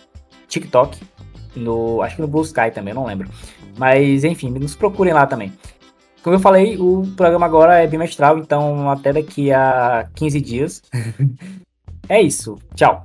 TikTok. 0.47 1.01
No, 1.57 2.03
acho 2.03 2.17
que 2.17 2.21
no 2.21 2.29
Blue 2.29 2.43
Sky 2.43 2.71
também, 2.71 2.93
não 2.93 3.07
lembro. 3.07 3.31
Mas, 3.79 4.25
enfim, 4.25 4.51
nos 4.51 4.77
procurem 4.77 5.15
lá 5.15 5.27
também. 5.27 5.51
Como 6.23 6.37
eu 6.37 6.41
falei, 6.41 6.77
o 6.79 7.07
programa 7.17 7.47
agora 7.47 7.83
é 7.83 7.87
bimestral, 7.87 8.39
então 8.39 8.91
até 8.91 9.13
daqui 9.13 9.53
a 9.53 10.09
15 10.15 10.41
dias. 10.41 10.83
é 12.09 12.21
isso. 12.21 12.59
Tchau. 12.75 13.05